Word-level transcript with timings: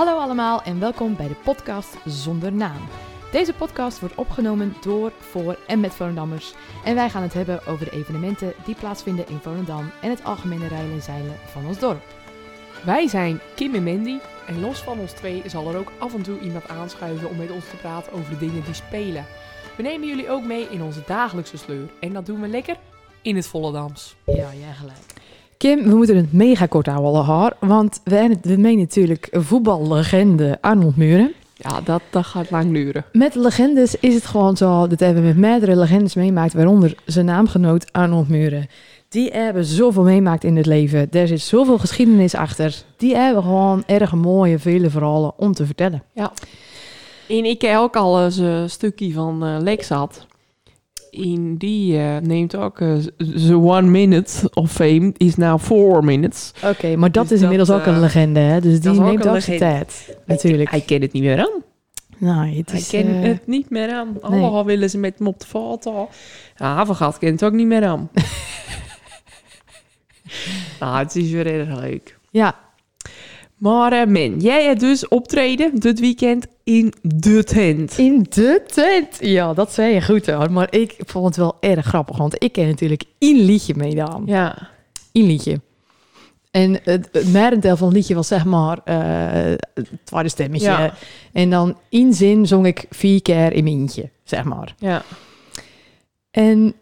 Hallo 0.00 0.18
allemaal 0.18 0.62
en 0.62 0.80
welkom 0.80 1.16
bij 1.16 1.28
de 1.28 1.34
podcast 1.34 1.96
Zonder 2.04 2.52
Naam. 2.52 2.88
Deze 3.32 3.52
podcast 3.52 4.00
wordt 4.00 4.14
opgenomen 4.14 4.74
door, 4.82 5.12
voor 5.18 5.58
en 5.66 5.80
met 5.80 5.94
Volendammers. 5.94 6.54
En 6.84 6.94
wij 6.94 7.10
gaan 7.10 7.22
het 7.22 7.32
hebben 7.32 7.66
over 7.66 7.84
de 7.84 7.90
evenementen 7.90 8.52
die 8.64 8.74
plaatsvinden 8.74 9.28
in 9.28 9.38
Volendam 9.38 9.90
en 10.02 10.10
het 10.10 10.24
algemene 10.24 10.68
rijden 10.68 10.92
en 10.92 11.02
zeilen 11.02 11.36
van 11.46 11.66
ons 11.66 11.78
dorp. 11.78 12.02
Wij 12.84 13.08
zijn 13.08 13.40
Kim 13.54 13.74
en 13.74 13.82
Mandy 13.82 14.18
en 14.46 14.60
los 14.60 14.78
van 14.78 14.98
ons 14.98 15.12
twee 15.12 15.42
zal 15.46 15.68
er 15.68 15.76
ook 15.76 15.92
af 15.98 16.14
en 16.14 16.22
toe 16.22 16.40
iemand 16.40 16.68
aanschuiven 16.68 17.28
om 17.28 17.36
met 17.36 17.50
ons 17.50 17.68
te 17.70 17.76
praten 17.76 18.12
over 18.12 18.30
de 18.30 18.38
dingen 18.38 18.64
die 18.64 18.74
spelen. 18.74 19.26
We 19.76 19.82
nemen 19.82 20.08
jullie 20.08 20.30
ook 20.30 20.44
mee 20.44 20.68
in 20.70 20.82
onze 20.82 21.02
dagelijkse 21.06 21.56
sleur 21.56 21.88
en 22.00 22.12
dat 22.12 22.26
doen 22.26 22.40
we 22.40 22.48
lekker 22.48 22.76
in 23.22 23.36
het 23.36 23.46
Volendams. 23.46 24.16
Ja, 24.24 24.54
jij 24.54 24.72
gelijk. 24.78 25.20
Kim, 25.60 25.82
we 25.82 25.94
moeten 25.94 26.16
het 26.16 26.32
mega 26.32 26.66
kort 26.66 26.86
houden, 26.86 27.24
haar, 27.24 27.56
want 27.58 28.00
we, 28.04 28.36
we 28.42 28.56
menen 28.56 28.78
natuurlijk 28.78 29.28
voetballegende 29.30 30.58
Arnold 30.60 30.96
Muren. 30.96 31.32
Ja, 31.54 31.80
dat, 31.80 32.02
dat 32.10 32.24
gaat 32.24 32.50
lang 32.50 32.72
duren. 32.72 33.04
Met 33.12 33.34
legendes 33.34 33.94
is 33.94 34.14
het 34.14 34.26
gewoon 34.26 34.56
zo, 34.56 34.86
dat 34.86 35.00
hebben 35.00 35.22
we 35.22 35.28
met 35.28 35.36
meerdere 35.36 35.76
legendes 35.76 36.14
meemaakt, 36.14 36.52
waaronder 36.52 36.94
zijn 37.04 37.26
naamgenoot 37.26 37.92
Arnold 37.92 38.28
Muren. 38.28 38.66
Die 39.08 39.30
hebben 39.30 39.64
zoveel 39.64 40.02
meemaakt 40.02 40.44
in 40.44 40.56
het 40.56 40.66
leven. 40.66 41.10
Er 41.10 41.28
zit 41.28 41.40
zoveel 41.40 41.78
geschiedenis 41.78 42.34
achter. 42.34 42.82
Die 42.96 43.16
hebben 43.16 43.42
gewoon 43.42 43.82
erg 43.86 44.14
mooie, 44.14 44.58
vele 44.58 44.90
verhalen 44.90 45.32
om 45.36 45.52
te 45.52 45.66
vertellen. 45.66 46.02
Ja. 46.12 46.32
En 47.28 47.44
ik 47.44 47.62
heb 47.62 47.76
ook 47.76 47.96
al 47.96 48.24
eens 48.24 48.36
een 48.36 48.70
stukje 48.70 49.12
van 49.12 49.44
eh 49.44 49.56
Lex 49.58 49.88
had. 49.88 50.26
In 51.10 51.56
die 51.56 51.98
eh, 51.98 52.16
neemt 52.16 52.56
ook 52.56 52.80
eh, 52.80 52.96
the 53.46 53.56
one 53.56 53.88
minute 53.88 54.50
of 54.54 54.70
fame 54.72 55.12
is 55.16 55.36
now 55.36 55.60
four 55.60 56.04
minutes. 56.04 56.52
Oké, 56.64 56.96
maar 56.96 57.12
dat 57.12 57.22
Dus 57.28 57.32
is 57.36 57.40
inmiddels 57.42 57.68
dat, 57.68 57.80
ook 57.80 57.86
een 57.86 57.94
eh, 57.94 58.00
legende, 58.00 58.40
hè? 58.40 58.60
Dus 58.60 58.80
die 58.80 59.00
neemt 59.00 59.28
ook 59.28 59.40
zijn 59.40 59.58
tijd. 59.58 60.16
Natuurlijk. 60.26 60.70
Hij 60.70 60.80
kent 60.80 61.02
het 61.02 61.12
niet 61.12 61.22
meer 61.22 61.38
aan. 61.38 61.62
Nou, 62.18 62.56
het 62.56 62.70
Hij 62.70 62.80
is... 62.80 62.88
kent 62.88 63.08
eh, 63.08 63.22
het 63.22 63.46
niet 63.46 63.70
meer 63.70 63.92
aan. 63.92 64.16
Allemaal 64.20 64.64
willen 64.64 64.90
ze 64.90 64.98
met 64.98 65.18
hem 65.18 65.26
op 65.26 65.40
de 65.40 65.46
foto. 65.46 66.08
Ja, 66.56 66.74
Havengat 66.74 67.18
kent 67.18 67.40
het 67.40 67.50
ook 67.50 67.56
niet 67.56 67.66
meer 67.66 67.84
aan. 67.84 68.10
nou, 70.80 70.98
het 70.98 71.16
is 71.16 71.30
weer 71.30 71.46
erg 71.46 71.80
leuk. 71.80 72.18
Ja, 72.30 72.54
Maar 73.60 73.92
eh 73.92 74.06
men, 74.06 74.38
jij 74.38 74.64
hebt 74.64 74.80
dus 74.80 75.08
optreden 75.08 75.80
dit 75.80 76.00
weekend 76.00 76.46
in 76.64 76.92
de 77.02 77.44
tent. 77.44 77.98
in 77.98 78.26
de 78.28 78.62
tent. 78.66 79.16
Ja, 79.20 79.54
dat 79.54 79.72
zei 79.72 79.94
je 79.94 80.02
goed 80.02 80.26
hoor. 80.26 80.52
Maar 80.52 80.74
ik 80.74 80.96
vond 81.06 81.26
het 81.26 81.36
wel 81.36 81.56
erg 81.60 81.86
grappig, 81.86 82.16
want 82.16 82.42
ik 82.42 82.52
ken 82.52 82.66
natuurlijk 82.66 83.04
één 83.18 83.44
liedje 83.44 83.74
meedaan. 83.76 84.22
Ja. 84.26 84.68
Eén 85.12 85.26
liedje. 85.26 85.60
En 86.50 86.80
het, 86.82 87.08
het 87.12 87.32
merendeel 87.32 87.76
van 87.76 87.86
het 87.86 87.96
liedje 87.96 88.14
was 88.14 88.28
zeg 88.28 88.44
maar 88.44 88.78
eh, 88.84 89.56
het 89.74 89.88
tweede 90.04 90.28
stemmetje. 90.28 90.66
Ja. 90.66 90.94
En 91.32 91.50
dan 91.50 91.78
in 91.88 92.14
zin 92.14 92.46
zong 92.46 92.66
ik 92.66 92.86
vier 92.90 93.22
keer 93.22 93.52
in 93.52 93.64
mijn 93.64 93.76
eentje, 93.76 94.10
zeg 94.24 94.44
maar. 94.44 94.74
Ja. 94.78 95.02
En 96.30 96.74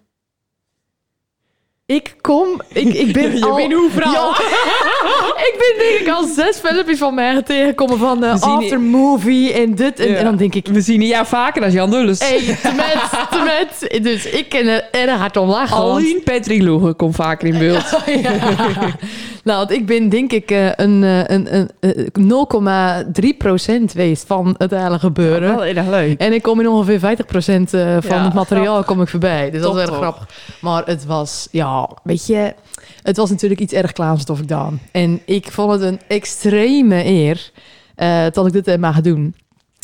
ik 1.86 2.16
kom, 2.20 2.60
ik, 2.68 2.94
ik 2.94 3.12
ben 3.12 3.36
Je 3.38 3.44
al... 3.44 3.56
bent 3.56 3.72
hoe 3.72 3.90
vrouw. 3.90 4.12
Ja. 4.12 4.28
ik 5.50 5.54
ben 5.58 5.77
ik 6.00 6.08
al 6.08 6.26
zes 6.26 6.56
filmpjes 6.58 6.98
van 6.98 7.14
mij 7.14 7.42
tegengekomen 7.42 7.98
van 7.98 8.20
de 8.20 8.26
zien- 8.40 8.50
aftermovie 8.50 9.52
en 9.52 9.74
dit. 9.74 10.00
En, 10.00 10.10
Ja. 10.10 10.16
en 10.16 10.24
dan 10.24 10.36
denk 10.36 10.54
ik, 10.54 10.66
We 10.66 10.80
zien 10.80 11.02
jou 11.02 11.26
vaker 11.26 11.64
als 11.64 11.72
Jan 11.72 11.90
Dulles. 11.90 12.18
hey, 12.18 12.38
te 12.38 12.72
met, 12.76 13.28
te 13.30 13.42
met. 13.44 14.02
Dus 14.02 14.26
ik 14.26 14.48
ken 14.48 14.66
er 14.66 14.88
erg 14.90 15.18
hard 15.18 15.36
om 15.36 15.48
lachen. 15.48 15.76
want- 15.76 15.90
Alleen 15.90 16.20
Patrick 16.24 16.62
Loegen 16.62 16.96
komt 16.96 17.14
vaker 17.14 17.48
in 17.48 17.58
beeld. 17.58 17.84
Ja. 18.22 18.32
Nou, 19.44 19.58
want 19.58 19.70
ik 19.70 19.86
ben 19.86 20.08
denk 20.08 20.32
ik 20.32 20.50
eh, 20.50 20.66
een, 20.76 21.04
eh, 21.04 21.18
een, 21.26 21.54
een, 21.54 21.70
eh, 21.80 21.90
0,3% 22.12 23.90
geweest 23.90 24.24
van 24.26 24.54
het 24.58 24.70
hele 24.70 24.98
gebeuren. 24.98 25.48
Wel 25.56 25.64
erg 25.64 25.86
leuk. 25.88 26.20
En 26.20 26.32
ik 26.32 26.42
kom 26.42 26.60
in 26.60 26.68
ongeveer 26.68 26.98
50% 26.98 27.74
eh, 27.74 27.96
van 28.00 28.16
Ja, 28.16 28.24
het 28.24 28.34
materiaal 28.34 28.64
grappig. 28.64 28.86
kom 28.86 29.02
ik 29.02 29.08
voorbij. 29.08 29.50
Dus 29.50 29.60
dat 29.62 29.74
is 29.74 29.80
erg 29.80 29.90
toch? 29.90 29.98
grappig. 29.98 30.26
Maar 30.60 30.82
het 30.86 31.06
was, 31.06 31.48
ja, 31.50 31.88
weet 32.02 32.26
je... 32.26 32.54
Het 33.08 33.16
was 33.16 33.30
natuurlijk 33.30 33.60
iets 33.60 33.72
erg 33.72 33.92
klaars 33.92 34.18
wat 34.24 34.36
ik 34.36 34.36
gedaan. 34.42 34.80
En 34.92 35.20
ik 35.24 35.52
vond 35.52 35.72
het 35.72 35.80
een 35.80 36.00
extreme 36.08 37.04
eer 37.04 37.50
eh, 37.94 38.24
dat 38.32 38.46
ik 38.46 38.52
dit 38.52 38.66
heb 38.66 38.80
mogen 38.80 39.02
doen. 39.02 39.34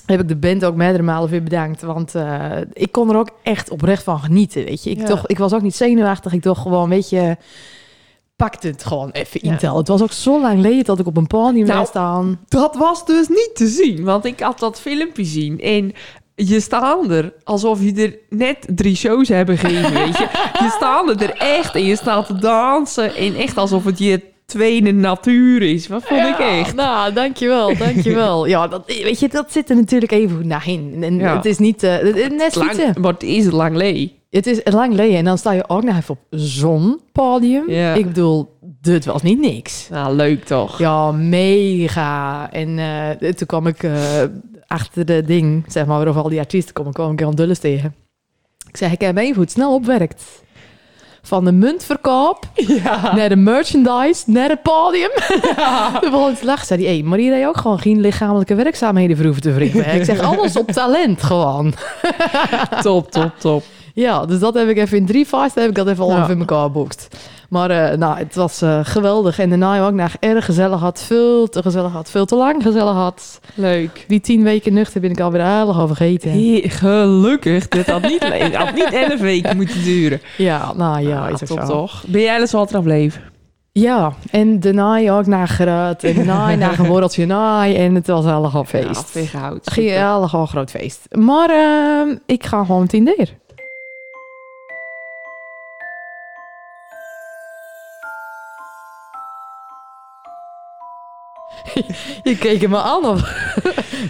Heb 0.06 0.20
ik 0.20 0.28
de 0.28 0.36
band 0.36 0.64
ook 0.64 0.74
meerdere 0.74 1.02
malen 1.02 1.30
weer 1.30 1.42
bedankt. 1.42 1.82
Want 1.82 2.14
eh, 2.14 2.50
ik 2.72 2.92
kon 2.92 3.10
er 3.10 3.16
ook 3.16 3.30
echt 3.42 3.70
oprecht 3.70 4.02
van 4.02 4.18
genieten, 4.20 4.64
weet 4.64 4.82
je. 4.84 4.90
Ik, 4.90 4.98
Ja. 4.98 5.04
toch, 5.04 5.26
ik 5.26 5.38
was 5.38 5.52
ook 5.52 5.62
niet 5.62 5.74
zenuwachtig. 5.74 6.32
Ik 6.32 6.42
dacht 6.42 6.60
gewoon, 6.60 6.88
weet 6.88 7.08
je... 7.10 7.36
Pakte 8.36 8.66
het 8.68 8.84
gewoon 8.84 9.10
even 9.10 9.40
Ja. 9.42 9.50
intel. 9.52 9.76
Het 9.76 9.88
was 9.88 10.02
ook 10.02 10.12
zo 10.12 10.40
lang 10.40 10.54
geleden 10.54 10.84
dat 10.84 10.98
ik 10.98 11.06
op 11.06 11.16
een 11.16 11.26
podium 11.26 11.66
Nou, 11.66 11.78
ben 11.78 11.86
staan. 11.86 12.40
Dat 12.48 12.76
was 12.76 13.06
dus 13.06 13.28
niet 13.28 13.50
te 13.54 13.66
zien, 13.66 14.04
want 14.04 14.24
ik 14.24 14.40
had 14.40 14.58
dat 14.58 14.80
filmpje 14.80 15.24
zien 15.24 15.60
en 15.60 15.92
je 16.34 16.60
staat 16.60 17.10
er 17.10 17.32
alsof 17.44 17.82
je 17.82 17.92
er 17.94 18.36
net 18.38 18.56
drie 18.74 18.96
shows 18.96 19.28
hebben 19.28 19.58
gegeven, 19.58 19.92
weet 20.04 20.16
je. 20.18 20.28
Je 20.60 20.72
staat 20.76 21.20
er 21.20 21.30
echt 21.30 21.74
en 21.74 21.84
je 21.84 21.96
staat 21.96 22.26
te 22.26 22.34
dansen 22.38 23.14
en 23.16 23.34
echt 23.34 23.56
alsof 23.56 23.84
het 23.84 23.98
je 23.98 24.20
tweede 24.46 24.92
natuur 24.92 25.62
is. 25.62 25.88
Wat 25.88 26.02
vond 26.04 26.26
ik 26.26 26.38
echt. 26.38 26.74
Nou, 26.74 27.12
dankjewel, 27.12 27.76
dankjewel. 27.78 28.46
ja, 28.46 28.68
dat, 28.68 28.82
weet 28.86 29.20
je, 29.20 29.28
dat 29.28 29.52
zit 29.52 29.70
er 29.70 29.76
natuurlijk 29.76 30.12
even 30.12 30.36
goed 30.36 30.44
naar 30.44 30.68
in. 30.68 30.98
En 31.02 31.18
Ja. 31.18 31.36
het 31.36 31.44
is 31.44 31.58
niet... 31.58 31.80
het 31.80 32.16
is 32.16 32.28
net 32.28 32.54
Lang, 32.54 32.96
maar 32.98 33.12
het 33.12 33.22
is 33.22 33.50
lang 33.50 33.76
lee. 33.76 34.22
Het 34.30 34.46
is 34.46 34.60
lang 34.64 34.90
geleden 34.90 35.16
en 35.18 35.24
dan 35.24 35.38
sta 35.38 35.52
je 35.52 35.68
ook 35.68 35.82
nog 35.82 35.96
even 35.96 36.14
op 36.14 36.38
zo'n 36.40 37.00
podium. 37.12 37.70
Ja. 37.70 37.94
Ik 37.94 38.06
bedoel, 38.06 38.56
dit 38.80 39.04
was 39.04 39.22
niet 39.22 39.38
niks. 39.40 39.88
Nou, 39.90 40.14
leuk 40.14 40.44
toch? 40.44 40.78
Ja, 40.78 41.12
mega. 41.12 42.48
En 42.52 42.78
eh, 42.78 43.30
toen 43.32 43.46
kwam 43.46 43.66
ik 43.66 43.82
eh, 43.82 43.92
achter 44.66 45.04
de 45.06 45.22
ding, 45.22 45.64
zeg 45.69 45.86
maar, 45.86 45.97
waarover 45.97 46.22
al 46.22 46.28
die 46.28 46.38
artiesten 46.38 46.75
komen, 46.75 46.92
kwam 46.92 47.12
ik 47.12 47.20
Jan 47.20 47.34
Dulles 47.34 47.58
tegen. 47.58 47.94
Ik 48.69 48.76
zeg, 48.76 48.92
ik 48.92 49.00
heb 49.00 49.16
even 49.16 49.34
hoe 49.34 49.42
het 49.42 49.52
snel 49.52 49.75
opwerkt. 49.75 50.25
Van 51.22 51.44
de 51.44 51.52
muntverkoop 51.52 52.48
Ja. 52.84 53.14
naar 53.14 53.28
de 53.28 53.36
merchandise, 53.36 54.22
naar 54.26 54.48
het 54.48 54.62
podium. 54.62 55.10
Toen 56.00 56.30
ik 56.30 56.36
te 56.38 56.44
lachen. 56.44 56.66
Zei 56.66 56.84
hij, 56.84 56.92
hey, 56.94 57.02
maar 57.02 57.19
hier 57.19 57.32
heb 57.32 57.41
je 57.41 57.47
ook 57.48 57.56
gewoon 57.56 57.78
geen 57.78 58.00
lichamelijke 58.00 58.54
werkzaamheden 58.54 59.16
voor 59.16 59.25
hoeven 59.25 59.42
te 59.42 59.52
verrichten. 59.52 59.94
Ik 59.94 60.04
zeg, 60.04 60.20
alles 60.36 60.56
op 60.56 60.70
talent 60.70 61.22
gewoon. 61.22 61.75
Top, 62.82 63.10
top, 63.10 63.32
top. 63.38 63.62
Ja, 63.94 64.26
dus 64.26 64.38
dat 64.38 64.54
heb 64.54 64.69
ik 64.69 64.76
even 64.76 64.96
in 64.96 65.06
drie 65.06 65.26
vast, 65.28 65.54
heb 65.54 65.69
ik 65.69 65.75
dat 65.75 65.88
even 65.88 66.04
al 66.04 66.10
Ja. 66.10 66.28
in 66.28 66.38
elkaar 66.38 66.62
geboekt. 66.62 67.08
Maar 67.54 67.70
eh, 67.70 67.98
nou, 67.98 68.19
het 68.19 68.34
was 68.34 68.62
eh, 68.62 68.78
geweldig. 68.82 69.38
En 69.38 69.48
daarna 69.48 69.87
ook 69.87 69.92
nog 69.92 70.12
erg 70.20 70.44
gezellig 70.44 70.81
had. 70.81 71.03
Veel 71.03 71.48
te 71.48 71.62
gezellig 71.62 71.92
had. 71.92 72.10
Veel 72.10 72.25
te 72.25 72.34
lang 72.37 72.62
gezellig 72.62 72.94
had. 72.94 73.41
Leuk. 73.54 74.04
Die 74.09 74.20
tien 74.20 74.42
weken 74.42 74.72
nuchter 74.72 75.00
ben 75.00 75.10
ik 75.10 75.20
alweer 75.20 75.41
aardig 75.42 75.78
al 75.78 75.87
vergeten. 75.87 76.31
Gelukkig. 76.70 77.69
Dit 77.69 77.87
had 77.91 78.03
niet, 78.03 78.54
had 78.54 78.75
niet 78.75 78.93
elf 78.93 79.20
weken 79.20 79.56
moeten 79.56 79.82
duren. 79.82 80.20
Ja, 80.37 80.72
nou 80.76 81.09
ja, 81.09 81.25
Ah, 81.25 81.31
is 81.31 81.48
top 81.48 81.60
zo. 81.60 81.66
toch? 81.66 82.04
Ben 82.06 82.20
jij 82.20 82.38
dus 82.38 82.54
altijd 82.54 82.76
afbleven? 82.78 83.22
Ja, 83.72 84.12
en 84.31 84.60
daarna 84.60 85.10
ook 85.12 85.26
naar 85.26 85.48
geruid. 85.48 86.04
En 86.04 86.14
daarna 86.14 86.54
naar 86.56 86.78
een 86.78 86.87
borreltje 86.87 87.26
naai. 87.26 87.75
En 87.76 87.94
het 87.94 88.06
was 88.06 88.25
helemaal 88.25 88.50
Ja, 88.54 88.64
feest. 88.64 89.19
Ging 89.64 89.88
helemaal 89.91 90.47
groot 90.47 90.70
feest. 90.70 91.00
Maar 91.10 91.50
ehm, 91.50 92.16
ik 92.26 92.47
ga 92.47 92.64
gewoon 92.64 92.87
tien 92.87 93.04
Je 102.22 102.38
keek 102.38 102.68
me 102.68 102.76
aan 102.82 103.04
of... 103.04 103.20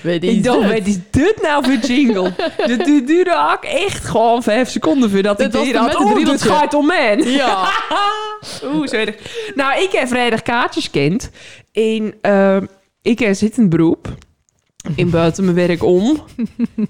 Weet 0.03 0.25
Ik 0.25 0.45
dacht, 0.45 0.59
wat 0.69 0.87
is 0.87 0.99
dit 1.11 1.39
nou 1.43 1.65
voor 1.65 1.75
jingle? 1.75 2.33
Dit 2.67 2.85
du- 2.85 3.05
duurde 3.05 3.51
ook 3.53 3.65
echt 3.65 4.05
gewoon 4.05 4.43
vijf 4.43 4.69
seconden 4.71 5.11
voordat 5.11 5.41
ik 5.41 5.53
was 5.53 5.65
dit 5.65 5.73
de 5.73 5.79
had. 5.79 5.89
het 5.89 5.97
Oh, 5.99 6.15
dit 6.25 6.43
gaat 6.43 6.75
om 6.75 6.87
man. 6.87 7.23
Ja. 7.23 7.69
Oeh, 8.75 8.87
zo. 8.87 9.05
Nou, 9.55 9.83
ik 9.83 9.89
heb 9.93 10.09
vrijdag 10.09 10.43
kaartjes. 10.43 10.91
En 11.73 12.15
eh, 12.21 12.57
ik 13.03 13.19
heb 13.19 13.35
zittend 13.35 13.69
beroep. 13.69 14.09
In 14.97 15.11
buiten 15.11 15.45
mijn 15.45 15.57
werk 15.57 15.83
om. 15.83 16.19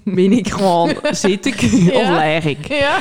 Ben 0.03 0.31
ik 0.31 0.49
gewoon, 0.49 0.93
zit 1.11 1.45
ik 1.45 1.61
of 1.93 2.09
leg 2.09 2.45
ik? 2.45 2.67
Ja. 2.67 2.97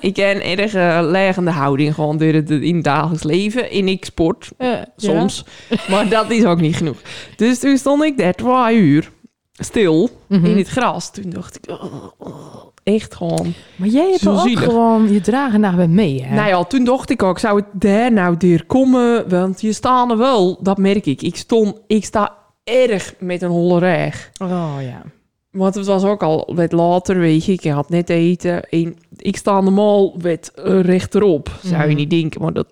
Ik 0.00 0.16
heb 0.16 0.34
een 0.34 0.58
erg 0.58 0.74
eh, 0.74 0.98
leggende 1.02 1.50
houding 1.50 1.94
gewoon 1.94 2.18
door 2.18 2.32
het, 2.32 2.50
in 2.50 2.74
het 2.74 2.84
dagelijks 2.84 3.22
leven. 3.22 3.70
En 3.70 3.88
ik 3.88 4.04
sport 4.04 4.50
soms. 4.96 5.44
Maar 5.88 6.08
dat 6.08 6.30
is 6.30 6.44
ook 6.44 6.60
niet 6.60 6.76
genoeg. 6.76 6.96
Dus 7.36 7.58
toen 7.58 7.76
stond 7.76 8.02
ik 8.02 8.18
daar 8.18 8.34
twee 8.34 8.76
uur 8.78 9.10
stil 9.52 10.10
Mhm. 10.28 10.44
in 10.46 10.56
het 10.56 10.68
gras. 10.68 11.10
Toen 11.12 11.30
dacht 11.30 11.56
ik, 11.56 11.70
oh, 11.70 11.94
oh, 12.18 12.64
echt 12.82 13.14
gewoon... 13.14 13.52
Maar 13.76 13.88
jij 13.88 14.10
hebt 14.10 14.26
ook 14.26 14.40
zielig. 14.40 14.62
gewoon 14.64 15.12
je 15.12 15.20
dragen 15.20 15.60
naar 15.60 15.76
bij 15.76 15.88
mee, 15.88 16.22
hè? 16.22 16.34
Nou 16.34 16.48
ja, 16.48 16.64
toen 16.64 16.84
dacht 16.84 17.10
ik 17.10 17.22
ook, 17.22 17.38
zou 17.38 17.56
het 17.56 17.66
daar 17.72 18.12
nou 18.12 18.34
weer 18.38 18.64
komen? 18.66 19.28
Want 19.28 19.60
je 19.60 19.72
staan 19.72 20.10
er 20.10 20.18
wel, 20.18 20.58
dat 20.62 20.78
merk 20.78 21.06
ik. 21.06 21.22
Ik, 21.22 21.36
stond, 21.36 21.74
ik 21.86 22.04
sta 22.04 22.40
erg 22.64 23.14
met 23.18 23.42
een 23.42 23.50
holle 23.50 23.78
reg. 23.78 24.30
Oh 24.42 24.76
ja. 24.80 25.02
Want 25.50 25.74
het 25.74 25.86
was 25.86 26.04
ook 26.04 26.22
al 26.22 26.50
wat 26.54 26.72
later, 26.72 27.18
weet 27.18 27.44
je. 27.44 27.52
Ik 27.52 27.64
had 27.64 27.88
net 27.88 28.08
eten. 28.10 28.62
En 28.68 28.96
ik 29.16 29.36
sta 29.36 29.60
normaal 29.60 30.14
wat 30.20 30.52
eh, 30.54 30.80
rechterop. 30.80 31.58
Zou 31.62 31.80
je 31.82 31.86
Mhm. 31.86 31.96
niet 31.96 32.10
denken, 32.10 32.40
maar 32.42 32.52
dat 32.52 32.66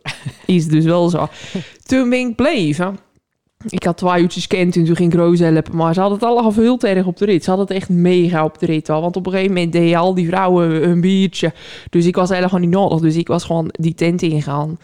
is 0.47 0.67
dus 0.69 0.85
wel 0.85 1.09
zo. 1.09 1.29
Toen 1.87 2.11
ben 2.11 2.19
ik 2.29 2.37
bleven. 2.37 2.99
Ik 3.69 3.85
had 3.85 3.97
twee 3.97 4.23
uurtjes 4.23 4.47
kent 4.47 4.77
en 4.77 4.85
toen 4.85 4.97
ging 4.97 5.13
ik 5.13 5.19
Roos 5.19 5.39
helpen. 5.39 5.77
Maar 5.77 5.95
ze 5.95 6.01
hadden 6.01 6.19
het 6.19 6.29
allemaal 6.29 6.53
heel 6.55 6.79
erg 6.81 7.07
op 7.07 7.17
de 7.17 7.25
rit. 7.25 7.45
Ze 7.45 7.51
hadden 7.51 7.69
het 7.69 7.77
echt 7.77 7.89
mega 7.89 8.45
op 8.45 8.59
de 8.59 8.67
rit 8.67 8.89
al. 8.89 9.01
Want 9.01 9.17
op 9.17 9.27
een 9.27 9.33
gegeven 9.33 9.55
moment 9.55 9.73
deden 9.73 9.99
al 9.99 10.15
die 10.15 10.29
vrouwen 10.29 10.89
een 10.89 11.01
biertje. 11.01 11.53
Dus 11.91 12.07
ik 12.07 12.17
was 12.17 12.29
helemaal 12.29 12.61
niet 12.61 12.71
nodig. 12.71 13.01
Dus 13.01 13.17
ik 13.17 13.29
was 13.29 13.45
gewoon 13.45 13.69
die 13.73 13.95
tent 13.95 14.23
ingegaan. 14.23 14.79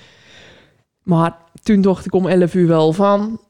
Maar 1.02 1.36
toen 1.62 1.80
dacht 1.80 2.06
ik 2.06 2.14
om 2.14 2.26
11 2.26 2.54
uur 2.54 2.68
wel 2.68 2.92
van... 2.92 3.40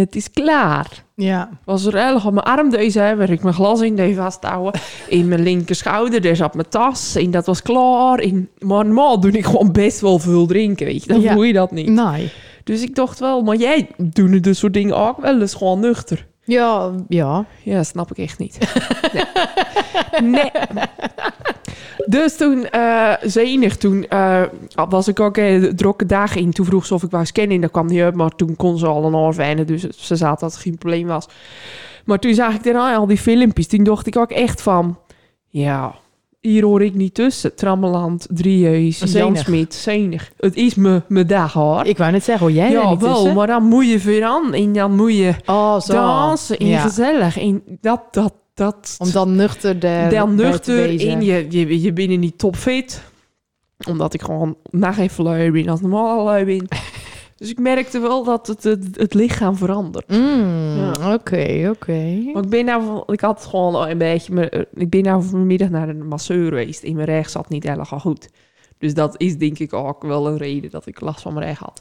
Het 0.00 0.16
is 0.16 0.30
klaar. 0.30 1.04
Ja. 1.14 1.48
Was 1.64 1.84
er 1.84 1.94
erg 1.94 2.26
op 2.26 2.32
mijn 2.32 2.44
arm 2.46 2.70
deze, 2.70 2.98
hè, 3.00 3.16
waar 3.16 3.30
ik 3.30 3.42
mijn 3.42 3.54
glas 3.54 3.80
in 3.80 3.96
deed 3.96 4.16
vasthouden. 4.16 4.80
In 5.08 5.28
mijn 5.28 5.42
linker 5.42 5.74
schouder, 5.74 6.20
daar 6.20 6.36
zat 6.36 6.54
mijn 6.54 6.68
tas. 6.68 7.14
En 7.16 7.30
dat 7.30 7.46
was 7.46 7.62
klaar. 7.62 8.18
En, 8.18 8.48
maar 8.58 8.84
normaal 8.84 9.20
doe 9.20 9.30
ik 9.30 9.44
gewoon 9.44 9.72
best 9.72 10.00
wel 10.00 10.18
veel 10.18 10.46
drinken, 10.46 10.86
weet 10.86 11.02
je. 11.04 11.08
Dan 11.08 11.20
Ja. 11.20 11.32
voel 11.32 11.42
je 11.42 11.52
dat 11.52 11.70
niet. 11.70 11.88
Nee. 11.88 12.32
Dus 12.64 12.82
ik 12.82 12.94
dacht 12.94 13.18
wel, 13.18 13.42
maar 13.42 13.56
jij 13.56 13.88
doet 13.96 14.42
dit 14.44 14.56
soort 14.56 14.72
dingen 14.74 14.96
ook 14.96 15.20
wel 15.20 15.40
eens 15.40 15.54
gewoon 15.54 15.80
nuchter. 15.80 16.26
Ja, 16.44 16.90
ja. 17.08 17.44
Ja, 17.62 17.82
snap 17.82 18.10
ik 18.10 18.18
echt 18.18 18.38
niet. 18.38 18.58
Nee. 20.22 20.50
nee. 20.74 20.84
Dus 22.06 22.36
toen, 22.36 22.64
eh 22.68 23.12
zenig, 23.22 23.76
toen 23.76 24.08
eh, 24.08 24.42
was 24.88 25.08
ik 25.08 25.20
ook 25.20 25.36
eh, 25.36 25.62
drokke 25.62 26.06
dagen 26.06 26.40
in. 26.40 26.52
Toen 26.52 26.66
vroeg 26.66 26.86
ze 26.86 26.94
of 26.94 27.02
ik 27.02 27.10
wou 27.10 27.24
scannen. 27.26 27.60
Dat 27.60 27.70
kwam 27.70 27.86
niet 27.86 28.00
uit, 28.00 28.14
maar 28.14 28.30
toen 28.30 28.56
kon 28.56 28.78
ze 28.78 28.86
al 28.86 29.04
een 29.04 29.14
oorfijnen. 29.14 29.66
Dus 29.66 29.82
ze 29.82 30.16
zaten 30.16 30.40
dat 30.40 30.52
het 30.52 30.62
geen 30.62 30.78
probleem 30.78 31.06
was. 31.06 31.26
Maar 32.04 32.18
toen 32.18 32.34
zag 32.34 32.54
ik 32.54 32.62
daarna 32.64 32.94
al 32.96 33.06
die 33.06 33.18
filmpjes. 33.18 33.66
Toen 33.66 33.84
dacht 33.84 34.06
ik 34.06 34.16
ook 34.16 34.30
echt 34.30 34.62
van... 34.62 34.98
Ja, 35.48 35.94
hier 36.40 36.64
hoor 36.64 36.82
ik 36.82 36.94
niet 36.94 37.14
tussen. 37.14 37.54
Trammeland, 37.54 38.26
Jan 38.34 38.92
Zenig. 38.92 39.38
Smit, 39.38 39.74
Zenig. 39.74 40.32
Het 40.36 40.56
is 40.56 40.74
me, 40.74 41.02
me 41.08 41.24
dag 41.24 41.52
hoor. 41.52 41.84
Ik 41.84 41.98
wou 41.98 42.12
net 42.12 42.24
zeggen, 42.24 42.46
hoor 42.46 42.54
jij 42.56 42.70
ja, 42.70 42.90
niet 42.90 43.00
wel, 43.00 43.14
tussen? 43.14 43.34
maar 43.34 43.46
dan 43.46 43.62
moet 43.64 43.86
je 44.02 44.24
aan. 44.26 44.54
En 44.54 44.72
dan 44.72 44.96
moet 44.96 45.16
je 45.16 45.34
Oh, 45.46 45.80
zo. 45.80 45.92
dansen 45.92 46.56
en 46.58 46.66
Ja. 46.66 46.80
gezellig. 46.80 47.38
En 47.38 47.62
dat, 47.80 48.00
dat, 48.10 48.32
dat... 48.56 48.94
Om 48.98 49.10
dan 49.10 49.36
nuchter 49.36 49.78
de 49.78 50.06
dan 50.10 50.34
nuchter 50.34 50.88
en 50.88 51.22
je, 51.22 51.46
je, 51.50 51.80
je 51.80 51.92
bent 51.92 52.18
niet 52.18 52.38
topfit. 52.38 53.02
Omdat 53.88 54.14
ik 54.14 54.22
gewoon 54.22 54.56
nog 54.70 54.96
even 54.98 55.24
lui 55.24 55.50
ben 55.50 55.68
als 55.68 55.80
normaal 55.80 56.18
al 56.18 56.24
lui 56.24 56.44
ben. 56.44 56.68
dus 57.38 57.50
ik 57.50 57.58
merkte 57.58 57.98
wel 57.98 58.24
dat 58.24 58.46
het, 58.46 58.62
het, 58.62 58.86
het 58.92 59.14
lichaam 59.14 59.56
verandert. 59.56 60.08
Mm, 60.08 60.92
Oké, 61.12 61.68
oké. 61.70 62.30
Maar 62.32 62.42
ik 62.42 62.48
ben 62.48 62.64
nou, 62.64 63.02
ik 63.12 63.20
had 63.20 63.46
gewoon 63.46 63.88
een 63.88 63.98
beetje, 63.98 64.66
ik 64.74 64.90
ben 64.90 65.02
nou 65.02 65.22
vanmiddag 65.22 65.70
naar 65.70 65.88
een 65.88 66.06
masseur 66.06 66.48
geweest. 66.48 66.82
In 66.82 66.96
mijn 66.96 67.08
rug 67.08 67.28
zat 67.28 67.48
niet 67.48 67.62
helemaal 67.64 68.00
goed. 68.00 68.28
Dus 68.78 68.94
dat 68.94 69.14
is 69.20 69.38
denk 69.38 69.58
ik 69.58 69.72
ook 69.72 70.02
wel 70.02 70.26
een 70.28 70.36
reden 70.36 70.70
dat 70.70 70.86
ik 70.86 71.00
last 71.00 71.20
van 71.20 71.34
mijn 71.34 71.46
rug 71.46 71.58
had. 71.58 71.80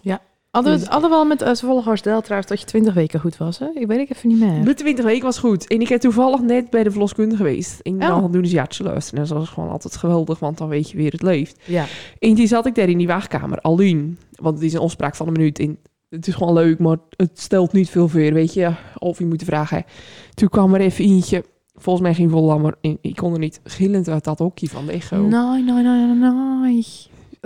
Hadden 0.55 0.71
we 0.73 0.77
Dus- 0.77 0.87
het 0.87 0.93
hadden 0.93 1.09
we 1.11 1.15
al 1.15 1.25
met 1.25 1.41
uh, 1.41 1.53
Zwolle 1.53 1.83
herstel 1.83 2.21
trouwens 2.21 2.49
dat 2.49 2.59
je 2.59 2.65
20 2.65 2.93
weken 2.93 3.19
goed 3.19 3.37
was, 3.37 3.59
hè? 3.59 3.65
Ik 3.73 3.87
weet 3.87 3.99
ik 3.99 4.09
even 4.15 4.29
niet 4.29 4.39
meer. 4.39 4.65
De 4.65 4.73
20 4.73 5.05
weken 5.05 5.23
was 5.23 5.37
goed. 5.37 5.67
En 5.67 5.81
ik 5.81 5.87
heb 5.89 5.99
toevallig 5.99 6.41
net 6.41 6.69
bij 6.69 6.83
de 6.83 6.91
verloskundige 6.91 7.37
geweest. 7.43 7.79
En 7.79 7.93
Oh. 7.93 8.07
dan 8.21 8.31
doen 8.31 8.45
ze 8.45 8.53
jaartje 8.53 8.83
luisteren. 8.83 9.23
En 9.23 9.29
dat 9.29 9.41
is 9.41 9.49
gewoon 9.49 9.69
altijd 9.69 9.95
geweldig, 9.95 10.39
want 10.39 10.57
dan 10.57 10.67
weet 10.67 10.89
je 10.89 10.97
weer 10.97 11.11
het 11.11 11.21
leeft. 11.21 11.59
Ja. 11.65 11.85
En 12.19 12.33
die 12.33 12.47
zat 12.47 12.65
ik 12.65 12.75
daar 12.75 12.89
in 12.89 12.97
die 12.97 13.07
wachtkamer, 13.07 13.59
alleen. 13.61 14.17
Want 14.35 14.55
het 14.55 14.63
is 14.63 14.73
een 14.73 14.79
afspraak 14.79 15.15
van 15.15 15.27
een 15.27 15.33
minuut. 15.33 15.59
En 15.59 15.77
het 16.09 16.27
is 16.27 16.33
gewoon 16.33 16.53
leuk, 16.53 16.79
maar 16.79 16.97
het 17.09 17.39
stelt 17.39 17.73
niet 17.73 17.89
veel 17.89 18.07
voor, 18.07 18.33
weet 18.33 18.53
je. 18.53 18.71
Of 18.97 19.19
je 19.19 19.25
moet 19.25 19.43
vragen. 19.43 19.83
Toen 20.33 20.49
kwam 20.49 20.73
er 20.73 20.79
even 20.81 21.05
eentje, 21.05 21.43
volgens 21.75 22.05
mij 22.05 22.13
geen 22.15 22.29
vollammer. 22.29 22.75
En 22.81 22.97
ik 23.01 23.15
kon 23.15 23.33
er 23.33 23.39
niet 23.39 23.59
gillend 23.63 24.07
uit 24.09 24.23
dat 24.23 24.39
hokje 24.39 24.67
van 24.67 24.89
echo. 24.89 25.17
Nee, 25.21 25.63
nee, 25.63 25.83
nee, 25.83 26.13
nee, 26.13 26.31
nee. 26.61 26.85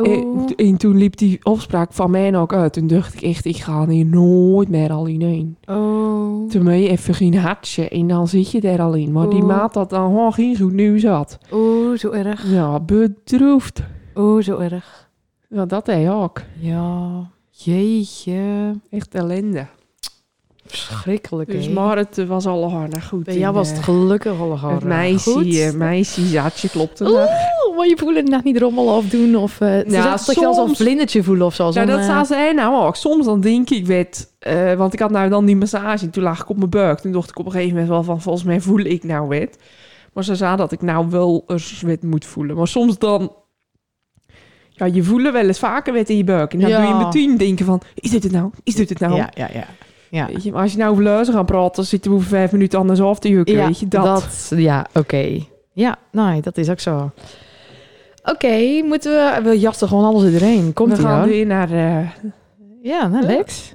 En, 0.04 0.54
en 0.56 0.78
toen 0.78 0.98
liep 0.98 1.18
die 1.18 1.40
afspraak 1.42 1.94
van 1.94 2.12
mij 2.12 2.36
ook 2.36 2.54
uit. 2.54 2.74
Toen 2.74 2.88
dacht 2.88 3.13
ik 3.13 3.22
echt, 3.22 3.46
ik 3.46 3.57
ga 3.57 3.88
hier 3.88 4.06
nooit 4.06 4.69
meer 4.69 4.92
alleen 4.92 5.22
heen. 5.22 5.57
Oh. 5.66 6.50
Toen 6.50 6.63
ben 6.63 6.81
je 6.81 6.90
even 6.90 7.13
geen 7.13 7.38
hartje 7.38 7.90
en 7.90 8.07
dan 8.07 8.28
zit 8.28 8.51
je 8.51 8.62
daar 8.62 8.81
alleen. 8.81 9.12
Maar 9.12 9.30
die 9.30 9.44
maat 9.44 9.74
dat 9.74 9.90
dan 9.90 10.06
gewoon 10.06 10.34
geen 10.34 10.57
goed 10.57 10.74
nieuws 10.74 11.04
had. 11.04 11.38
Oh, 11.50 11.98
zo 11.98 12.12
erg. 12.12 12.51
Ja, 12.51 12.80
bedroefd. 12.80 13.81
Oh, 14.13 14.42
zo 14.42 14.57
erg. 14.57 15.10
Ja, 15.50 15.66
dat 15.66 15.86
hij 15.86 16.12
ook. 16.12 16.42
Ja. 16.60 17.30
Jeetje. 17.50 18.74
Echt 18.90 19.16
ellende. 19.16 19.68
Verschrikkelijk, 20.66 21.51
Dus 21.51 21.69
maar 21.69 21.98
het 21.98 22.18
eh, 22.18 22.25
was 22.25 22.46
allemaal 22.46 22.88
naar 22.88 23.01
goed. 23.01 23.24
Bij 23.24 23.38
jou 23.38 23.54
was 23.54 23.69
het 23.69 23.78
eh, 23.78 23.84
gelukkig 23.84 24.40
al 24.40 24.60
het 24.60 24.84
meisje, 24.84 25.63
eh, 25.63 25.74
meisje 25.74 26.40
hartje 26.40 26.69
klopte. 26.69 27.04
Maar 27.79 28.13
je 28.13 28.15
het 28.15 28.29
nog 28.29 28.43
niet 28.43 28.57
rommelen 28.57 28.93
of 28.93 29.05
doen. 29.05 29.35
Of, 29.35 29.61
uh, 29.61 29.83
Ja, 29.83 29.91
ja, 29.91 30.11
dat 30.11 30.25
je 30.25 30.31
zelfs 30.33 30.57
al 30.57 30.63
een 30.63 30.67
soms. 30.67 30.77
vlindertje 30.77 31.23
voelen 31.23 31.45
of 31.45 31.55
zo. 31.55 31.71
Ja, 31.73 31.85
dat 31.85 31.99
eh, 31.99 32.05
zou 32.05 32.25
zij 32.25 32.53
nou 32.53 32.85
ook. 32.85 32.95
Soms 32.95 33.25
dan 33.25 33.41
denk 33.41 33.69
ik, 33.69 33.85
weet, 33.85 34.33
eh, 34.39 34.73
want 34.73 34.93
ik 34.93 34.99
had 34.99 35.11
nou 35.11 35.29
dan 35.29 35.45
die 35.45 35.55
massage 35.55 36.05
en 36.05 36.11
toen 36.11 36.23
lag 36.23 36.41
ik 36.41 36.49
op 36.49 36.57
mijn 36.57 36.69
buik. 36.69 36.99
Toen 36.99 37.11
dacht 37.11 37.29
ik 37.29 37.39
op 37.39 37.45
een 37.45 37.51
gegeven 37.51 37.73
moment 37.73 37.89
wel 37.89 38.03
van, 38.03 38.21
volgens 38.21 38.43
mij 38.43 38.61
voel 38.61 38.79
ik 38.79 39.03
nou 39.03 39.27
wet. 39.27 39.57
Maar 40.13 40.23
ze 40.23 40.35
zei 40.35 40.55
dat 40.55 40.71
ik 40.71 40.81
nou 40.81 41.09
wel 41.09 41.43
eens 41.47 41.81
wet 41.81 42.03
moet 42.03 42.25
voelen. 42.25 42.55
Maar 42.55 42.67
soms 42.67 42.97
dan, 42.97 43.31
ja, 44.69 44.85
je 44.85 45.03
voelt 45.03 45.31
wel 45.31 45.47
eens 45.47 45.59
vaker 45.59 45.93
wet 45.93 46.09
in 46.09 46.17
je 46.17 46.23
buik. 46.23 46.53
En 46.53 46.59
dan 46.59 46.69
Ja. 46.69 46.81
doe 46.81 46.87
je 46.97 47.03
meteen 47.05 47.37
denken 47.37 47.65
van, 47.65 47.81
is 47.95 48.09
dit 48.11 48.23
het 48.23 48.31
nou? 48.31 48.49
Is 48.63 48.75
dit 48.75 48.89
het 48.89 48.99
nou? 48.99 49.15
Ja, 49.15 49.29
ja, 49.33 49.49
ja. 49.53 49.65
Ja, 50.11 50.25
Weet 50.27 50.43
je, 50.43 50.51
maar 50.51 50.61
als 50.61 50.71
je 50.71 50.77
nou 50.77 50.91
over 50.91 51.03
luizen 51.03 51.33
gaan 51.33 51.45
praten, 51.45 51.75
dan 51.75 51.85
zitten 51.85 52.11
we 52.11 52.17
over 52.17 52.29
vijf 52.29 52.51
minuten 52.51 52.79
anders 52.79 53.01
af 53.01 53.19
te 53.19 53.29
jukken, 53.29 53.55
ja 53.55 53.65
weet 53.65 53.79
je, 53.79 53.87
dat. 53.87 54.51
ja, 54.55 54.85
oké. 54.93 55.39
Ja, 55.73 55.97
nee, 56.11 56.41
dat 56.41 56.57
is 56.57 56.69
ook 56.69 56.79
zo. 56.79 57.11
Oké, 58.24 58.81
moeten 58.83 59.12
we... 59.12 59.42
We 59.50 59.60
jachten 59.60 59.88
gewoon 59.88 60.04
alles 60.06 60.24
iedereen. 60.24 60.74
Komt 60.74 60.98
we 60.98 61.01
gaan 61.04 61.27
weer 61.27 61.45
naar... 61.45 61.71
eh, 61.71 62.10
Ja, 62.81 63.07
nou, 63.07 63.25
Lex. 63.25 63.74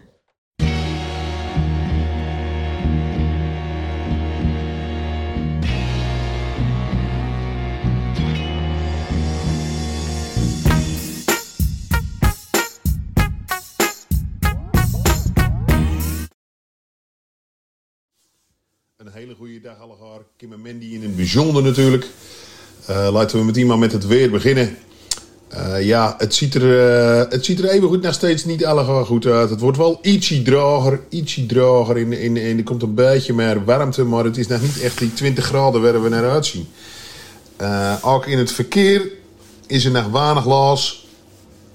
Een 18.96 19.12
hele 19.12 19.34
goede 19.34 19.60
dag 19.60 19.78
allemaal. 19.80 20.22
Kim 20.36 20.52
en 20.52 20.60
Mandy 20.60 20.86
in 20.86 21.02
het 21.02 21.16
bijzonder 21.16 21.62
natuurlijk. 21.62 22.10
Eh, 22.86 23.08
laten 23.12 23.38
we 23.38 23.44
met 23.44 23.56
iemand 23.56 23.80
met 23.80 23.92
het 23.92 24.06
weer 24.06 24.30
beginnen. 24.30 24.76
Eh, 25.48 25.86
ja, 25.86 26.14
het 26.18 26.34
ziet, 26.34 26.54
er, 26.54 26.88
eh, 26.88 27.30
het 27.30 27.44
ziet 27.44 27.58
er 27.58 27.68
even 27.68 27.88
goed 27.88 28.02
nog 28.02 28.14
steeds 28.14 28.44
niet 28.44 28.64
allemaal 28.64 29.04
goed 29.04 29.26
uit. 29.26 29.50
Het 29.50 29.60
wordt 29.60 29.78
wel 29.78 29.98
ietsje 30.02 30.42
droger, 30.42 31.00
ietsje 31.08 31.46
droger. 31.46 31.98
In, 31.98 32.12
in, 32.12 32.36
in, 32.36 32.58
er 32.58 32.64
komt 32.64 32.82
een 32.82 32.94
beetje 32.94 33.34
meer 33.34 33.64
warmte, 33.64 34.04
maar 34.04 34.24
het 34.24 34.36
is 34.36 34.46
nog 34.46 34.60
niet 34.60 34.80
echt 34.80 34.98
die 34.98 35.12
20 35.12 35.44
graden 35.44 35.82
waar 35.82 36.02
we 36.02 36.08
naar 36.08 36.30
uitzien. 36.30 36.66
Ook 38.02 38.26
in 38.26 38.38
het 38.38 38.52
verkeer 38.52 39.10
is 39.66 39.84
er 39.84 39.90
nog 39.90 40.06
weinig. 40.06 40.44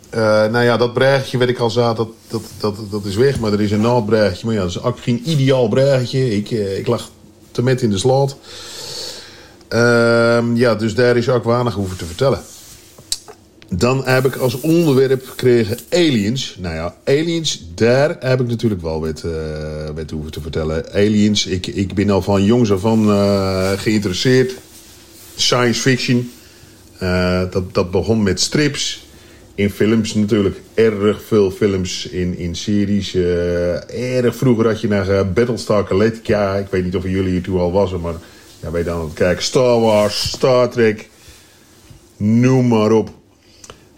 Eh, 0.10 0.22
nou 0.52 0.64
ja, 0.64 0.78
dat 0.78 0.94
brechtje, 0.94 1.38
wat 1.38 1.48
ik 1.48 1.60
al 1.60 1.70
zei, 1.70 1.96
dat, 1.96 2.08
dat, 2.28 2.42
dat, 2.60 2.76
dat 2.92 3.06
is 3.06 3.16
weg. 3.16 3.40
Maar 3.40 3.54
er 3.54 3.62
is 3.62 3.72
een 3.72 3.82
naaldbrechtje. 3.82 4.46
Maar 4.46 4.56
ja, 4.56 4.62
dat 4.62 4.70
is 4.70 4.82
ook 4.82 5.00
geen 5.00 5.22
ideaal 5.26 5.68
brechtje. 5.68 6.36
Ik, 6.36 6.50
ik 6.52 6.88
lag 6.88 7.10
te 7.52 7.62
met 7.62 7.82
in 7.82 7.90
de 7.90 7.98
slot. 7.98 8.38
Ehm, 9.70 10.56
ja, 10.56 10.76
dus 10.76 10.96
daar 10.96 11.18
is 11.18 11.30
ook 11.30 11.44
weinig 11.44 11.80
over 11.80 11.96
te 11.96 12.06
vertellen. 12.06 12.40
Dan 13.76 14.06
heb 14.06 14.26
ik 14.26 14.36
als 14.36 14.62
onderwerp 14.62 15.28
gekregen 15.28 15.78
aliens. 15.90 16.56
Nou 16.60 16.76
ja, 16.76 16.96
aliens, 17.06 17.66
daar 17.76 18.16
heb 18.20 18.42
ik 18.42 18.48
natuurlijk 18.48 18.82
wel 18.82 19.00
wat, 19.02 19.24
over 20.16 20.32
te 20.32 20.42
vertellen. 20.42 20.94
Aliens, 20.94 21.46
ik, 21.46 21.68
ik 21.68 21.94
ben 21.94 22.10
al 22.10 22.22
van 22.22 22.44
jongs 22.44 22.72
af 22.72 22.86
aan 22.86 23.10
eh, 23.10 23.72
geïnteresseerd. 23.72 24.54
Science 25.36 25.82
fiction. 25.82 26.32
Eh, 26.98 27.42
dat, 27.52 27.74
dat 27.74 27.92
begon 27.92 28.24
met 28.24 28.40
strips. 28.40 29.08
In 29.56 29.70
films 29.70 30.14
natuurlijk. 30.14 30.62
Erg 30.74 31.22
veel 31.28 31.52
films 31.52 32.08
in, 32.08 32.38
in 32.38 32.56
series. 32.56 33.16
Erg 33.16 34.36
vroeger 34.36 34.68
had 34.68 34.82
je 34.82 34.88
naar 34.88 35.32
Battlestar 35.32 35.88
Galactica. 35.88 36.56
Ik 36.56 36.68
weet 36.70 36.84
niet 36.84 36.96
of 36.96 37.04
jullie 37.04 37.32
hier 37.32 37.42
toe 37.42 37.60
al 37.60 37.72
was, 37.72 37.92
maar 37.98 38.16
ja, 38.60 38.72
weet 38.72 38.84
je 38.84 38.90
dan 38.90 39.00
aan 39.00 39.06
het 39.06 39.14
kijken. 39.14 39.44
Star 39.44 39.80
Wars, 39.80 40.30
Star 40.30 40.70
Trek. 40.70 41.10
Noem 42.18 42.68
maar 42.68 42.92
op. 42.92 43.10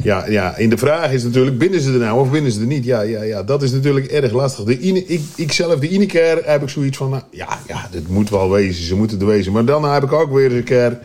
Ja, 0.03 0.27
ja, 0.27 0.57
en 0.57 0.69
de 0.69 0.77
vraag 0.77 1.11
is 1.11 1.23
natuurlijk, 1.23 1.57
binnen 1.57 1.81
ze 1.81 1.91
er 1.91 1.99
nou 1.99 2.19
of 2.19 2.31
binnen 2.31 2.51
ze 2.51 2.59
er 2.59 2.65
niet? 2.65 2.83
Ja, 2.83 3.01
ja, 3.01 3.23
ja 3.23 3.43
dat 3.43 3.63
is 3.63 3.71
natuurlijk 3.71 4.05
erg 4.05 4.31
lastig. 4.31 4.65
De 4.65 4.79
ine, 4.79 5.05
ik, 5.05 5.21
ik 5.35 5.51
zelf, 5.51 5.79
de 5.79 5.89
ene 5.89 6.05
keer 6.05 6.41
heb 6.43 6.61
ik 6.61 6.69
zoiets 6.69 6.97
van, 6.97 7.09
nou, 7.09 7.23
ja, 7.31 7.59
ja, 7.67 7.87
dit 7.91 8.07
moet 8.07 8.29
wel 8.29 8.49
wezen, 8.49 8.83
ze 8.83 8.95
moeten 8.95 9.19
er 9.19 9.25
wezen. 9.25 9.51
Maar 9.51 9.65
dan 9.65 9.83
heb 9.83 10.03
ik 10.03 10.11
ook 10.11 10.31
weer 10.33 10.55
een 10.55 10.63
keer 10.63 10.99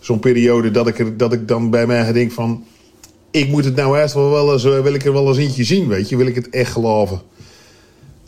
zo'n 0.00 0.18
periode 0.18 0.70
dat 0.70 0.86
ik, 0.86 0.98
er, 0.98 1.16
dat 1.16 1.32
ik 1.32 1.48
dan 1.48 1.70
bij 1.70 1.86
mij 1.86 2.12
denk 2.12 2.32
van, 2.32 2.64
ik 3.30 3.48
moet 3.48 3.64
het 3.64 3.76
nou 3.76 3.98
eerst 3.98 4.14
wel, 4.14 4.30
wel 4.30 4.52
eens, 4.52 4.64
eh, 4.64 4.80
wil 4.80 4.94
ik 4.94 5.04
er 5.04 5.12
wel 5.12 5.28
eens 5.28 5.38
eentje 5.38 5.64
zien, 5.64 5.88
weet 5.88 6.08
je, 6.08 6.16
wil 6.16 6.26
ik 6.26 6.34
het 6.34 6.50
echt 6.50 6.72
geloven. 6.72 7.20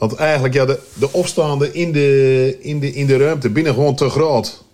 Want 0.03 0.15
eigenlijk, 0.15 0.55
ja, 0.55 0.65
de, 0.65 0.79
de 0.95 1.13
opstaande 1.13 1.73
in 1.73 1.93
de, 1.93 2.57
in, 2.61 2.81
de, 2.81 2.93
in 2.93 3.07
de 3.07 3.17
ruimte 3.17 3.51
binnen 3.51 3.75
gewoon 3.75 3.95
te 3.95 4.09
groot 4.09 4.65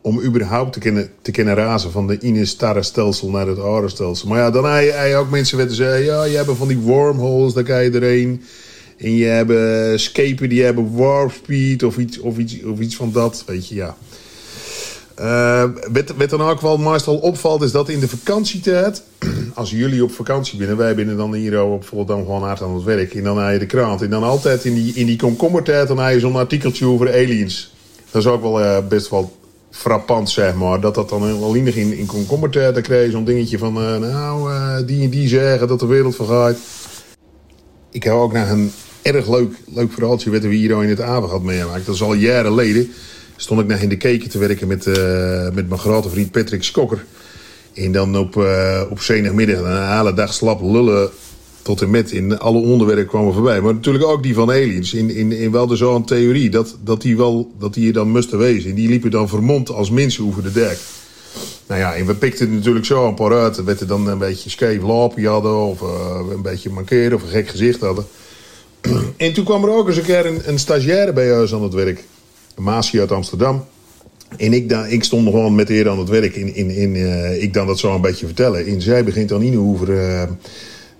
om 0.00 0.20
überhaupt 0.20 0.72
te 0.72 0.78
kunnen, 0.78 1.10
te 1.22 1.30
kunnen 1.30 1.54
razen 1.54 1.90
van 1.90 2.06
de 2.06 2.18
ene 2.18 2.44
sterrenstelsel 2.44 3.30
naar 3.30 3.46
het 3.46 3.58
andere 3.58 3.88
stelsel. 3.88 4.28
Maar 4.28 4.38
ja, 4.38 4.50
dan 4.50 4.64
heb 4.64 5.08
je, 5.08 5.16
ook 5.16 5.30
mensen 5.30 5.56
weten 5.56 5.74
zeggen, 5.74 6.04
ja, 6.04 6.24
je 6.24 6.36
hebt 6.36 6.50
van 6.56 6.68
die 6.68 6.78
wormholes, 6.78 7.52
daar 7.52 7.64
kan 7.64 7.84
je 7.84 7.90
erheen. 7.90 8.42
En 8.96 9.12
je 9.14 9.24
hebt 9.24 9.50
uh, 9.50 9.98
scapen 9.98 10.48
die 10.48 10.62
hebben 10.62 10.96
warp 10.96 11.32
speed 11.32 11.82
of 11.82 11.98
iets, 11.98 12.18
of 12.18 12.38
iets, 12.38 12.62
of 12.62 12.80
iets 12.80 12.96
van 12.96 13.12
dat. 13.12 13.42
Weet 13.46 13.68
je, 13.68 13.74
ja. 13.74 13.96
Uh, 15.20 15.64
wat, 16.16 16.30
dan 16.30 16.42
ook 16.42 16.60
wel 16.60 16.78
meestal 16.78 17.16
opvalt, 17.16 17.62
is 17.62 17.72
dat 17.72 17.88
in 17.88 18.00
de 18.00 18.08
vakantietijd, 18.08 19.02
als 19.54 19.70
jullie 19.70 20.02
op 20.02 20.12
vakantie 20.12 20.58
binnen, 20.58 20.76
wij 20.76 20.94
binnen 20.94 21.16
dan 21.16 21.34
hier 21.34 21.62
op 21.62 22.06
dan 22.06 22.18
gewoon 22.18 22.42
hard 22.42 22.62
aan 22.62 22.74
het 22.74 22.84
werk, 22.84 23.14
en 23.14 23.22
dan 23.22 23.36
naar 23.36 23.52
je 23.52 23.58
de 23.58 23.66
krant, 23.66 24.02
en 24.02 24.10
dan 24.10 24.22
altijd 24.22 24.64
in 24.64 24.74
die, 24.74 24.92
in 24.94 25.06
die 25.06 25.16
komkommertijd, 25.16 25.88
dan 25.88 26.12
je 26.12 26.20
zo'n 26.20 26.36
artikeltje 26.36 26.86
over 26.86 27.08
aliens. 27.08 27.74
Dat 28.10 28.22
is 28.22 28.28
ook 28.28 28.42
wel 28.42 28.60
uh, 28.60 28.78
best 28.88 29.10
wel 29.10 29.36
frappant, 29.70 30.30
zeg 30.30 30.54
maar. 30.54 30.80
Dat 30.80 30.94
dat 30.94 31.08
dan 31.08 31.22
alleen 31.42 31.76
in, 31.76 31.92
in 31.92 32.06
komkommertijd, 32.06 32.74
dan 32.74 32.82
krijg 32.82 33.04
je 33.04 33.10
zo'n 33.10 33.24
dingetje 33.24 33.58
van, 33.58 33.82
uh, 33.82 33.96
nou, 33.96 34.84
die 34.84 35.02
en 35.02 35.10
die 35.10 35.28
zeggen 35.28 35.68
dat 35.68 35.80
de 35.80 35.86
wereld 35.86 36.16
vergaat. 36.16 36.56
Ik 37.90 38.02
heb 38.02 38.12
ook 38.12 38.32
nog 38.32 38.50
een 38.50 38.72
erg 39.02 39.28
leuk, 39.28 39.54
leuk 39.74 39.92
verhaaltje 39.92 40.30
wat 40.30 40.42
we 40.42 40.54
hier 40.54 40.82
in 40.82 40.88
het 40.88 41.00
avond 41.00 41.30
had 41.30 41.42
meegemaakt. 41.42 41.86
Dat 41.86 41.94
is 41.94 42.02
al 42.02 42.14
jaren 42.14 42.50
geleden 42.50 42.90
stond 43.40 43.60
ik 43.60 43.66
nog 43.66 43.78
in 43.78 43.88
de 43.88 43.96
keken 43.96 44.30
te 44.30 44.38
werken 44.38 44.68
met, 44.68 44.86
uh, 44.86 44.94
met 45.52 45.68
mijn 45.68 45.80
grote 45.80 46.08
vriend 46.08 46.30
Patrick 46.30 46.62
Skokker. 46.62 47.04
En 47.74 47.92
dan 47.92 48.18
op, 48.18 48.36
uh, 48.36 48.82
op 48.90 49.00
zondagmiddag 49.00 49.58
een 49.58 49.96
hele 49.96 50.14
dag 50.14 50.34
slap 50.34 50.62
lullen 50.62 51.10
tot 51.62 51.82
en 51.82 51.90
met. 51.90 52.12
In 52.12 52.38
alle 52.38 52.58
onderwerpen 52.58 53.06
kwamen 53.06 53.32
voorbij. 53.32 53.60
Maar 53.60 53.74
natuurlijk 53.74 54.04
ook 54.04 54.22
die 54.22 54.34
van 54.34 54.50
aliens. 54.50 54.94
In, 54.94 55.10
in, 55.10 55.32
in 55.32 55.50
wel 55.50 55.66
de 55.66 55.76
zo'n 55.76 56.04
theorie 56.04 56.50
dat, 56.50 56.76
dat, 56.84 57.02
die 57.02 57.16
wel, 57.16 57.52
dat 57.58 57.74
die 57.74 57.82
hier 57.82 57.92
dan 57.92 58.10
moesten 58.10 58.38
wezen. 58.38 58.70
En 58.70 58.76
die 58.76 58.88
liepen 58.88 59.10
dan 59.10 59.28
vermomd 59.28 59.70
als 59.70 59.90
mensen 59.90 60.26
over 60.26 60.42
de 60.42 60.52
dek. 60.52 60.78
Nou 61.66 61.80
ja, 61.80 61.94
en 61.94 62.06
we 62.06 62.14
pikten 62.14 62.54
natuurlijk 62.54 62.86
zo 62.86 63.08
een 63.08 63.14
paar 63.14 63.32
uit. 63.32 63.64
We 63.64 63.86
dan 63.86 64.08
een 64.08 64.18
beetje 64.18 64.50
scheef 64.50 64.82
lopen 64.82 65.24
hadden. 65.24 65.56
Of 65.56 65.80
uh, 65.80 66.20
een 66.30 66.42
beetje 66.42 66.70
mankeren 66.70 67.14
of 67.14 67.22
een 67.22 67.28
gek 67.28 67.48
gezicht 67.48 67.80
hadden. 67.80 68.06
en 69.16 69.32
toen 69.32 69.44
kwam 69.44 69.64
er 69.64 69.70
ook 69.70 69.88
eens 69.88 69.96
een 69.96 70.02
keer 70.02 70.26
een, 70.26 70.40
een 70.44 70.58
stagiaire 70.58 71.12
bij 71.12 71.40
ons 71.40 71.54
aan 71.54 71.62
het 71.62 71.74
werk. 71.74 72.04
Maasje 72.58 73.00
uit 73.00 73.12
Amsterdam. 73.12 73.64
En 74.36 74.52
ik, 74.52 74.68
dan, 74.68 74.86
ik 74.86 75.04
stond 75.04 75.24
nog 75.24 75.34
wel 75.34 75.50
met 75.50 75.68
haar 75.68 75.88
aan 75.88 75.98
het 75.98 76.08
werk. 76.08 76.34
In, 76.34 76.54
in, 76.54 76.70
in, 76.70 76.94
uh, 76.94 77.42
ik 77.42 77.54
dan 77.54 77.66
dat 77.66 77.78
zo 77.78 77.94
een 77.94 78.00
beetje 78.00 78.26
vertellen. 78.26 78.66
En 78.66 78.82
zij 78.82 79.04
begint 79.04 79.28
dan 79.28 79.42
in 79.42 79.58
over 79.58 79.88
uh, 79.88 80.22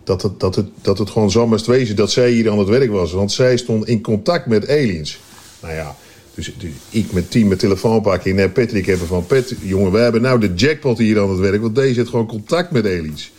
dat, 0.05 0.23
het, 0.23 0.41
dat, 0.41 0.55
het, 0.55 0.67
dat 0.83 0.99
het 0.99 1.11
gewoon 1.11 1.31
zo 1.31 1.47
moest 1.47 1.67
wezen 1.67 1.97
dat 1.97 2.11
zij 2.11 2.31
hier 2.31 2.51
aan 2.51 2.59
het 2.59 2.69
werk 2.69 2.91
was. 2.91 3.13
Want 3.13 3.33
zij 3.33 3.57
stond 3.57 3.87
in 3.87 4.03
contact 4.03 4.47
met 4.47 4.69
aliens. 4.69 5.21
Nou 5.63 5.75
ja, 5.75 5.97
dus, 6.35 6.55
dus 6.59 6.71
ik 6.91 7.13
met 7.13 7.31
team 7.31 7.49
met 7.49 7.59
telefoon 7.59 8.01
pakken. 8.01 8.39
En 8.39 8.53
Patrick 8.53 8.87
hebben 8.87 9.07
van 9.07 9.27
Pet, 9.27 9.55
jongen, 9.61 9.93
we 9.93 9.99
hebben 9.99 10.23
nou 10.23 10.41
de 10.41 10.53
jackpot 10.55 10.99
hier 10.99 11.21
aan 11.21 11.31
het 11.31 11.39
werk. 11.39 11.61
Want 11.61 11.75
deze 11.75 11.99
heeft 11.99 12.11
gewoon 12.11 12.27
contact 12.27 12.71
met 12.71 12.87
aliens. 12.87 13.33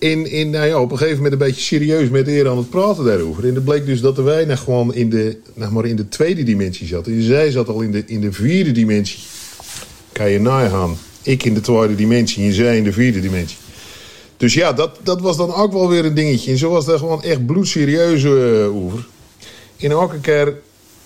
In, 0.00 0.30
in, 0.30 0.50
nou 0.50 0.66
ja, 0.66 0.80
op 0.80 0.90
een 0.90 0.98
gegeven 0.98 1.22
moment 1.22 1.40
een 1.40 1.46
beetje 1.46 1.60
serieus 1.60 2.08
met 2.08 2.28
eer 2.28 2.48
aan 2.48 2.56
het 2.56 2.70
praten 2.70 3.04
daarover. 3.04 3.48
En 3.48 3.54
het 3.54 3.64
bleek 3.64 3.86
dus 3.86 4.00
dat 4.00 4.16
de 4.16 4.22
wij 4.22 4.44
nog 4.44 4.60
gewoon 4.60 4.94
in 4.94 5.10
de, 5.10 5.36
nou 5.54 5.72
maar 5.72 5.84
in 5.84 5.96
de 5.96 6.08
tweede 6.08 6.42
dimensie 6.42 6.86
zat. 6.86 7.06
En 7.06 7.22
zij 7.22 7.50
zat 7.50 7.68
al 7.68 7.80
in 7.80 7.90
de, 7.90 8.02
in 8.06 8.20
de 8.20 8.32
vierde 8.32 8.72
dimensie. 8.72 9.18
Kan 10.12 10.30
je 10.30 10.40
nagaan. 10.40 10.98
Ik 11.22 11.44
in 11.44 11.54
de 11.54 11.60
tweede 11.60 11.94
dimensie 11.94 12.44
en 12.44 12.52
zij 12.52 12.76
in 12.76 12.84
de 12.84 12.92
vierde 12.92 13.20
dimensie. 13.20 13.56
Dus 14.36 14.54
ja, 14.54 14.72
dat, 14.72 14.98
dat 15.02 15.20
was 15.20 15.36
dan 15.36 15.54
ook 15.54 15.72
wel 15.72 15.88
weer 15.88 16.04
een 16.04 16.14
dingetje. 16.14 16.50
En 16.50 16.58
zo 16.58 16.70
was 16.70 16.84
daar 16.84 16.98
gewoon 16.98 17.22
echt 17.22 17.46
bloedserieus 17.46 18.22
uh, 18.22 18.76
over. 18.76 19.06
In 19.76 19.90
elke 19.90 20.20
keer 20.20 20.54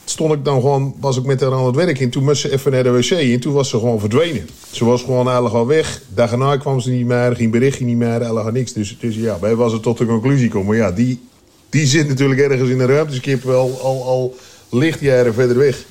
stond 0.04 0.32
ik 0.32 0.44
dan 0.44 0.60
gewoon, 0.60 0.94
was 1.00 1.16
ik 1.16 1.24
met 1.24 1.40
haar 1.40 1.52
aan 1.52 1.66
het 1.66 1.74
werk. 1.74 2.00
En 2.00 2.10
toen 2.10 2.24
moest 2.24 2.40
ze 2.40 2.52
even 2.52 2.72
naar 2.72 2.82
de 2.82 2.90
wc. 2.90 3.10
En 3.10 3.40
toen 3.40 3.52
was 3.52 3.68
ze 3.68 3.78
gewoon 3.78 4.00
verdwenen. 4.00 4.48
Ze 4.70 4.84
was 4.84 5.02
gewoon 5.02 5.24
eigenlijk 5.24 5.54
al 5.54 5.66
weg. 5.66 6.02
Daarna 6.14 6.56
kwam 6.56 6.80
ze 6.80 6.90
niet 6.90 7.06
meer, 7.06 7.36
geen 7.36 7.50
berichtje 7.50 7.84
niet 7.84 7.96
meer, 7.96 8.20
eigenlijk 8.20 8.52
niks. 8.52 8.72
Dus, 8.72 8.96
dus 9.00 9.16
ja, 9.16 9.38
wij 9.40 9.54
was 9.54 9.72
het 9.72 9.82
tot 9.82 9.98
de 9.98 10.06
conclusie 10.06 10.48
komen. 10.48 10.66
Maar 10.66 10.76
ja, 10.76 10.92
die, 10.92 11.20
die 11.68 11.86
zit 11.86 12.08
natuurlijk 12.08 12.40
ergens 12.40 12.70
in 12.70 12.78
de 12.78 12.86
ruimteskip 12.86 13.42
wel 13.42 13.80
al, 13.82 14.04
al 14.04 14.36
lichtjaren 14.70 15.34
verder 15.34 15.58
weg. 15.58 15.84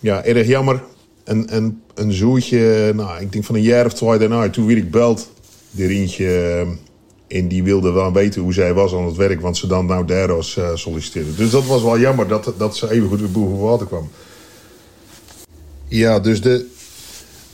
Ja, 0.00 0.24
erg 0.24 0.46
jammer. 0.46 0.82
Een, 1.24 1.56
een, 1.56 1.80
een 1.94 2.12
zoetje, 2.12 2.92
nou, 2.94 3.20
ik 3.20 3.32
denk 3.32 3.44
van 3.44 3.54
een 3.54 3.62
jaar 3.62 3.86
of 3.86 3.92
twee 3.92 4.18
daarna. 4.18 4.50
Toen 4.50 4.66
weer 4.66 4.76
ik 4.76 4.90
belt, 4.90 5.30
de 5.70 5.86
Rientje... 5.86 6.66
En 7.26 7.48
die 7.48 7.62
wilde 7.62 7.90
wel 7.90 8.12
weten 8.12 8.42
hoe 8.42 8.52
zij 8.52 8.74
was 8.74 8.94
aan 8.94 9.06
het 9.06 9.16
werk, 9.16 9.40
want 9.40 9.56
ze 9.56 9.66
dan 9.66 9.86
nou 9.86 10.26
was 10.26 10.56
uh, 10.56 10.70
solliciteerde. 10.74 11.34
Dus 11.34 11.50
dat 11.50 11.66
was 11.66 11.82
wel 11.82 11.98
jammer 11.98 12.28
dat, 12.28 12.52
dat 12.58 12.76
ze 12.76 12.90
even 12.90 13.08
goed 13.08 13.20
weer 13.20 13.30
boven 13.30 13.58
water 13.58 13.86
kwam. 13.86 14.10
Ja, 15.88 16.20
dus 16.20 16.40
de 16.40 16.66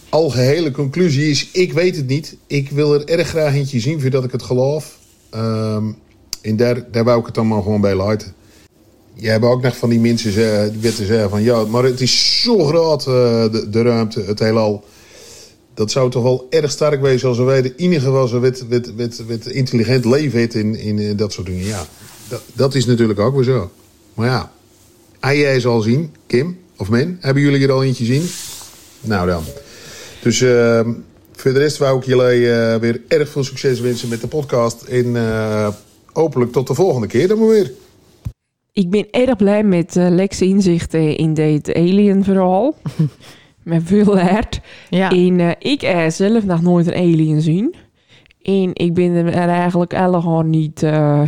algehele 0.09 0.71
conclusie 0.71 1.31
is: 1.31 1.51
ik 1.53 1.73
weet 1.73 1.97
het 1.97 2.07
niet. 2.07 2.37
Ik 2.47 2.71
wil 2.71 2.95
er 2.95 3.09
erg 3.09 3.29
graag 3.29 3.55
eentje 3.55 3.81
zien 3.81 4.01
voordat 4.01 4.25
ik 4.25 4.33
het 4.33 4.43
geloof. 4.43 4.99
Um, 5.35 5.97
en 6.41 6.57
daar, 6.57 6.91
daar 6.91 7.05
wou 7.05 7.21
ik 7.21 7.27
het 7.27 7.35
dan 7.35 7.49
maar 7.49 7.63
gewoon 7.63 7.81
bij 7.81 7.95
laten. 7.95 8.35
Je 9.15 9.29
hebt 9.29 9.45
ook 9.45 9.63
nog 9.63 9.77
van 9.77 9.89
die 9.89 10.01
mensen 10.01 10.33
die 10.73 10.81
weten 10.81 11.07
zeggen 11.07 11.31
van 11.31 11.43
ja, 11.43 11.65
maar 11.65 11.85
het 11.85 12.01
is 12.01 12.43
zo 12.43 12.65
groot, 12.65 13.01
uh, 13.01 13.15
de, 13.53 13.67
de 13.71 13.83
ruimte, 13.83 14.21
het 14.21 14.39
heelal 14.39 14.85
dat 15.75 15.91
zou 15.91 16.11
toch 16.11 16.23
wel 16.23 16.47
erg 16.51 16.71
sterk 16.71 17.01
wezen 17.01 17.29
als 17.29 17.39
wij 17.39 17.63
de 17.63 17.75
enige 17.77 18.11
was 18.11 18.33
wat, 18.33 18.65
wat, 18.69 18.93
wat, 18.97 19.23
wat 19.29 19.47
intelligent 19.47 20.05
leven 20.05 20.51
in, 20.51 20.77
in 20.77 21.17
dat 21.17 21.33
soort 21.33 21.47
dingen. 21.47 21.67
Ja, 21.67 21.87
dat, 22.29 22.43
dat 22.53 22.75
is 22.75 22.87
natuurlijk 22.87 23.19
ook 23.19 23.35
weer 23.35 23.45
zo. 23.45 23.71
Maar 24.15 24.29
ja, 24.29 24.53
hij 25.21 25.39
jij 25.39 25.61
zal 25.61 25.81
zien, 25.81 26.15
Kim 26.27 26.59
of 26.77 26.89
Men, 26.89 27.19
hebben 27.21 27.43
jullie 27.43 27.63
er 27.63 27.73
al 27.73 27.85
eentje 27.85 28.05
zien? 28.05 28.29
Nou 29.01 29.27
dan. 29.27 29.43
Dus 30.23 30.41
uh, 30.41 30.81
voor 31.33 31.53
de 31.53 31.59
rest 31.59 31.79
wou 31.79 31.99
ik 31.99 32.05
jullie 32.05 32.41
uh, 32.41 32.77
weer 32.77 33.01
erg 33.09 33.29
veel 33.29 33.45
succes 33.45 33.81
wensen 33.81 34.09
met 34.09 34.21
de 34.21 34.27
podcast. 34.27 34.83
En 34.83 35.07
uh, 35.07 35.69
hopelijk 36.13 36.53
tot 36.53 36.67
de 36.67 36.75
volgende 36.75 37.07
keer 37.07 37.29
dan 37.29 37.39
maar 37.39 37.49
weer. 37.49 37.73
Ik 38.73 38.91
ben 38.91 39.11
erg 39.11 39.37
blij 39.37 39.65
met 39.65 39.95
Lex 39.95 40.41
inzichten 40.41 41.17
in 41.17 41.35
dit 41.35 41.75
alien 41.75 42.25
verhaal. 42.25 42.75
met 43.65 43.83
veel 43.85 44.15
leert. 44.15 44.61
Ja. 44.91 45.11
En 45.11 45.39
uh, 45.39 45.51
ik 45.59 45.81
heb 45.81 46.11
zelf 46.11 46.45
nog 46.45 46.63
nooit 46.63 46.87
een 46.87 46.95
alien 46.95 47.41
zien. 47.41 47.75
En 48.43 48.71
ik 48.73 48.95
ben 48.95 49.15
er 49.15 49.49
eigenlijk 49.49 49.93
helemaal 49.93 50.43
niet, 50.43 50.83
uh, 50.83 51.23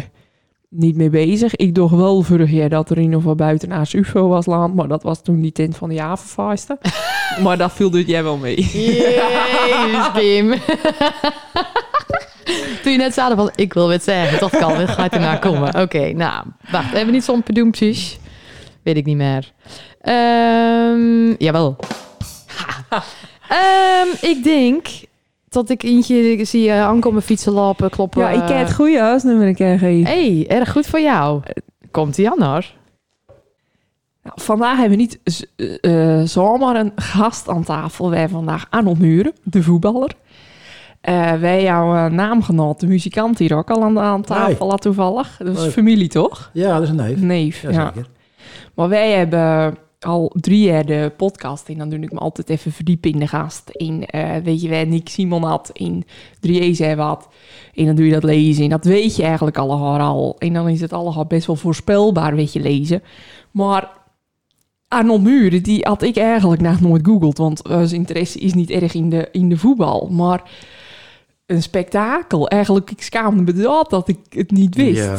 niet 0.69 0.97
mee 0.97 1.11
bezig. 1.11 1.57
Ik 1.57 1.75
dacht 1.75 1.95
wel 1.95 2.23
vorig 2.23 2.50
jaar 2.50 2.69
dat 2.69 2.91
er 2.91 2.97
in 2.97 3.03
ieder 3.03 3.19
geval 3.19 3.35
buiten 3.35 3.69
naast 3.69 3.95
UFO 3.95 4.29
was 4.29 4.47
land. 4.47 4.75
Maar 4.75 4.88
dat 4.88 5.03
was 5.03 5.23
toen 5.23 5.41
die 5.41 5.53
tent 5.53 5.76
van 5.76 5.88
de 5.88 5.95
Javenfeesten. 5.95 6.79
maar 7.45 7.59
dat 7.59 7.73
viel 7.73 7.91
dus 7.91 8.05
jij 8.07 8.23
wel 8.23 8.37
mee. 8.37 8.57
Jezus. 8.57 10.09
Toen 12.83 12.93
je 12.93 12.99
net 12.99 13.14
zei 13.14 13.35
van, 13.35 13.50
ik 13.55 13.75
wil 13.75 13.88
het 13.88 14.03
zeggen, 14.03 14.38
dat 14.38 14.50
kan, 14.50 14.79
dat 14.79 14.88
gaat 14.88 15.12
ernaar 15.12 15.38
komen. 15.38 15.69
Oké, 15.69 15.81
okay, 15.81 16.12
nou, 16.12 16.45
wacht, 16.71 16.85
hebben 16.85 17.07
we 17.07 17.12
niet 17.12 17.25
zo'n 17.25 17.43
pedoempjes? 17.43 18.19
Weet 18.83 18.97
ik 18.97 19.05
niet 19.05 19.17
meer. 19.17 19.53
Um, 20.03 21.35
jawel. 21.38 21.76
Um, 22.95 24.09
ik 24.31 24.45
denk 24.45 24.87
dat 25.49 25.71
ik 25.71 25.83
eentje 25.83 26.45
zie 26.45 26.67
uh, 26.67 26.83
aankomen 26.83 27.23
fietsen, 27.23 27.53
lopen, 27.53 27.91
kloppen. 27.91 28.21
Ja, 28.21 28.29
ik 28.31 28.47
ken 28.47 28.59
het 28.59 28.75
goede 28.75 29.01
huisnummer 29.01 29.47
een 29.47 29.55
keer 29.55 29.79
geven. 29.79 30.13
hey, 30.13 30.45
erg 30.49 30.73
goed 30.73 30.87
voor 30.87 31.01
jou. 31.01 31.43
Komt 31.91 32.19
ie 32.19 32.31
anders? 32.31 32.77
Nou, 34.23 34.41
vandaag 34.41 34.79
hebben 34.79 34.99
we 34.99 35.05
niet 35.05 35.49
uh, 35.83 36.23
zomaar 36.23 36.77
een 36.77 36.93
gast 36.97 37.49
aan 37.49 37.65
tafel. 37.65 38.11
Wij 38.11 38.29
vandaag 38.29 38.67
Arnold 38.71 38.99
Muren, 38.99 39.33
de 39.43 39.63
voetballer. 39.63 40.11
Uh, 41.09 41.33
wij 41.33 41.63
jouw 41.63 42.09
naamgenoot, 42.09 42.81
de 42.81 42.87
muzikant 42.87 43.39
hier 43.39 43.57
ook 43.57 43.71
al 43.71 43.83
aan, 43.83 43.99
aan 43.99 44.23
tafel, 44.23 44.69
nee. 44.69 44.79
toevallig. 44.79 45.37
Dat 45.39 45.59
is 45.59 45.73
familie, 45.73 46.09
toch? 46.09 46.51
Ja, 46.53 46.75
dat 46.75 46.83
is 46.83 46.89
een 46.89 46.97
neef. 46.97 47.21
Neef, 47.21 47.63
ja. 47.63 47.71
ja. 47.71 47.93
Zeker. 47.95 48.11
Maar 48.75 48.89
wij 48.89 49.11
hebben 49.11 49.77
al 50.04 50.32
drie 50.40 50.62
jaar 50.62 50.87
de 50.87 51.12
podcast 51.16 51.68
en 51.68 51.78
dan 51.78 51.88
doe 51.88 51.99
ik 51.99 52.12
me 52.12 52.18
altijd 52.18 52.50
even 52.50 52.73
verdiepen 52.73 53.11
in 53.11 53.18
de 53.18 53.26
gast. 53.26 53.70
In, 53.70 54.08
uh, 54.14 54.37
weet 54.37 54.62
je, 54.62 54.68
waar 54.68 54.87
Nick 54.87 55.08
Simon 55.08 55.42
had, 55.42 55.70
in 55.73 56.04
3E 56.46 56.70
zei 56.70 56.94
wat. 56.94 57.28
En 57.75 57.87
dan 57.87 57.94
doe 57.94 58.06
je 58.06 58.12
dat 58.12 58.25
lezen 58.25 58.64
en 58.64 58.70
dat 58.70 58.84
weet 58.84 59.16
je 59.16 59.23
eigenlijk 59.23 59.58
allemaal 59.58 59.99
al. 59.99 60.37
En 60.38 60.52
dan 60.52 60.68
is 60.68 60.80
het 60.80 60.92
allemaal 60.92 61.26
best 61.26 61.46
wel 61.46 61.56
voorspelbaar, 61.56 62.34
weet 62.34 62.52
je, 62.52 62.61
lezen. 62.61 63.02
Maar 63.50 63.90
Arnold 64.88 65.23
Muren, 65.23 65.62
die 65.62 65.82
had 65.82 66.02
ik 66.02 66.16
eigenlijk 66.16 66.61
nog 66.61 66.80
nooit 66.80 67.06
googeld, 67.06 67.38
want 67.38 67.61
zijn 67.64 67.90
interesse 67.90 68.38
is 68.38 68.54
niet 68.54 68.70
erg 68.70 68.94
in 68.94 69.11
de, 69.11 69.28
in 69.32 69.49
de 69.49 69.56
voetbal. 69.56 70.08
Maar 70.11 70.50
een 71.46 71.62
spektakel. 71.62 72.49
Eigenlijk, 72.49 72.90
ik 72.90 73.02
schaamde 73.02 73.42
me 73.42 73.52
dat 73.52 73.90
dat 73.90 74.08
ik 74.08 74.18
het 74.28 74.50
niet 74.50 74.75
wist. 74.75 75.04
Ja, 75.04 75.16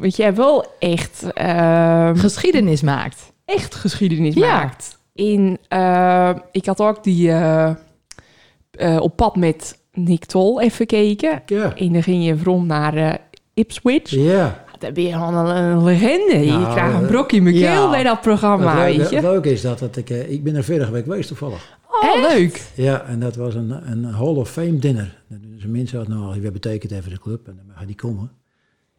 Weet 0.00 0.16
jij 0.16 0.34
wel 0.34 0.66
echt... 0.78 1.26
Uh, 1.34 2.10
geschiedenis 2.14 2.82
maakt. 2.82 3.32
Echt 3.48 3.74
geschiedenis 3.74 4.34
ja. 4.34 4.52
maakt. 4.52 4.98
In, 5.14 5.58
uh, 5.72 6.34
ik 6.50 6.66
had 6.66 6.80
ook 6.80 7.04
die 7.04 7.28
uh, 7.28 7.74
op 9.00 9.16
pad 9.16 9.36
met 9.36 9.78
Nick 9.92 10.24
Tol 10.24 10.60
even 10.60 10.76
gekeken. 10.76 11.42
Ja. 11.46 11.74
En 11.76 11.92
dan 11.92 12.02
ging 12.02 12.24
je 12.24 12.36
from 12.36 12.66
naar 12.66 13.20
Ipswich. 13.54 14.10
Ja. 14.10 14.64
Dan 14.78 14.92
ben 14.92 15.04
je 15.04 15.12
gewoon 15.12 15.34
een, 15.34 15.56
een 15.56 15.84
legende. 15.84 16.34
Nou, 16.34 16.60
je 16.60 16.72
krijgt 16.72 16.94
een 16.94 17.06
brokje 17.06 17.36
in 17.36 17.42
mijn 17.42 17.54
ja. 17.54 17.90
bij 17.90 18.02
dat 18.02 18.20
programma, 18.20 18.76
weet 18.84 19.08
je. 19.08 19.14
het 19.14 19.24
leuke 19.24 19.52
is 19.52 19.60
dat, 19.60 19.78
dat 19.78 19.96
ik... 19.96 20.10
ik 20.10 20.44
ben 20.44 20.54
er 20.54 20.64
vorige 20.64 20.90
week 20.90 21.04
geweest 21.04 21.28
toevallig. 21.28 21.78
Oh, 21.90 22.30
leuk. 22.30 22.62
Ja, 22.74 23.04
en 23.04 23.20
dat 23.20 23.36
was 23.36 23.54
een, 23.54 23.90
een 23.90 24.04
Hall 24.04 24.34
of 24.34 24.50
Fame 24.50 24.78
dinner. 24.78 25.22
Ze 25.58 25.68
mensen 25.68 25.98
uit 25.98 26.08
nou, 26.08 26.42
wat 26.42 26.52
betekent 26.52 26.92
even 26.92 27.10
de 27.10 27.18
club 27.18 27.46
en 27.46 27.56
dan 27.56 27.74
mag 27.74 27.86
die 27.86 27.94
komen. 27.94 28.30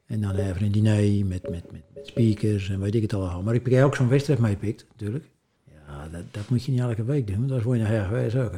En 0.10 0.22
dan 0.22 0.36
even 0.36 0.64
een 0.64 0.72
diner 0.72 1.26
met, 1.26 1.50
met, 1.50 1.72
met, 1.72 1.84
met 1.94 2.08
speakers 2.08 2.70
en 2.70 2.80
weet 2.80 2.96
ik 2.96 3.02
het 3.02 3.14
allemaal. 3.14 3.42
Maar 3.42 3.54
ik 3.54 3.66
heb 3.66 3.84
ook 3.84 3.96
zo'n 3.96 4.08
wedstrijd 4.08 4.40
meepikt, 4.40 4.86
natuurlijk. 4.92 5.26
Ja, 5.66 6.08
dat, 6.12 6.22
dat 6.32 6.50
moet 6.50 6.64
je 6.64 6.72
niet 6.72 6.82
elke 6.82 7.04
week 7.04 7.28
doen, 7.28 7.38
want 7.38 7.50
dat 7.50 7.62
word 7.62 7.78
je 7.78 7.84
nachher 7.84 8.06
geweest 8.06 8.36
ook, 8.36 8.52
hè. 8.52 8.58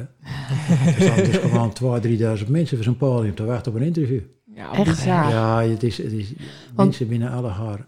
er 0.91 1.01
staan 1.01 1.15
dus 1.15 1.37
gewoon 1.37 1.73
2.000, 2.03 2.41
3.000 2.43 2.47
mensen 2.47 2.75
voor 2.77 2.83
zo'n 2.83 2.97
podium 2.97 3.35
te 3.35 3.45
wachten 3.45 3.71
op 3.71 3.77
een 3.77 3.85
interview. 3.85 4.19
Ja, 4.55 4.71
Echt, 4.71 4.83
bizar. 4.83 5.29
Ja, 5.29 5.61
het 5.63 5.83
is, 5.83 5.97
het 5.97 6.11
is 6.11 6.33
mensen 6.75 7.07
binnen 7.07 7.31
alle 7.31 7.49
haren. 7.49 7.85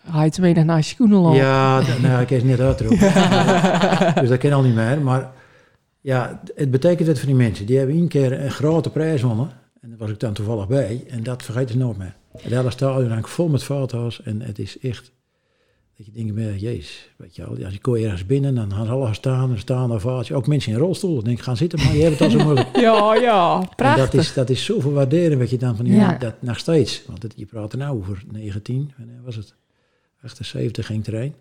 Hij 0.00 0.26
is 0.26 0.38
mee 0.38 0.54
naar 0.54 0.84
Schoenenland. 0.84 1.36
Ja, 1.36 1.82
nou, 2.02 2.22
ik 2.22 2.30
is 2.30 2.42
net 2.42 2.60
uitroepen. 2.60 3.12
dus 4.20 4.28
dat 4.28 4.38
kan 4.38 4.52
al 4.52 4.62
niet 4.62 4.74
meer. 4.74 5.00
Maar 5.00 5.30
ja, 6.00 6.40
het 6.54 6.70
betekent 6.70 7.08
het 7.08 7.18
voor 7.18 7.28
die 7.28 7.36
mensen. 7.36 7.66
Die 7.66 7.78
hebben 7.78 7.96
één 7.96 8.08
keer 8.08 8.40
een 8.40 8.50
grote 8.50 8.90
prijs 8.90 9.20
gewonnen. 9.20 9.50
En 9.80 9.88
daar 9.88 9.98
was 9.98 10.10
ik 10.10 10.20
dan 10.20 10.32
toevallig 10.32 10.68
bij. 10.68 11.04
En 11.08 11.22
dat 11.22 11.42
vergeet 11.42 11.70
ze 11.70 11.76
nooit 11.76 11.98
meer. 11.98 12.14
Het 12.42 12.52
hele 12.52 12.70
stadion 12.70 13.10
hangt 13.10 13.30
vol 13.30 13.48
met 13.48 13.62
foto's. 13.62 14.22
En 14.22 14.40
het 14.40 14.58
is 14.58 14.78
echt... 14.78 15.14
Dat 15.96 16.06
je 16.06 16.12
denkt, 16.12 16.60
jezus, 16.60 17.08
weet 17.16 17.36
je 17.36 17.42
wel. 17.42 17.64
Als 17.64 17.72
je 17.72 17.80
kom 17.80 17.94
ergens 17.94 18.26
binnen, 18.26 18.54
dan 18.54 18.72
gaan 18.72 18.84
ze 18.84 18.90
allemaal 18.90 19.14
staan. 19.14 19.50
En 19.50 19.58
staan 19.58 19.92
ovatie. 19.92 20.34
Ook 20.34 20.46
mensen 20.46 20.72
in 20.72 20.78
rolstoelen. 20.78 21.18
Dan 21.18 21.26
denk 21.26 21.38
ik, 21.38 21.44
gaan 21.44 21.56
zitten, 21.56 21.78
maar 21.78 21.96
je 21.96 22.02
hebt 22.02 22.18
het 22.18 22.32
al 22.32 22.38
zo 22.38 22.44
moeilijk. 22.44 22.76
ja, 22.88 23.14
ja. 23.14 23.68
En 23.76 23.96
dat 23.96 24.14
is, 24.14 24.32
dat 24.32 24.50
is 24.50 24.64
zoveel 24.64 24.92
waarderen 24.92 25.38
wat 25.38 25.50
je 25.50 25.58
dan 25.58 25.76
van 25.76 25.84
die 25.84 25.94
Ja. 25.94 26.18
dat 26.18 26.42
nog 26.42 26.58
steeds. 26.58 27.02
Want 27.06 27.22
het, 27.22 27.32
je 27.36 27.46
praat 27.46 27.72
er 27.72 27.78
nou 27.78 27.98
over 27.98 28.22
19, 28.30 28.92
wanneer 28.96 29.20
was 29.24 29.36
het? 29.36 29.54
78 30.22 30.86
ging 30.86 31.04
het 31.04 31.14
erheen. 31.14 31.34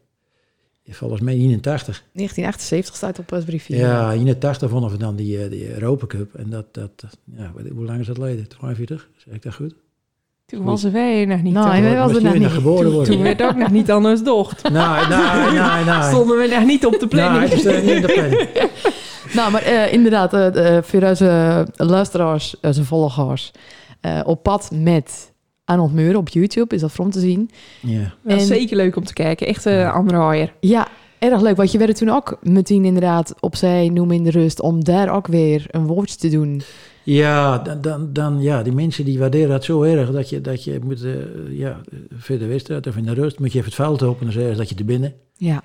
Volgens 0.89 1.21
mij 1.21 1.33
81. 1.33 2.03
1978 2.13 2.95
staat 2.95 3.19
op 3.19 3.29
het 3.29 3.45
briefje. 3.45 3.75
Ja, 3.75 4.13
81 4.13 4.69
vonden 4.69 4.91
we 4.91 4.97
dan 4.97 5.15
die, 5.15 5.43
eh, 5.43 5.49
die 5.49 5.73
Europa 5.73 6.05
Cup. 6.05 6.35
En 6.35 6.49
dat, 6.49 6.73
dat 6.73 6.93
ja, 7.35 7.51
hoe 7.73 7.85
lang 7.85 7.99
is 7.99 8.07
dat 8.07 8.15
geleden? 8.15 8.47
42? 8.47 9.09
Zeg 9.17 9.33
ik 9.33 9.41
dat 9.41 9.53
goed? 9.53 9.75
Toen 10.45 10.63
was 10.63 10.83
wij 10.83 11.25
nog 11.25 11.41
niet. 11.41 11.53
Nou, 11.53 11.81
wij 11.81 11.95
was 11.97 12.15
er 12.15 12.23
nog 12.23 12.33
niet. 12.37 12.47
geboren 12.47 13.03
toen, 13.03 13.21
werd 13.21 13.41
ook 13.43 13.55
nog 13.55 13.71
niet 13.71 13.91
anders 13.91 14.23
docht. 14.23 14.63
Nee, 14.69 14.83
nee, 15.09 15.59
nee, 15.59 15.83
nee. 15.85 16.03
Stonden 16.11 16.37
we 16.37 16.47
nog 16.55 16.65
niet 16.65 16.85
op 16.85 16.99
de 16.99 17.07
planning. 17.07 17.39
Nee, 17.39 17.49
dat 17.49 17.59
staat 17.59 17.83
niet 17.83 17.91
in 17.95 18.01
de 18.01 18.13
planning. 18.13 18.47
Nou, 19.33 19.51
maar 19.51 19.61
eh, 19.61 19.93
inderdaad, 19.93 20.33
eh, 20.33 20.77
eh, 20.77 20.83
voor 20.83 21.01
onze 21.03 21.67
luisteraars, 21.75 22.55
onze 22.61 22.83
volgers, 22.85 23.51
eh, 24.01 24.19
op 24.25 24.43
pad 24.43 24.69
met 24.73 25.31
Arnold 25.65 25.93
Meuren 25.93 26.19
op 26.19 26.29
YouTube 26.29 26.75
is 26.75 26.81
dat 26.81 26.91
voor 26.91 27.05
om 27.05 27.11
te 27.11 27.19
zien. 27.19 27.49
Ja. 27.79 28.13
Dat 28.23 28.35
is 28.37 28.41
En- 28.49 28.55
zeker 28.55 28.75
leuk 28.75 28.95
om 28.95 29.03
te 29.03 29.13
kijken. 29.13 29.47
Echt 29.47 29.65
een 29.65 29.87
andere. 29.89 30.49
Ja, 30.59 30.87
erg 31.19 31.41
leuk. 31.41 31.55
Want 31.55 31.71
je 31.71 31.77
werd 31.77 31.97
toen 31.97 32.09
ook 32.09 32.37
meteen 32.41 32.85
inderdaad 32.85 33.33
opzij 33.39 33.89
noemen 33.93 34.15
in 34.15 34.23
de 34.23 34.31
rust 34.31 34.61
om 34.61 34.83
daar 34.83 35.09
ook 35.09 35.27
weer 35.27 35.65
een 35.69 35.85
woordje 35.85 36.15
te 36.17 36.29
doen. 36.29 36.61
Ja, 37.05 37.57
dan, 37.57 37.81
dan, 37.81 38.13
dan, 38.13 38.41
ja, 38.41 38.63
die 38.63 38.73
mensen 38.73 39.05
die 39.05 39.19
waarderen 39.19 39.49
dat 39.49 39.63
zo 39.63 39.81
erg 39.81 40.11
dat 40.11 40.29
je, 40.29 40.41
dat 40.41 40.63
je 40.63 40.79
moet, 40.83 41.03
eh, 41.03 41.13
ja, 41.49 41.81
verder 42.17 42.47
wedstrijd 42.47 42.87
of 42.87 42.97
in 42.97 43.05
de 43.05 43.13
rust 43.13 43.39
moet 43.39 43.51
je 43.51 43.57
even 43.57 43.69
het 43.69 43.79
veld 43.79 44.03
openen 44.03 44.19
en 44.19 44.23
dan 44.25 44.33
zeggen 44.33 44.51
ze 44.51 44.59
dat 44.59 44.69
je 44.69 44.75
er 44.75 44.85
binnen. 44.85 45.13
Ja. 45.37 45.61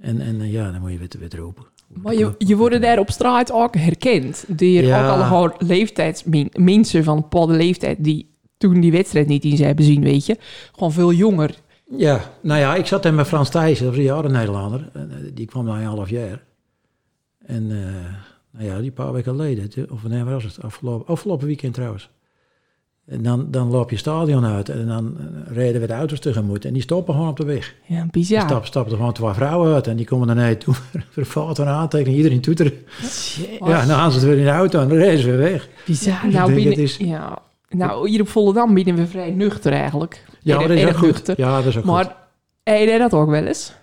En, 0.00 0.20
en 0.20 0.40
eh, 0.40 0.52
ja, 0.52 0.70
dan 0.70 0.80
moet 0.80 0.92
je 0.92 0.98
weer, 0.98 1.08
weer 1.18 1.36
roepen. 1.36 1.64
Maar 1.88 2.14
je, 2.14 2.34
je 2.38 2.56
wordt 2.56 2.82
daar 2.82 2.98
op 2.98 3.10
straat 3.10 3.52
ook 3.52 3.76
herkend. 3.76 4.44
Ja. 4.56 5.12
ook 5.12 5.30
alle 5.30 5.54
leeftijds 5.58 6.24
mensen 6.52 7.04
van 7.04 7.16
een 7.16 7.22
bepaalde 7.22 7.54
leeftijd 7.56 8.04
die 8.04 8.32
toen 8.56 8.80
die 8.80 8.92
wedstrijd 8.92 9.26
niet 9.26 9.44
in 9.44 9.64
hebben 9.64 9.84
zien, 9.84 10.02
weet 10.02 10.26
je. 10.26 10.36
Gewoon 10.72 10.92
veel 10.92 11.12
jonger. 11.12 11.54
Ja, 11.96 12.20
nou 12.42 12.60
ja, 12.60 12.74
ik 12.74 12.86
zat 12.86 13.02
daar 13.02 13.14
met 13.14 13.26
Frans 13.26 13.50
Thijssen, 13.50 13.86
dat 13.86 13.94
was 13.94 14.04
een 14.04 14.10
jaren 14.10 14.32
Nederlander. 14.32 14.90
Eh, 14.92 15.02
die 15.34 15.46
kwam 15.46 15.64
na 15.64 15.78
een 15.78 15.84
half 15.84 16.10
jaar. 16.10 16.42
En 17.46 17.70
eh, 17.70 18.14
nou 18.56 18.66
ja, 18.66 18.78
die 18.80 18.90
paar 18.90 19.12
weken 19.12 19.30
geleden, 19.32 19.70
of 19.90 20.02
wanneer 20.02 20.24
was 20.24 20.44
het? 20.44 20.62
Afgelopen, 20.62 21.06
afgelopen 21.06 21.46
weekend 21.46 21.74
trouwens. 21.74 22.10
En 23.06 23.22
dan, 23.22 23.50
dan 23.50 23.70
loop 23.70 23.90
je 23.90 23.96
stadion 23.96 24.44
uit 24.44 24.68
en 24.68 24.86
dan 24.86 25.16
eh, 25.18 25.56
reden 25.56 25.80
we 25.80 25.86
de 25.86 25.92
auto's 25.92 26.18
tegemoet. 26.20 26.64
En 26.64 26.72
die 26.72 26.82
stoppen 26.82 27.14
gewoon 27.14 27.28
op 27.28 27.36
de 27.36 27.44
weg. 27.44 27.74
Ja, 27.86 27.96
Er 27.98 28.06
bizar. 28.10 28.40
stap, 28.40 28.64
stappen 28.66 28.92
er 28.92 28.98
gewoon 28.98 29.12
twee 29.12 29.32
vrouwen 29.32 29.74
uit 29.74 29.86
en 29.86 29.96
die 29.96 30.06
komen 30.06 30.36
naar 30.36 30.56
toe. 30.58 30.74
Voor 31.10 31.24
foto 31.24 31.62
en 31.62 31.68
aantekening, 31.68 32.16
iedereen 32.16 32.40
toeteren. 32.40 32.72
Ja, 33.64 33.80
en 33.80 33.88
dan 33.88 33.96
gaan 33.96 34.12
ze 34.12 34.26
weer 34.26 34.38
in 34.38 34.44
de 34.44 34.50
auto 34.50 34.80
en 34.80 34.88
dan 34.88 34.98
rijden 34.98 35.18
ze 35.18 35.26
weer 35.30 35.38
weg. 35.38 35.68
Bizar. 35.86 36.18
Nou, 36.22 36.32
denk, 36.32 36.46
binnen, 36.54 36.72
het 36.72 36.78
is- 36.82 36.96
ja, 36.96 37.38
nou, 37.68 38.08
hier 38.08 38.20
op 38.20 38.28
Volendam 38.28 38.74
binnen 38.74 38.94
we 38.96 39.06
vrij 39.06 39.30
nuchter 39.30 39.72
eigenlijk. 39.72 40.24
Ja, 40.40 40.58
dat 40.58 40.70
is 40.70 40.84
goed. 40.94 41.06
nuchter. 41.06 41.34
Ja, 41.38 41.56
dat 41.56 41.66
is 41.66 41.76
ook 41.76 41.82
goed. 41.84 41.92
Maar 41.92 42.16
hij 42.62 42.86
deed 42.86 42.98
dat 42.98 43.12
ook 43.12 43.30
wel 43.30 43.44
eens. 43.44 43.74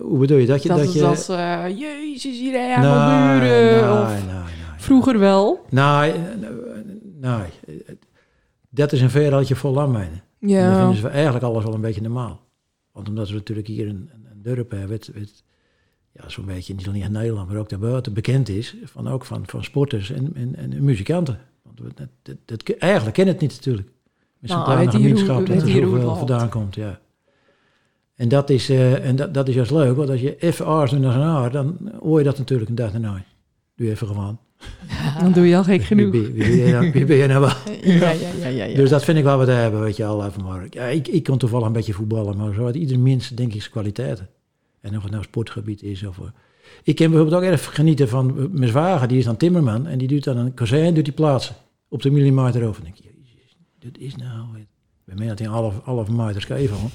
Hoe 0.00 0.18
bedoel 0.18 0.38
je? 0.38 0.46
Dat 0.46 0.62
je... 0.62 0.68
Dat, 0.68 0.78
Dat 0.78 0.92
je 0.92 1.00
was, 1.00 1.28
eh, 1.28 1.64
jezus, 1.78 2.38
hier 2.38 2.52
nee, 2.52 2.76
buren. 2.76 3.92
Of 4.02 4.12
vroeger 4.76 5.18
wel. 5.18 5.64
Nee, 5.70 6.14
nee. 7.20 7.48
Dat 8.70 8.92
is 8.92 9.00
een 9.00 9.10
ver 9.10 9.30
dat 9.30 9.48
je 9.48 9.56
vol 9.56 9.80
aan 9.80 9.90
mijnen. 9.90 10.22
En 10.40 10.48
dan 10.48 10.50
Ja. 10.58 10.78
vinden 10.78 10.96
ze 10.96 11.08
eigenlijk 11.08 11.44
alles 11.44 11.64
wel 11.64 11.74
een 11.74 11.80
beetje 11.80 12.00
normaal. 12.02 12.40
Want 12.92 13.08
omdat 13.08 13.28
we 13.28 13.34
natuurlijk 13.34 13.66
hier 13.66 13.88
een, 13.88 14.10
een, 14.14 14.26
een 14.32 14.42
dorp 14.42 14.70
hebben, 14.70 14.96
het, 14.96 15.10
het, 15.14 15.42
ja, 16.12 16.28
zo'n 16.28 16.44
beetje, 16.46 16.74
niet 16.74 16.88
alleen 16.88 17.02
in 17.02 17.12
Nederland, 17.12 17.48
maar 17.48 17.56
ook 17.58 17.68
daarbuiten 17.68 18.12
bekend 18.14 18.48
is, 18.48 18.76
van, 18.84 19.08
ook 19.08 19.24
van, 19.24 19.42
van 19.46 19.64
sporters 19.64 20.10
en, 20.10 20.30
en, 20.34 20.56
en 20.56 20.84
muzikanten. 20.84 21.38
Want 21.62 21.78
we- 21.80 21.90
dat, 21.94 22.08
dat, 22.22 22.36
dat- 22.66 22.76
eigenlijk 22.76 23.14
ken 23.16 23.26
het 23.26 23.40
niet 23.40 23.52
natuurlijk. 23.52 23.88
Met 24.38 24.50
zo'n 24.50 24.58
Nou, 24.60 24.70
kleine 24.72 24.90
hier 24.90 25.00
hoe- 25.00 25.08
gemeenschap 25.18 25.46
dat 25.46 25.62
er 25.62 25.70
zoveel 25.70 26.16
vandaan 26.16 26.48
komt, 26.48 26.74
ja. 26.74 27.00
En 28.20 28.28
dat 28.28 28.50
is, 28.50 28.68
eh, 28.68 29.04
en 29.08 29.16
dat, 29.16 29.34
dat 29.34 29.48
is 29.48 29.54
juist 29.54 29.70
leuk, 29.70 29.96
want 29.96 30.10
als 30.10 30.20
je 30.20 30.36
even 30.38 30.66
aars 30.66 30.90
doet 30.90 31.00
naar 31.00 31.14
een 31.14 31.22
aar, 31.22 31.50
dan 31.50 31.76
hoor 32.00 32.18
je 32.18 32.24
dat 32.24 32.38
natuurlijk 32.38 32.70
een 32.70 32.76
dag 32.76 32.90
daarna. 32.90 33.24
Doe 33.76 33.86
je 33.86 33.92
even 33.92 34.06
gewoon. 34.06 34.38
Dan 35.20 35.32
doe 35.32 35.46
je 35.46 35.56
al 35.56 35.64
gek 35.64 35.82
genoeg. 35.82 36.10
Wie, 36.10 36.20
wie, 36.20 36.32
wie, 36.32 36.56
ben 36.56 36.66
je 36.66 36.72
nou- 36.72 36.92
wie 36.92 37.04
ben 37.04 37.16
je 37.16 37.26
nou 37.26 37.40
wel? 37.40 37.50
Ja, 37.98 38.10
ja, 38.10 38.28
ja, 38.40 38.48
ja. 38.48 38.64
ja. 38.64 38.74
Dus 38.76 38.90
dat 38.90 39.04
vind 39.04 39.18
ik 39.18 39.24
wel 39.24 39.38
wat 39.38 39.46
hebben, 39.46 39.80
weet 39.80 39.96
je 39.96 40.04
al. 40.04 40.26
Even 40.26 40.44
maar. 40.44 40.66
Ja, 40.70 40.84
ik, 40.84 41.08
ik 41.08 41.24
kon 41.24 41.38
toevallig 41.38 41.66
een 41.66 41.72
beetje 41.72 41.92
voetballen, 41.92 42.36
maar 42.36 42.54
zo 42.54 42.64
had 42.64 42.74
ieder 42.74 42.98
mens, 42.98 43.28
denk 43.28 43.52
ik, 43.54 43.60
zijn 43.60 43.72
kwaliteiten. 43.72 44.28
En 44.80 44.96
of 44.96 45.02
het 45.02 45.12
nou 45.12 45.22
sportgebied 45.22 45.82
is 45.82 46.06
of... 46.06 46.18
eh, 46.18 46.24
ik 46.82 46.96
kan 46.96 47.10
bijvoorbeeld 47.10 47.42
ook 47.42 47.48
erg 47.50 47.74
genieten 47.74 48.08
van 48.08 48.38
eh, 48.38 48.44
mijn 48.50 48.70
zwager, 48.70 49.08
die 49.08 49.18
is 49.18 49.24
dan 49.24 49.36
timmerman. 49.36 49.86
En 49.86 49.98
die 49.98 50.08
doet 50.08 50.24
dan 50.24 50.36
een 50.36 50.54
kozijn, 50.54 50.94
doet 50.94 51.04
die 51.04 51.12
plaatsen. 51.14 51.54
Op 51.88 52.02
de 52.02 52.10
millimeter 52.10 52.66
over. 52.66 52.82
Dan 52.82 52.92
denk 52.92 53.14
jezus, 53.14 53.56
dit 53.78 53.98
is 53.98 54.16
nou... 54.16 54.44
Bij 55.10 55.18
mij 55.18 55.28
had 55.28 55.38
hij 55.38 55.48
half, 55.48 55.74
half 55.84 56.08
meter 56.08 56.40
scheef 56.40 56.70
al. 56.72 56.90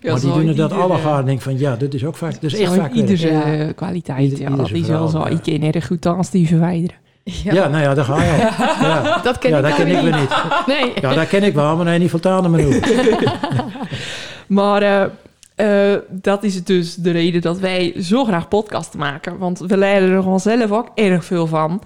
Ja, 0.00 0.12
maar 0.12 0.20
die 0.20 0.32
doen 0.32 0.46
het 0.46 0.56
dat 0.56 0.70
ieder, 0.70 0.84
alle 0.84 0.98
eh, 0.98 1.24
denk 1.24 1.40
van, 1.40 1.58
ja, 1.58 1.76
dit 1.76 1.94
is 1.94 2.04
ook 2.04 2.16
vaak... 2.16 2.32
Dat 2.32 2.42
is 2.42 2.54
echt 2.58 2.74
vaak. 2.74 2.92
Iedere 2.92 3.30
Ja. 3.32 3.42
eh, 3.44 3.74
kwaliteit, 3.74 4.20
Ieder- 4.22 4.38
ja. 4.40 4.48
ieder 4.50 4.66
Dat 4.68 4.76
is 4.76 4.86
wel 4.86 5.08
zo. 5.08 5.24
Ik 5.24 5.42
ken 5.42 5.62
erg 5.74 5.86
goed 5.86 6.06
als 6.06 6.30
die 6.30 6.46
verwijderen. 6.46 6.96
Ja. 7.24 7.52
Ja, 7.52 7.68
nou 7.68 7.82
ja, 7.82 7.94
daar 7.94 8.04
ga 8.04 8.22
je. 8.22 8.30
Ja, 8.86 9.20
Dat 9.22 9.38
ken 9.38 9.50
ja 9.50 9.56
ik 9.56 9.62
dat 9.62 9.72
nou 9.78 9.82
ken 9.84 9.96
ik 9.96 10.02
weer 10.02 10.20
niet. 10.20 10.30
Nee. 10.76 10.92
Ja, 11.00 11.14
dat 11.14 11.28
ken 11.28 11.42
ik 11.42 11.54
wel, 11.54 11.76
maar 11.76 11.84
nee, 11.84 11.98
niet 11.98 12.10
vertalen 12.10 12.50
me 12.50 12.62
nu. 12.62 12.80
Maar 14.58 14.82
eh, 14.82 15.92
eh, 15.94 16.00
dat 16.10 16.42
is 16.44 16.64
dus 16.64 16.94
de 16.94 17.10
reden 17.10 17.40
dat 17.40 17.58
wij 17.58 17.94
zo 18.00 18.24
graag 18.24 18.48
podcasten 18.48 18.98
maken. 18.98 19.38
Want 19.38 19.58
we 19.58 19.76
leiden 19.76 20.10
er 20.10 20.22
gewoon 20.22 20.40
zelf 20.40 20.70
ook 20.70 20.90
erg 20.94 21.24
veel 21.24 21.46
van. 21.46 21.82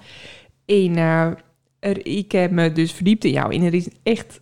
En 0.65 0.95
eh, 0.95 1.25
er, 1.79 2.05
ik 2.05 2.31
heb 2.31 2.51
me 2.51 2.71
dus 2.71 2.91
verdiept 2.91 3.23
in 3.25 3.31
jou. 3.31 3.55
En 3.55 3.63
er 3.63 3.73
is 3.73 3.87
echt 4.03 4.39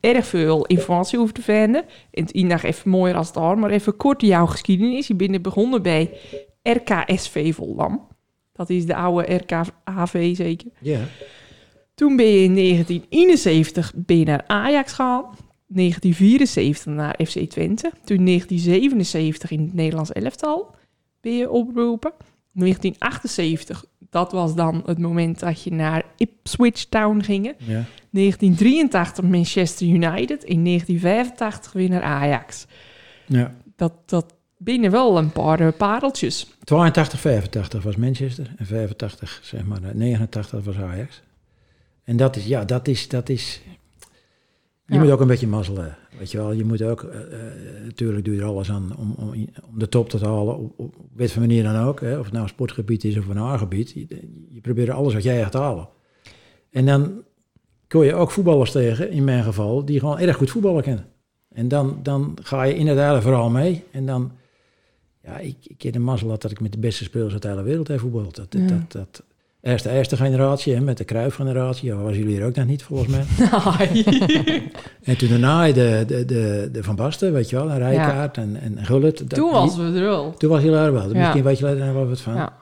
erg 0.00 0.26
veel 0.26 0.66
informatie 0.66 1.18
over 1.18 1.34
te 1.34 1.42
vinden. 1.42 1.84
En 2.10 2.24
het 2.24 2.34
nog 2.34 2.62
even 2.62 2.90
mooier 2.90 3.16
als 3.16 3.26
het 3.26 3.36
al, 3.36 3.54
maar 3.54 3.70
even 3.70 3.96
kort 3.96 4.20
jouw 4.20 4.46
geschiedenis. 4.46 5.06
Je 5.06 5.14
bent 5.14 5.42
begonnen 5.42 5.82
bij 5.82 6.10
RKSV 6.62 7.54
Volendam. 7.54 8.06
Dat 8.52 8.70
is 8.70 8.86
de 8.86 8.94
oude 8.94 9.34
RKHV 9.34 10.36
zeker. 10.36 10.70
Ja. 10.80 11.00
Toen 11.94 12.16
ben 12.16 12.26
je 12.26 12.42
in 12.42 12.54
1971 12.54 13.92
ben 13.96 14.18
je 14.18 14.24
naar 14.24 14.44
Ajax 14.46 14.90
gegaan. 14.90 15.24
1974 15.66 16.92
naar 16.92 17.18
FC 17.26 17.38
Twente. 17.50 17.90
Toen 18.04 18.24
1977 18.24 19.50
in 19.50 19.60
het 19.60 19.74
Nederlands 19.74 20.12
elftal 20.12 20.74
ben 21.20 21.36
je 21.36 21.50
opgeroepen. 21.50 22.12
1978, 22.52 23.84
dat 24.10 24.32
was 24.32 24.54
dan 24.54 24.82
het 24.86 24.98
moment 24.98 25.38
dat 25.38 25.62
je 25.62 25.72
naar 25.72 26.02
Ipswich 26.16 26.84
Town 26.84 27.20
ging. 27.22 27.54
ja. 27.58 27.84
1983 28.10 29.24
Manchester 29.24 29.86
United. 29.86 30.44
In 30.44 30.64
1985 30.64 31.72
weer 31.72 31.88
naar 31.88 32.02
Ajax. 32.02 32.66
ja. 33.26 33.54
Dat, 33.76 33.92
dat 34.06 34.34
binnen 34.58 34.90
wel 34.90 35.18
een 35.18 35.30
paar 35.32 35.60
eh, 35.60 35.68
pareltjes. 35.76 36.46
82, 36.64 37.20
85 37.20 37.82
was 37.82 37.96
Manchester. 37.96 38.54
En 38.56 38.66
85, 38.66 39.40
zeg 39.42 39.64
maar, 39.64 39.82
eh, 39.82 39.94
89 39.94 40.64
was 40.64 40.76
Ajax. 40.76 41.22
En 42.04 42.16
dat 42.16 42.36
is, 42.36 42.46
ja, 42.46 42.64
dat 42.64 42.88
is, 42.88 43.08
dat 43.08 43.28
is... 43.28 43.60
Je 44.86 44.94
Ja. 44.94 45.00
moet 45.02 45.10
ook 45.10 45.20
een 45.20 45.26
beetje 45.26 45.46
mazzelen, 45.46 45.96
weet 46.22 46.30
je 46.30 46.38
wel. 46.38 46.52
Je 46.52 46.64
moet 46.64 46.82
ook, 46.82 47.02
eh, 47.02 47.20
eh, 47.20 47.84
natuurlijk 47.84 48.24
doe 48.24 48.34
je 48.34 48.40
er 48.40 48.46
alles 48.46 48.70
aan 48.70 48.96
om, 48.96 49.14
om, 49.18 49.28
om 49.70 49.78
de 49.78 49.88
top 49.88 50.08
te 50.08 50.18
halen, 50.18 50.58
op, 50.58 50.72
op 50.76 50.94
wat 51.12 51.30
voor 51.30 51.40
manier 51.40 51.62
dan 51.62 51.76
ook. 51.76 52.00
Hè. 52.00 52.18
Of 52.18 52.24
het 52.24 52.32
nou 52.32 52.44
een 52.44 52.50
sportgebied 52.50 53.04
is 53.04 53.18
of 53.18 53.28
een 53.28 53.38
aangebied. 53.38 53.90
Je, 53.90 54.06
je 54.48 54.60
probeert 54.60 54.90
alles 54.90 55.14
wat 55.14 55.22
jij 55.22 55.48
te 55.48 55.58
halen. 55.58 55.88
En 56.70 56.86
dan 56.86 57.22
kom 57.88 58.02
je 58.02 58.14
ook 58.14 58.30
voetballers 58.30 58.70
tegen, 58.70 59.10
in 59.10 59.24
mijn 59.24 59.44
geval, 59.44 59.84
die 59.84 59.98
gewoon 59.98 60.18
erg 60.18 60.36
goed 60.36 60.50
voetballen 60.50 60.82
kennen. 60.82 61.06
En 61.48 61.68
dan, 61.68 61.98
dan 62.02 62.36
ga 62.42 62.62
je 62.62 62.74
inderdaad 62.74 63.22
vooral 63.22 63.50
mee. 63.50 63.84
En 63.90 64.06
dan, 64.06 64.32
ja, 65.22 65.38
ik, 65.38 65.56
ik 65.62 65.82
heb 65.82 65.92
de 65.92 65.98
mazzel 65.98 66.28
dat 66.28 66.50
ik 66.50 66.60
met 66.60 66.72
de 66.72 66.78
beste 66.78 67.04
spelers 67.04 67.32
uit 67.32 67.42
de 67.42 67.48
hele 67.48 67.62
wereld 67.62 67.88
heb 67.88 68.00
voetbald. 68.00 68.36
Dat, 68.36 68.52
dat, 68.52 68.60
Ja. 68.60 68.66
dat, 68.68 68.92
dat, 68.92 69.22
Eerst 69.62 69.84
de 69.84 69.90
eerste 69.90 70.16
generatie, 70.16 70.74
hè, 70.74 70.80
met 70.80 70.96
de 70.96 71.04
Cruijff-generatie. 71.04 71.88
Ja, 71.88 71.96
was 71.96 72.16
jullie 72.16 72.40
er 72.40 72.46
ook 72.46 72.54
nog 72.54 72.66
niet, 72.66 72.82
volgens 72.82 73.08
mij. 73.10 73.24
En 75.02 75.16
toen 75.18 75.28
daarna 75.28 75.72
de, 75.72 76.04
de, 76.06 76.24
de, 76.24 76.68
de 76.72 76.82
Van 76.82 76.96
Basten, 76.96 77.32
weet 77.32 77.50
je 77.50 77.56
wel, 77.56 77.70
en 77.70 77.78
Rijkaard 77.78 78.36
en, 78.36 78.56
en 78.60 78.84
Gullit. 78.86 79.18
Dat- 79.18 79.28
Toen 79.38 79.44
die- 79.50 79.52
was 79.52 79.76
we 79.76 79.82
er 79.82 79.92
wel. 80.00 80.34
Toen 80.34 80.50
was 80.50 80.62
heel 80.62 80.74
erg 80.74 80.90
wel. 80.92 81.08
Ja. 81.12 81.18
Misschien 81.18 81.42
weet 81.42 81.58
je 81.58 81.64
nog 81.66 81.92
wel 81.92 82.08
wat 82.08 82.20
van. 82.20 82.34
Ja. 82.34 82.56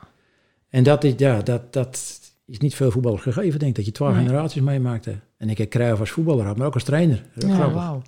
En 0.68 0.82
dat 0.82 1.04
is, 1.04 1.12
ja, 1.16 1.40
dat, 1.42 1.72
dat 1.72 2.20
is 2.46 2.58
niet 2.58 2.74
veel 2.74 2.90
voetballers 2.90 3.22
gegeven, 3.22 3.58
denk 3.58 3.70
ik. 3.70 3.76
Dat 3.76 3.84
je 3.86 3.92
twaalf 3.92 4.14
Nee. 4.14 4.24
generaties 4.26 4.62
meemaakte. 4.62 5.14
En 5.36 5.48
ik 5.50 5.58
heb 5.58 5.70
Cruijff 5.70 6.00
als 6.00 6.10
voetballer 6.10 6.40
gehad, 6.42 6.56
maar 6.56 6.66
ook 6.66 6.74
als 6.74 6.84
trainer. 6.84 7.22
Dat 7.34 7.50
Ja, 7.50 7.70
wauw. 7.70 8.02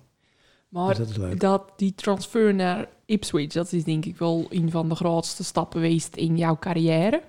Maar 0.69 0.95
Dus 0.95 1.07
dat 1.13 1.39
dat 1.39 1.63
die 1.77 1.93
transfer 1.95 2.53
naar 2.53 2.87
Ipswich, 3.05 3.47
dat 3.53 3.71
is 3.71 3.83
denk 3.83 4.05
ik 4.05 4.17
wel 4.17 4.45
een 4.49 4.71
van 4.71 4.89
de 4.89 4.95
grootste 4.95 5.43
stappen 5.43 5.81
geweest 5.81 6.15
in 6.15 6.37
jouw 6.37 6.57
carrière. 6.59 7.21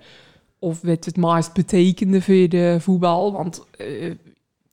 Of 0.59 0.81
wat 0.81 1.05
het 1.05 1.17
meest 1.17 1.53
betekende 1.53 2.21
voor 2.21 2.49
de 2.49 2.77
voetbal. 2.79 3.31
Want 3.33 3.65
eh, 3.77 4.11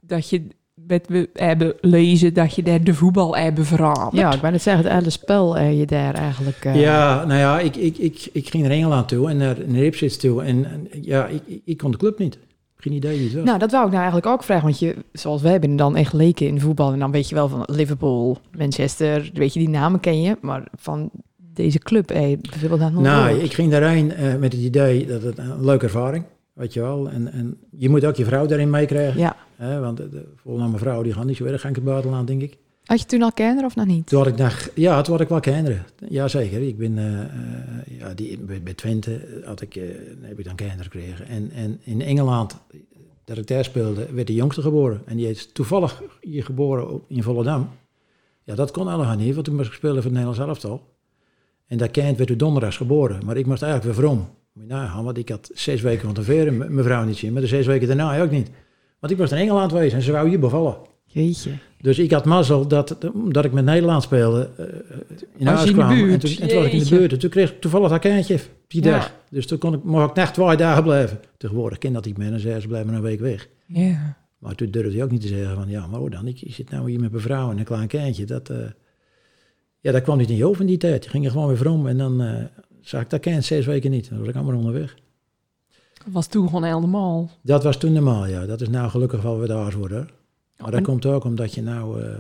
dat 0.01 0.29
je, 0.29 0.43
wat 0.75 1.07
we 1.07 1.31
hebben 1.33 1.75
lezen, 1.81 2.35
dat 2.35 2.55
je 2.55 2.63
daar 2.63 2.85
de 2.85 2.95
voetbal 2.95 3.37
hebben 3.37 3.65
veranderd. 3.65 4.13
Ja, 4.13 4.33
ik 4.33 4.41
ben 4.41 4.53
het 4.53 4.63
zeggen, 4.63 4.85
het 4.85 4.93
hele 4.93 5.11
spel 5.11 5.57
eh, 5.57 5.79
je 5.79 5.87
daar 5.87 6.15
eigenlijk... 6.15 6.65
eh, 6.65 6.81
Ja, 6.81 7.25
nou 7.25 7.39
ja, 7.39 7.61
ik, 7.61 7.77
ik, 7.77 7.99
ik, 7.99 8.29
ik 8.33 8.49
ging 8.49 8.63
naar 8.63 8.73
Engeland 8.73 9.09
toe 9.09 9.31
en 9.31 9.37
naar, 9.37 9.57
naar 9.67 9.83
Ipswich 9.83 10.17
toe. 10.17 10.43
En, 10.43 10.71
en 10.71 10.89
ja, 11.03 11.27
ik, 11.27 11.43
ik, 11.47 11.63
ik 11.65 11.77
kon 11.77 11.91
de 11.91 11.97
club 11.97 12.19
niet. 12.19 12.39
Geen 12.77 12.93
idee 12.93 13.31
was. 13.35 13.45
Nou, 13.45 13.59
dat 13.59 13.71
wou 13.71 13.85
ik 13.85 13.91
nou 13.91 14.03
eigenlijk 14.03 14.33
ook 14.33 14.43
vragen. 14.43 14.65
Want 14.65 14.79
je, 14.79 14.97
zoals 15.13 15.43
wij 15.43 15.59
ben 15.59 15.77
dan 15.77 15.97
echt 15.97 16.13
leken 16.13 16.47
in 16.47 16.61
voetbal. 16.61 16.93
En 16.93 16.99
dan 16.99 17.11
weet 17.11 17.29
je 17.29 17.35
wel 17.35 17.49
van 17.49 17.63
Liverpool, 17.67 18.39
Manchester. 18.59 19.31
Weet 19.35 19.53
je, 19.53 19.59
die 19.59 19.69
namen 19.69 20.01
ken 20.01 20.23
je. 20.23 20.37
Maar 20.41 20.69
van 20.79 21.11
deze 21.55 21.79
club, 21.79 22.07
bijvoorbeeld 22.07 22.81
nog 22.81 23.03
nou, 23.03 23.39
ik 23.39 23.53
ging 23.53 23.71
daarheen 23.71 24.13
eh, 24.13 24.37
met 24.37 24.53
het 24.53 24.63
idee 24.63 25.07
dat 25.07 25.23
het 25.23 25.39
een 25.39 25.65
leuke 25.65 25.85
ervaring, 25.85 26.25
weet 26.53 26.73
je 26.73 26.81
wel. 26.81 27.11
En, 27.11 27.33
en 27.33 27.59
je 27.71 27.89
moet 27.89 28.05
ook 28.05 28.17
je 28.17 28.25
vrouw 28.25 28.47
daarin 28.47 28.71
meekrijgen. 28.71 29.21
Ja. 29.21 29.37
Hè, 29.57 29.81
want 29.81 29.97
de, 29.97 30.09
de 30.09 30.25
volgende 30.37 30.69
mijn 30.69 30.81
vrouw 30.81 31.03
die 31.03 31.13
gaat 31.13 31.25
niet 31.25 31.37
zo 31.37 31.45
erg 31.45 31.65
aan 31.65 31.73
het 31.73 31.85
buitenland, 31.85 32.27
denk 32.27 32.43
ik. 32.43 32.59
Had 32.85 33.01
je 33.01 33.07
toen 33.07 33.23
al 33.23 33.33
kinderen 33.33 33.65
of 33.65 33.77
nog 33.77 33.87
niet? 33.87 34.07
Toen 34.07 34.19
had 34.19 34.29
ik 34.29 34.37
nog, 34.37 34.69
ja, 34.75 35.03
toen 35.03 35.13
had 35.13 35.23
ik 35.23 35.29
wel 35.29 35.41
kinderen. 35.41 35.87
Jazeker, 36.09 36.63
ik 36.63 36.79
ben, 36.79 36.99
eh, 36.99 37.21
eh, 37.21 37.99
ja, 37.99 38.15
die, 38.15 38.39
bij, 38.39 38.63
bij 38.63 38.75
Twente 38.75 39.43
had 39.45 39.61
ik, 39.61 39.77
eh, 39.77 39.83
heb 40.21 40.39
ik 40.39 40.45
dan 40.45 40.55
kinderen 40.55 40.83
gekregen. 40.83 41.27
En, 41.27 41.51
en 41.51 41.81
in 41.83 42.01
Engeland, 42.01 42.57
dat 43.25 43.39
ik 43.39 43.47
daar 43.47 43.65
speelde, 43.65 44.13
werd 44.13 44.27
de 44.27 44.35
jongste 44.35 44.63
geboren. 44.63 45.03
En 45.07 45.17
die 45.17 45.31
is 45.31 45.53
toevallig 45.53 46.03
hier 46.21 46.45
geboren 46.45 46.91
op, 46.91 47.05
in 47.09 47.23
Volendam. 47.23 47.69
Ja, 48.43 48.55
dat 48.55 48.71
kon 48.71 48.89
allemaal 48.89 49.17
niet, 49.17 49.35
want 49.35 49.47
toen 49.47 49.57
moest 49.57 49.69
ik 49.69 49.75
spelen 49.75 50.03
voor 50.03 50.11
het 50.11 50.21
Nederlands 50.21 50.39
elftal. 50.39 50.92
En 51.73 51.79
dat 51.79 51.91
kind 51.91 52.17
werd 52.17 52.29
toen 52.29 52.39
donderdags 52.39 52.77
geboren, 52.77 53.21
maar 53.25 53.37
ik 53.37 53.47
moest 53.47 53.63
eigenlijk 53.63 53.95
weer 53.97 54.05
vrom. 54.07 54.19
Moet 54.53 54.65
je 54.67 54.73
nagaan, 54.75 55.05
want 55.05 55.19
ik 55.19 55.29
had 55.29 55.51
zes 55.55 55.81
weken 55.81 56.05
van 56.05 56.15
tevoren 56.15 56.55
m- 56.55 56.59
mijn 56.59 56.85
vrouw 56.85 57.05
niet 57.05 57.17
zien, 57.17 57.33
maar 57.33 57.43
de 57.43 57.49
zes 57.49 57.67
weken 57.67 57.87
daarna 57.87 58.23
ook 58.23 58.31
niet. 58.31 58.51
Want 59.01 59.13
ik 59.13 59.19
was 59.19 59.33
in 59.33 59.39
Engeland 59.39 59.73
geweest 59.73 59.95
en 59.95 60.03
ze 60.03 60.13
wou 60.13 60.29
hier 60.29 60.39
bevallen. 60.39 60.77
Jeetje. 61.07 61.51
Dus 61.81 61.99
ik 61.99 62.11
had 62.13 62.25
mazzel 62.25 62.67
dat, 62.69 62.97
dat 63.29 63.45
ik 63.45 63.53
met 63.53 63.65
Nederland 63.65 64.03
speelde 64.03 64.49
eh, 64.57 64.65
in 65.37 65.47
huis 65.47 65.63
je 65.63 65.67
in 65.69 65.73
kwam. 65.75 65.91
En 65.91 66.19
toen, 66.19 66.31
en 66.41 66.49
toen 66.49 66.57
was 66.57 66.67
ik 66.67 66.73
in 66.73 66.79
de 66.85 66.89
buurt. 66.89 67.13
En 67.13 67.19
toen 67.19 67.31
kreeg 67.31 67.51
ik 67.51 67.61
toevallig 67.61 67.91
dat 67.91 68.01
kindje 68.01 68.39
die 68.69 68.85
Ja. 68.85 68.91
dag. 68.91 69.13
Dus 69.31 69.47
toen 69.47 69.59
kon 69.59 69.75
ik, 69.75 69.85
mocht 69.85 70.11
ik 70.11 70.15
net 70.17 70.35
twee 70.35 70.57
dagen 70.57 70.83
blijven. 70.83 71.21
Tegenwoordig 71.37 71.79
ken 71.79 71.93
dat 71.93 72.05
niet 72.05 72.17
meer. 72.19 72.33
En 72.33 72.41
zei 72.41 72.61
ze 72.61 72.67
blijven 72.69 72.95
een 72.95 73.03
week 73.03 73.21
weg. 73.21 73.49
Ja. 73.67 74.17
Maar 74.39 74.55
toen 74.55 74.71
durfde 74.71 74.93
hij 74.95 75.03
ook 75.05 75.11
niet 75.11 75.21
te 75.21 75.29
zeggen 75.29 75.55
van... 75.55 75.69
Ja, 75.69 75.87
maar 75.87 75.99
hoor 75.99 76.11
dan, 76.11 76.27
ik, 76.27 76.41
ik 76.43 76.55
zit 76.55 76.71
nou 76.71 76.91
hier 76.91 77.01
met 77.01 77.11
mijn 77.11 77.23
vrouw 77.23 77.51
en 77.51 77.59
een 77.59 77.65
klein 77.65 77.89
kindje. 77.89 78.25
Dat, 78.25 78.49
eh, 78.49 78.57
ja, 79.83 79.93
dat 79.93 80.03
kwam 80.03 80.19
niet 80.19 80.31
in 80.31 80.37
je 80.37 80.45
hoofd 80.45 80.61
in 80.61 80.67
die 80.67 80.77
tijd. 80.77 81.05
Je 81.05 81.11
ging 81.11 81.25
er 81.25 81.31
gewoon 81.31 81.57
weer 81.57 81.71
om. 81.71 81.87
En 81.87 81.99
dan 81.99 82.21
eh, 82.23 82.45
zag 82.81 83.01
ik 83.03 83.11
dat 83.11 83.21
kind 83.21 83.45
zes 83.45 83.67
weken 83.67 83.91
niet. 83.91 84.09
Dan 84.09 84.19
was 84.19 84.29
ik 84.29 84.35
allemaal 84.35 84.57
onderweg. 84.57 84.95
Dat 86.05 86.13
was 86.13 86.27
toen 86.27 86.47
gewoon 86.47 86.65
helemaal. 86.65 87.31
Dat 87.43 87.63
was 87.65 87.77
toen 87.77 87.93
normaal, 87.93 88.27
ja. 88.27 88.47
Dat 88.47 88.61
is 88.61 88.69
nou 88.69 88.91
gelukkig 88.91 89.23
wel 89.23 89.39
weer 89.39 89.47
de 89.47 89.55
aard 89.55 89.75
worden. 89.75 90.09
Maar 90.57 90.71
dat 90.71 90.79
En- 90.81 90.87
komt 90.87 91.07
ook 91.07 91.25
omdat 91.25 91.55
je 91.55 91.63
nou... 91.63 92.03
eh, 92.03 92.15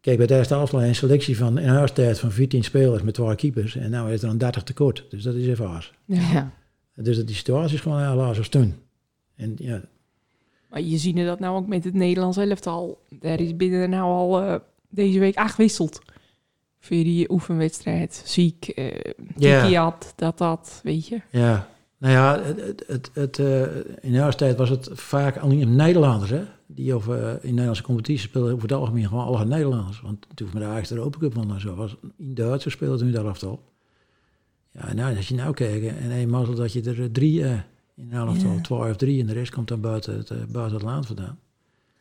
kijk, 0.00 0.16
bij 0.18 0.26
de 0.26 0.36
eerste 0.36 0.54
afslag 0.54 0.82
een 0.82 0.94
selectie 0.94 1.36
van 1.36 1.58
in 1.58 1.68
huistijd 1.68 2.18
van 2.18 2.30
14 2.32 2.64
spelers 2.64 3.02
met 3.02 3.14
twee 3.14 3.34
keepers. 3.34 3.76
En 3.76 3.90
nou 3.90 4.12
is 4.12 4.22
er 4.22 4.28
een 4.28 4.38
30 4.38 4.62
tekort. 4.62 5.04
Dus 5.10 5.22
dat 5.22 5.34
is 5.34 5.46
even 5.46 5.68
aars. 5.68 5.92
Ja. 6.04 6.52
Dus 6.94 7.16
dat 7.16 7.26
die 7.26 7.36
situatie 7.36 7.74
is 7.74 7.80
gewoon 7.80 8.08
helaas 8.08 8.38
als 8.38 8.48
toen. 8.48 8.74
En 9.36 9.54
ja, 9.58 9.80
Maar 10.70 10.80
je 10.80 10.96
ziet 10.98 11.16
dat 11.16 11.38
nou 11.40 11.56
ook 11.56 11.66
met 11.66 11.84
het 11.84 11.94
Nederlands 11.94 12.36
elftal. 12.36 12.98
Daar 13.20 13.40
is 13.40 13.56
binnen 13.56 13.90
nou 13.90 14.04
al 14.04 14.40
eh, 14.42 14.54
deze 14.88 15.18
week 15.18 15.36
acht 15.36 15.54
gewisseld. 15.54 15.98
Voor 16.86 16.96
die 16.96 17.30
oefenwedstrijd. 17.30 18.22
Ziek, 18.24 18.68
eh 18.68 19.12
Ja. 19.36 19.60
Kikiat, 19.62 20.12
dat, 20.16 20.38
dat, 20.38 20.80
weet 20.82 21.06
je. 21.08 21.20
ja. 21.30 21.68
Nou 21.98 22.12
ja, 22.14 22.42
het, 22.42 22.84
het, 22.86 23.10
het, 23.12 23.38
eh, 23.38 23.62
in 24.00 24.12
de 24.12 24.18
huistijd 24.18 24.56
was 24.56 24.68
het 24.68 24.88
vaak 24.92 25.36
alleen 25.36 25.76
Nederlanders, 25.76 26.30
hè. 26.30 26.42
Die 26.66 26.96
of, 26.96 27.08
eh, 27.08 27.14
in 27.30 27.38
de 27.40 27.48
Nederlandse 27.48 27.82
competitie 27.82 28.28
speelden 28.28 28.50
over 28.52 28.62
het 28.68 28.78
algemeen 28.78 29.08
gewoon 29.08 29.24
alle 29.24 29.44
Nederlanders. 29.44 30.00
Want 30.00 30.26
toen 30.34 30.48
met 30.52 30.62
de 30.62 30.68
Ajax 30.68 30.88
de 30.88 30.94
Europa 30.94 31.18
Cup 31.18 31.36
en 31.36 31.60
zo, 31.60 31.74
was 31.74 31.96
in 32.18 32.34
Duitsers 32.34 32.74
speelden 32.74 32.98
toen 32.98 33.10
dat 33.10 33.24
elftal. 33.24 33.60
Ja, 34.72 34.92
nou, 34.94 35.16
als 35.16 35.28
je 35.28 35.34
nou 35.34 35.54
kijkt, 35.54 35.86
en 35.86 36.10
een 36.10 36.28
mazzel 36.30 36.54
dat 36.54 36.72
je 36.72 36.82
er 36.82 37.02
eh, 37.02 37.08
drie 37.12 37.44
eh, 37.44 37.50
in 37.96 38.08
een 38.12 38.12
elftal, 38.28 38.52
Ja. 38.52 38.60
twee 38.60 38.78
of 38.90 38.96
drie, 38.96 39.20
en 39.20 39.26
de 39.26 39.32
rest 39.32 39.52
komt 39.52 39.68
dan 39.68 39.80
buiten 39.80 40.16
het, 40.16 40.30
eh, 40.30 40.36
buiten 40.48 40.74
het 40.76 40.84
land 40.86 41.06
vandaan. 41.06 41.38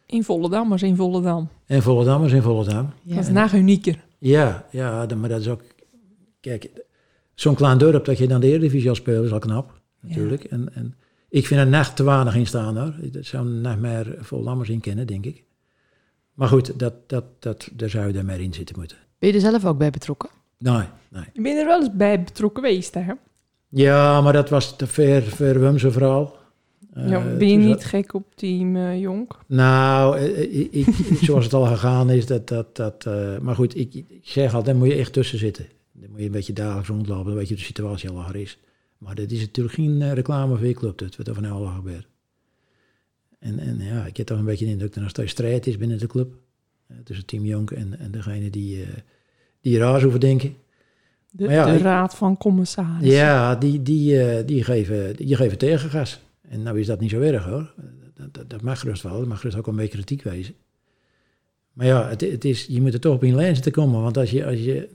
In 0.06 0.24
Volendam, 0.24 0.68
maar 0.68 0.84
in 0.84 0.96
Volendam. 0.96 1.48
En 1.66 1.82
Volendam 1.82 2.26
in 2.26 2.42
Volendam. 2.42 2.90
Ja. 3.04 3.16
dat 3.16 3.24
is 3.24 3.32
nog 3.32 3.54
unieker. 3.54 4.05
Ja, 4.20 4.66
ja, 4.72 5.08
maar 5.16 5.30
dat 5.30 5.40
is 5.40 5.48
ook... 5.48 5.62
Kijk, 6.40 6.70
zo'n 7.34 7.56
klein 7.56 7.78
dorp 7.78 8.06
dat 8.06 8.18
je 8.18 8.28
dan 8.28 8.42
de 8.42 8.48
Eredivisie 8.48 8.90
al 8.90 8.96
speelt, 8.96 9.26
is 9.26 9.32
al 9.32 9.40
knap, 9.40 9.82
natuurlijk. 10.00 10.44
En, 10.44 10.76
en 10.76 10.96
ik 11.30 11.48
vind 11.48 11.60
er 11.60 11.68
nacht 11.68 11.96
te 11.96 12.04
weinig 12.04 12.36
in 12.36 12.48
staan, 12.48 12.78
hoor. 12.78 12.94
Er 13.14 13.24
zou 13.24 13.48
nog 13.48 13.80
meer 13.80 14.18
Volendammers 14.20 14.70
in 14.70 14.80
kennen, 14.80 15.08
denk 15.08 15.26
ik. 15.26 15.44
Maar 16.34 16.48
goed, 16.48 16.80
dat, 16.80 17.10
dat, 17.10 17.24
dat, 17.40 17.70
daar 17.74 17.90
zou 17.90 18.08
je 18.08 18.14
daar 18.14 18.26
meer 18.26 18.40
in 18.40 18.54
zitten 18.54 18.76
moeten. 18.80 18.98
Ben 19.20 19.30
je 19.30 19.36
er 19.36 19.42
zelf 19.42 19.66
ook 19.66 19.78
bij 19.78 19.90
betrokken? 19.90 20.30
Nee, 20.58 20.84
nee. 21.10 21.26
Je 21.34 21.42
bent 21.42 21.58
er 21.58 21.66
wel 21.66 21.80
eens 21.80 21.96
bij 21.96 22.24
betrokken 22.24 22.64
geweest, 22.64 22.94
hè? 22.94 23.14
Ja, 23.70 24.22
maar 24.22 24.34
dat 24.34 24.50
was 24.50 24.76
te 24.76 24.88
ver, 24.88 25.22
ver 25.22 25.60
Wumse 25.60 25.92
verhaal. 25.92 26.38
Eh, 26.96 27.10
ja, 27.10 27.36
ben 27.38 27.48
je 27.48 27.58
toen 27.58 27.66
niet 27.66 27.86
gek 27.86 28.14
op 28.14 28.36
team 28.36 28.76
eh, 28.76 29.00
Jonk? 29.00 29.40
Nou, 29.48 30.18
eh, 30.18 30.64
ik, 30.72 30.88
zoals 31.22 31.44
het 31.44 31.54
al 31.54 31.66
gegaan 31.66 32.10
is, 32.10 32.26
dat... 32.26 32.48
dat, 32.48 32.76
dat 32.76 33.06
maar 33.42 33.56
goed, 33.56 33.78
ik, 33.78 33.94
ik 33.94 34.20
zeg 34.22 34.46
altijd, 34.46 34.66
daar 34.66 34.76
moet 34.76 34.88
je 34.88 35.00
echt 35.00 35.14
tussen 35.14 35.40
zitten. 35.40 35.66
Dan 35.92 36.10
moet 36.10 36.20
je 36.20 36.26
een 36.26 36.32
beetje 36.32 36.54
dagelijks 36.54 36.90
rondlopen, 36.90 37.26
dan 37.26 37.36
weet 37.36 37.48
je 37.48 37.56
de 37.56 37.62
situatie 37.62 38.10
al 38.10 38.16
lager 38.16 38.36
is. 38.36 38.58
Maar 38.98 39.16
dit 39.16 39.32
is 39.32 39.40
natuurlijk 39.40 39.76
geen 39.76 40.14
reclame 40.14 40.58
voor 40.58 40.68
je 40.68 40.74
club, 40.74 40.98
dit, 40.98 41.16
wat 41.16 41.28
er 41.28 41.34
van 41.34 41.46
al 41.46 41.66
gebeurt. 41.66 42.08
En, 43.40 43.60
en 43.60 43.78
ja, 43.80 44.06
ik 44.06 44.18
heb 44.18 44.26
toch 44.26 44.38
een 44.38 44.46
beetje 44.46 44.66
de 44.66 44.72
indruk 44.72 44.88
dat 44.88 44.98
er 44.98 45.02
nog 45.04 45.12
steeds 45.12 45.32
strijd 45.32 45.68
is 45.68 45.78
binnen 45.78 46.00
de 46.00 46.08
club. 46.08 46.34
tussen 47.04 47.26
Team 47.26 47.46
Jonk 47.46 47.72
en, 47.72 48.00
en 48.00 48.12
degene 48.12 48.50
die, 48.50 48.82
eh 48.82 48.88
die 49.62 49.78
raar 49.78 50.06
over 50.06 50.20
denken. 50.20 50.56
De, 51.32 51.48
ja, 51.48 51.78
raad 51.78 52.16
van 52.16 52.38
commissarissen. 52.38 53.16
Ja, 53.16 53.56
die, 53.56 53.82
die, 53.82 54.46
die, 54.46 54.64
geven, 54.64 55.16
die 55.16 55.36
geven 55.36 55.58
tegengas. 55.58 56.20
En 56.50 56.64
nou 56.64 56.80
is 56.80 56.88
dat 56.88 57.00
niet 57.00 57.10
zo 57.10 57.20
erg 57.20 57.44
hoor. 57.44 57.74
Dat, 58.14 58.34
dat, 58.34 58.50
dat 58.50 58.62
mag 58.62 58.80
gerust 58.80 59.04
wel. 59.04 59.18
Dat 59.18 59.28
mag 59.28 59.40
gerust 59.40 59.58
ook 59.58 59.68
een 59.68 59.76
beetje 59.76 59.92
kritiek 59.92 60.24
wezen. 60.24 60.56
Maar 61.74 61.86
ja, 61.86 62.10
het, 62.10 62.22
het 62.22 62.46
is, 62.46 62.66
je 62.66 62.82
moet 62.82 62.94
er 62.94 63.00
toch 63.00 63.16
op 63.16 63.24
in 63.24 63.36
lijn 63.36 63.62
te 63.62 63.72
komen. 63.72 64.02
Want 64.02 64.18
als 64.18 64.32
je, 64.32 64.46
als 64.46 64.60
je 64.60 64.90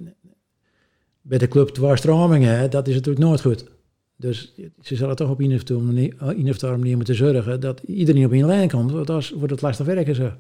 bij 1.23 1.39
de 1.39 1.49
club 1.49 1.69
dwarsstromingen 1.69 2.59
hebt, 2.59 2.73
dat 2.73 2.89
is 2.89 2.95
natuurlijk 2.95 3.25
nooit 3.25 3.41
goed. 3.41 3.65
Dus 4.17 4.55
ze 4.81 4.97
zullen 4.97 5.17
toch 5.17 5.31
op 5.31 5.41
een 5.41 5.55
of 5.55 5.71
andere 5.71 6.15
manier, 6.27 6.79
manier 6.79 6.97
moeten 6.97 7.15
zorgen 7.15 7.61
dat 7.61 7.81
iedereen 7.81 8.25
op 8.25 8.33
in 8.33 8.47
lijn 8.47 8.69
komt. 8.69 8.91
Want 8.91 9.11
anders 9.11 9.31
wordt 9.31 9.51
het 9.51 9.63
lastig 9.63 9.87
werken 9.87 10.15
zo. 10.15 10.33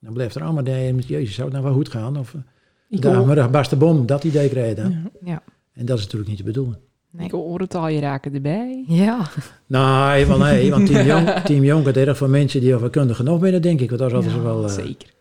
Dan 0.00 0.12
blijft 0.12 0.34
er 0.34 0.42
allemaal 0.42 0.64
de 0.64 0.90
met 0.94 1.08
jezus, 1.08 1.34
zou 1.34 1.46
het 1.46 1.56
nou 1.56 1.68
wel 1.68 1.76
goed 1.76 1.88
gaan? 1.88 2.18
Of 2.18 2.34
eh, 2.34 2.40
Ik 2.88 3.02
de 3.02 3.48
barst 3.50 3.78
bom, 3.78 4.06
dat 4.06 4.24
idee 4.24 4.48
krijg 4.48 4.68
je 4.68 4.74
dan. 4.74 4.90
Ja. 4.90 5.10
Ja. 5.24 5.42
En 5.72 5.86
dat 5.86 5.98
is 5.98 6.04
natuurlijk 6.04 6.30
niet 6.30 6.38
de 6.38 6.44
bedoeling. 6.44 6.76
Nee. 7.10 7.26
ik 7.26 7.30
hoor 7.32 7.60
het 7.60 7.74
al, 7.74 7.88
je 7.88 8.00
raken 8.00 8.34
erbij. 8.34 8.84
Ja. 8.86 9.28
Nee, 9.66 10.26
want, 10.26 10.40
nee, 10.42 10.70
want 10.70 10.86
Team 10.86 11.06
Jong, 11.12 11.28
team 11.30 11.64
Jong 11.64 11.86
erg 11.86 12.16
voor 12.16 12.30
mensen 12.30 12.60
die 12.60 12.74
over 12.74 12.90
kundig 12.90 13.16
genoeg 13.16 13.40
binnen, 13.40 13.62
denk 13.62 13.80
ik. 13.80 13.88
Want 13.88 14.00
daar 14.00 14.10
zaten 14.10 14.30
ze 14.30 14.36
Ja, 14.36 14.42
wel... 14.42 14.64
eh, 14.64 14.70
zeker. 14.70 15.14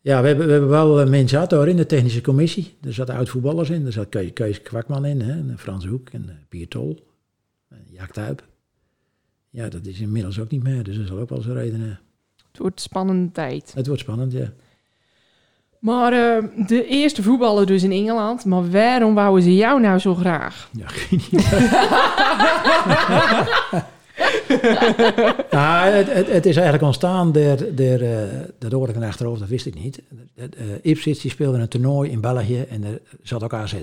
ja, 0.00 0.20
we 0.20 0.26
hebben, 0.26 0.46
we 0.46 0.52
hebben 0.52 0.70
wel 0.70 1.00
eh, 1.00 1.08
mensen 1.08 1.28
gehad 1.38 1.50
hoor, 1.50 1.68
in 1.68 1.76
de 1.76 1.86
technische 1.86 2.20
commissie. 2.20 2.76
Er 2.82 2.92
zaten 2.94 3.14
oud-voetballers 3.14 3.70
in. 3.70 3.86
Er 3.86 3.92
zat 3.92 4.08
Kees, 4.08 4.32
Kees 4.32 4.62
Kwakman 4.62 5.04
in, 5.04 5.20
hè, 5.20 5.32
en 5.32 5.54
Frans 5.58 5.86
Hoek 5.86 6.08
en 6.08 6.28
eh, 6.28 6.34
Pier 6.48 6.68
Tol. 6.68 7.06
En 7.68 7.84
Jaak 7.90 8.12
Tuip. 8.12 8.46
Ja, 9.50 9.68
dat 9.68 9.86
is 9.86 10.00
inmiddels 10.00 10.38
ook 10.40 10.50
niet 10.50 10.62
meer. 10.62 10.82
Dus 10.84 10.96
dat 10.96 11.06
zal 11.06 11.18
ook 11.18 11.28
wel 11.28 11.40
zo'n 11.42 11.54
reden. 11.54 11.80
Het 11.80 12.58
wordt 12.58 12.76
een 12.76 12.82
spannende 12.82 13.32
tijd. 13.32 13.72
Het 13.74 13.86
wordt 13.86 14.02
spannend, 14.02 14.32
ja. 14.32 14.52
Maar 15.86 16.12
eh, 16.12 16.44
de 16.66 16.86
eerste 16.86 17.22
voetballer 17.22 17.66
dus 17.66 17.82
in 17.82 17.92
Engeland. 17.92 18.44
Maar 18.44 18.70
waarom 18.70 19.14
wouden 19.14 19.42
ze 19.42 19.54
jou 19.54 19.80
nou 19.80 19.98
zo 19.98 20.14
graag? 20.14 20.70
Ja, 20.72 20.86
geen 21.08 21.20
idee. 21.30 21.46
nou, 25.50 25.90
het, 25.90 26.12
het, 26.12 26.28
het 26.28 26.46
is 26.46 26.56
eigenlijk 26.56 26.84
ontstaan 26.84 27.32
door, 27.32 27.74
door 27.74 27.98
eh, 27.98 28.18
dat 28.58 28.72
hoorde 28.72 28.92
ik 28.92 28.98
in 28.98 29.08
achterhoofd, 29.08 29.40
dat 29.40 29.48
wist 29.48 29.66
ik 29.66 29.74
niet. 29.74 30.02
Eh, 30.34 30.46
Ipswich 30.82 31.20
die 31.20 31.30
speelde 31.30 31.58
een 31.58 31.68
toernooi 31.68 32.10
in 32.10 32.20
België 32.20 32.60
en 32.60 32.84
er 32.84 33.00
zat 33.22 33.42
ook 33.42 33.54
AZ. 33.54 33.74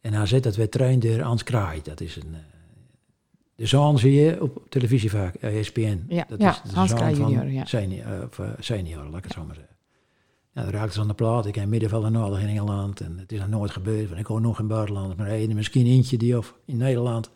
En 0.00 0.14
AZ, 0.14 0.40
dat 0.40 0.56
werd 0.56 0.70
traind 0.70 1.02
door 1.02 1.22
Ans 1.22 1.42
Kraai. 1.42 1.80
Dat 1.82 2.00
is 2.00 2.16
een, 2.16 2.34
eh, 2.34 2.40
de 3.54 3.66
zoon 3.66 3.98
zie 3.98 4.12
je 4.12 4.42
op 4.42 4.62
televisie 4.68 5.10
vaak, 5.10 5.34
eh, 5.34 5.58
ESPN. 5.58 6.04
Ja, 6.08 6.24
dat 6.28 6.40
ja, 6.40 6.50
is 6.50 6.70
de 6.70 6.76
Hans 6.76 6.90
zoon 6.90 6.98
van 6.98 7.30
junior, 7.30 7.50
ja. 7.50 7.64
Senior, 7.64 8.06
of, 8.28 8.40
senior, 8.58 9.04
laat 9.04 9.18
ik 9.18 9.24
het 9.24 9.32
zo 9.32 9.44
maar 9.44 9.54
zeggen. 9.54 9.71
Nou, 10.54 10.70
dan 10.70 10.80
raakte 10.80 10.94
ze 10.94 11.00
aan 11.00 11.08
de 11.08 11.14
plaat. 11.14 11.46
Ik 11.46 11.54
heb 11.54 11.66
middenvelder 11.66 12.10
nodig 12.10 12.40
in 12.40 12.48
Engeland. 12.48 13.00
En 13.00 13.18
het 13.18 13.32
is 13.32 13.38
nog 13.38 13.48
nooit 13.48 13.70
gebeurd. 13.70 14.08
Want 14.08 14.20
ik 14.20 14.26
hoor 14.26 14.40
nog 14.40 14.58
in 14.58 14.64
het 14.64 14.74
buitenland. 14.74 15.16
Maar 15.16 15.26
één, 15.26 15.54
misschien 15.54 15.86
eentje 15.86 16.16
die 16.16 16.38
of 16.38 16.54
in 16.64 16.76
Nederland 16.76 17.30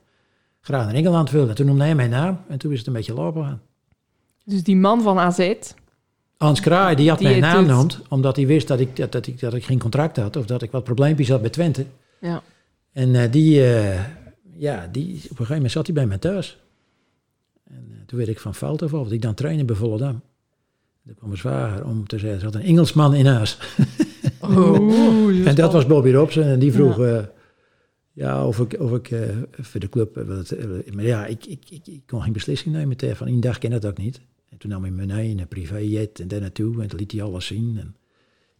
graag 0.60 0.84
naar 0.84 0.94
Engeland 0.94 1.30
wilde. 1.30 1.52
Toen 1.52 1.66
noemde 1.66 1.84
hij 1.84 1.94
mijn 1.94 2.10
naam. 2.10 2.40
En 2.48 2.58
toen 2.58 2.72
is 2.72 2.78
het 2.78 2.86
een 2.86 2.92
beetje 2.92 3.14
lopen 3.14 3.44
gaan. 3.44 3.60
Dus 4.44 4.62
die 4.62 4.76
man 4.76 5.02
van 5.02 5.18
AZ, 5.18 5.54
Hans 6.36 6.60
Kraai, 6.60 6.96
die 6.96 7.08
had 7.08 7.18
Die 7.18 7.28
mijn 7.28 7.40
naam 7.40 7.66
genoemd. 7.66 8.00
Omdat 8.08 8.36
hij 8.36 8.46
wist 8.46 8.68
dat 8.68 8.80
ik, 8.80 8.96
dat, 8.96 9.12
dat 9.12 9.26
ik, 9.26 9.40
dat 9.40 9.54
ik 9.54 9.64
geen 9.64 9.78
contract 9.78 10.16
had. 10.16 10.36
Of 10.36 10.46
dat 10.46 10.62
ik 10.62 10.70
wat 10.70 10.84
probleempjes 10.84 11.28
had 11.28 11.40
bij 11.40 11.50
Twente. 11.50 11.86
ja. 12.20 12.42
En 12.92 13.14
eh, 13.14 13.32
die, 13.32 13.74
eh, 13.74 14.04
ja, 14.56 14.88
die, 14.92 15.14
op 15.14 15.14
een 15.14 15.28
gegeven 15.28 15.54
moment 15.54 15.72
zat 15.72 15.86
hij 15.86 15.94
bij 15.94 16.06
mij 16.06 16.18
thuis. 16.18 16.58
En 17.64 17.88
eh, 17.90 17.96
toen 18.06 18.18
werd 18.18 18.30
ik 18.30 18.40
van 18.40 18.54
fout 18.54 18.82
af, 18.82 18.90
want 18.90 19.12
ik 19.12 19.22
dan 19.22 19.34
trainen 19.34 19.66
bij 19.66 19.76
Volendam. 19.76 20.22
Toen 21.06 21.14
kwam 21.14 21.28
mijn 21.28 21.40
zwager 21.40 21.84
om 21.84 22.06
te 22.06 22.18
zeggen, 22.18 22.38
er 22.38 22.44
zat 22.44 22.54
een 22.54 22.68
Engelsman 22.68 23.14
in 23.14 23.26
huis. 23.26 23.58
Oeh, 24.42 25.46
en 25.48 25.54
dat 25.54 25.72
was 25.72 25.86
Bobby 25.86 26.10
Robson. 26.10 26.42
En 26.42 26.58
die 26.58 26.72
vroeg 26.72 26.98
ja. 26.98 27.30
ja, 28.12 28.46
of 28.46 28.58
ik, 28.58 28.80
of 28.80 28.92
ik 28.92 29.10
eh, 29.10 29.20
voor 29.50 29.80
de 29.80 29.88
club... 29.88 30.16
eh, 30.16 30.50
eh, 30.50 30.92
maar 30.92 31.04
ja, 31.04 31.26
ik, 31.26 31.46
ik, 31.46 31.64
ik, 31.70 31.86
ik 31.86 32.02
kon 32.06 32.22
geen 32.22 32.32
beslissing 32.32 32.74
nemen. 32.74 32.96
Tegen 32.96 33.16
van 33.16 33.26
één 33.26 33.40
dag 33.40 33.58
ken 33.58 33.70
dat 33.70 33.86
ook 33.86 33.98
niet. 33.98 34.20
En 34.48 34.58
toen 34.58 34.70
nam 34.70 34.82
hij 34.82 34.90
me 34.90 35.06
mee 35.06 35.30
in 35.30 35.40
een 35.40 35.48
privéjet 35.48 36.20
en 36.20 36.28
daar 36.28 36.40
naartoe. 36.40 36.82
En 36.82 36.88
toen 36.88 36.98
liet 36.98 37.12
hij 37.12 37.22
alles 37.22 37.46
zien. 37.46 37.76
En 37.80 37.96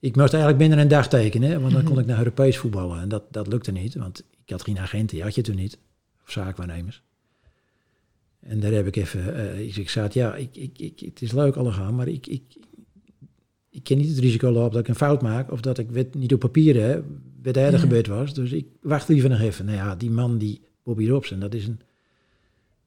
ik 0.01 0.17
moest 0.17 0.33
eigenlijk 0.33 0.59
binnen 0.59 0.79
een 0.79 0.89
dag 0.89 1.09
tekenen, 1.09 1.61
want 1.61 1.73
dan 1.73 1.85
kon 1.85 1.99
ik 1.99 2.07
naar 2.07 2.19
Europees 2.19 2.59
voetballen. 2.59 3.01
En 3.01 3.09
dat, 3.09 3.23
dat 3.31 3.47
lukte 3.47 3.73
niet, 3.73 3.95
want 3.95 4.25
ik 4.45 4.51
had 4.51 4.63
geen 4.63 4.79
agenten, 4.79 5.17
die 5.17 5.25
had 5.25 5.35
je 5.35 5.43
toen 5.43 5.57
niet. 5.57 5.79
Of 6.25 6.31
zaakwaarnemers. 6.31 7.03
En 8.49 8.61
daar 8.61 8.73
heb 8.73 8.87
ik 8.87 8.97
even, 8.97 9.35
eh, 9.35 9.77
ik, 9.77 9.89
zei, 9.89 10.09
ja, 10.13 10.35
ik, 10.35 10.57
ik, 10.57 10.79
ik, 10.79 11.01
het 11.01 11.23
is 11.23 11.33
leuk 11.33 11.57
allemaal, 11.57 11.93
maar 11.93 12.09
ik, 12.09 12.27
ik, 12.27 12.43
ik 13.71 13.83
ken 13.83 13.99
niet 13.99 14.09
het 14.09 14.19
risico 14.19 14.51
lopen 14.51 14.71
dat 14.73 14.81
ik 14.81 14.89
een 14.89 14.95
fout 14.95 15.23
maak. 15.23 15.51
Of 15.53 15.61
dat 15.61 15.79
ik 15.79 15.91
weet, 15.91 16.15
niet 16.15 16.33
op 16.33 16.41
papier 16.41 16.81
hè, 16.81 17.01
wat 17.43 17.57
er 17.57 17.73
Ja. 17.73 17.79
gebeurd 17.79 18.07
was. 18.07 18.35
Dus 18.35 18.53
ik 18.53 18.67
wacht 18.81 19.09
liever 19.09 19.31
nog 19.31 19.41
even. 19.41 19.65
Nou 19.65 19.77
ja, 19.77 19.95
die 19.97 20.11
man, 20.11 20.39
die 20.39 20.61
Bobby 20.83 21.09
Robson, 21.09 21.39
dat 21.41 21.55
is 21.55 21.67
een, 21.67 21.81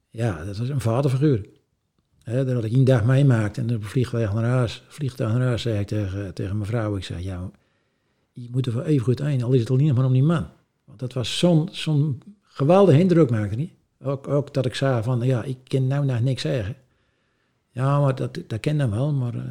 ja, 0.09 0.45
dat 0.45 0.57
was 0.57 0.69
een 0.69 0.79
vaderfiguur. 0.81 1.45
Hè, 2.23 2.45
dat 2.45 2.53
had 2.53 2.63
ik 2.63 2.71
één 2.73 2.83
dag 2.83 3.05
meemaakt 3.05 3.57
en 3.57 3.67
dan 3.67 3.81
vliegtuig 3.81 4.33
naar 4.33 4.43
huis, 4.43 4.83
vliegtuig 4.87 5.31
naar 5.33 5.41
huis, 5.47 5.61
zei 5.61 5.79
ik 5.79 5.87
tegen, 5.87 6.33
tegen 6.33 6.55
mijn 6.57 6.69
vrouw. 6.69 6.95
Ik 6.97 7.03
zei, 7.03 7.23
ja, 7.23 7.51
je 8.33 8.47
moet 8.51 8.65
er 8.65 8.71
voor 8.71 8.83
even 8.83 9.03
goed 9.03 9.19
heen, 9.19 9.43
al 9.43 9.53
is 9.53 9.59
het 9.59 9.69
al 9.69 9.75
niet 9.75 9.95
maar 9.95 10.05
om 10.05 10.13
die 10.13 10.23
man. 10.23 10.47
Want 10.85 10.99
dat 10.99 11.13
was 11.13 11.37
zo'n 11.37 11.69
zo'n 11.71 12.21
geweldige 12.41 12.99
indruk 12.99 13.29
maakte 13.29 13.55
niet. 13.55 13.71
Ook, 14.03 14.27
ook 14.27 14.53
dat 14.53 14.65
ik 14.65 14.75
zei 14.75 15.03
van, 15.03 15.21
ja, 15.21 15.43
ik 15.43 15.57
kan 15.63 15.87
nou 15.87 16.05
nog 16.05 16.21
niks 16.21 16.41
zeggen. 16.41 16.75
Ja, 17.71 17.99
maar 17.99 18.15
dat, 18.15 18.39
dat 18.47 18.59
ken 18.59 18.77
dan 18.77 18.91
wel, 18.91 19.13
maar 19.13 19.35
eh, 19.35 19.41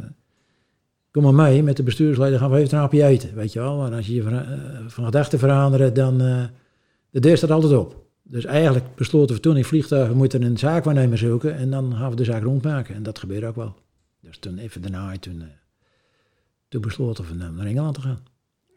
kom 1.11 1.22
maar 1.22 1.34
mee 1.34 1.62
met 1.62 1.76
de 1.76 1.82
bestuursleden, 1.82 2.38
gaan 2.38 2.50
we 2.50 2.56
even 2.56 2.74
een 2.74 2.80
hapje 2.80 3.04
eten, 3.04 3.34
weet 3.34 3.52
je 3.52 3.61
wel. 3.61 3.87
En 3.87 3.92
als 3.92 4.06
je 4.06 4.14
je 4.14 4.22
van, 4.22 4.32
eh, 4.32 4.58
van 4.87 5.04
gedachten 5.04 5.38
verandert, 5.38 5.94
dan, 5.94 6.20
eh 6.20 6.44
de 7.11 7.20
deur 7.20 7.37
staat 7.37 7.50
altijd 7.50 7.72
op. 7.72 8.06
Dus 8.22 8.44
eigenlijk 8.44 8.94
besloten 8.94 9.34
we 9.34 9.40
toen 9.40 9.56
in 9.56 9.64
vliegtuigen, 9.64 10.11
we 10.11 10.16
moeten 10.16 10.42
een 10.42 10.58
zaakwaarnemer 10.58 11.18
zoeken 11.18 11.56
en 11.56 11.70
dan 11.70 11.94
gaan 11.96 12.11
we 12.11 12.16
de 12.16 12.24
zaak 12.24 12.42
rondmaken. 12.42 12.94
En 12.94 13.02
dat 13.02 13.18
gebeurde 13.18 13.46
ook 13.46 13.56
wel. 13.56 13.74
Dus 14.20 14.38
toen 14.38 14.58
even 14.58 14.82
daarna, 14.82 15.18
toen, 15.18 15.42
toen 16.68 16.80
besloten 16.80 17.24
we 17.28 17.34
naar 17.34 17.52
naar 17.52 17.66
Engeland 17.66 17.94
te 17.94 18.00
gaan. 18.00 18.20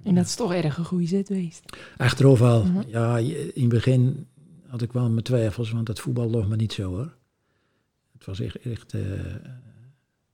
En 0.04 0.16
dat 0.16 0.26
is 0.26 0.36
toch 0.36 0.54
erg 0.54 0.78
een 0.78 0.86
goede 0.86 1.06
zet 1.06 1.28
geweest. 1.28 1.78
Achteraf 1.98 2.40
wel. 2.40 2.64
Mhm. 2.64 2.82
Ja, 2.88 3.18
in 3.18 3.52
het 3.54 3.70
begin 3.70 4.28
had 4.72 4.82
ik 4.82 4.92
wel 4.92 5.10
mijn 5.10 5.24
twijfels, 5.24 5.72
want 5.72 5.88
het 5.88 6.00
voetbal 6.00 6.30
lag 6.30 6.48
me 6.48 6.56
niet 6.56 6.74
zo 6.74 6.84
hoor. 6.84 7.14
Het 8.14 8.26
was 8.26 8.40
echt, 8.40 8.56
echt 8.56 8.94
eh, 8.94 9.02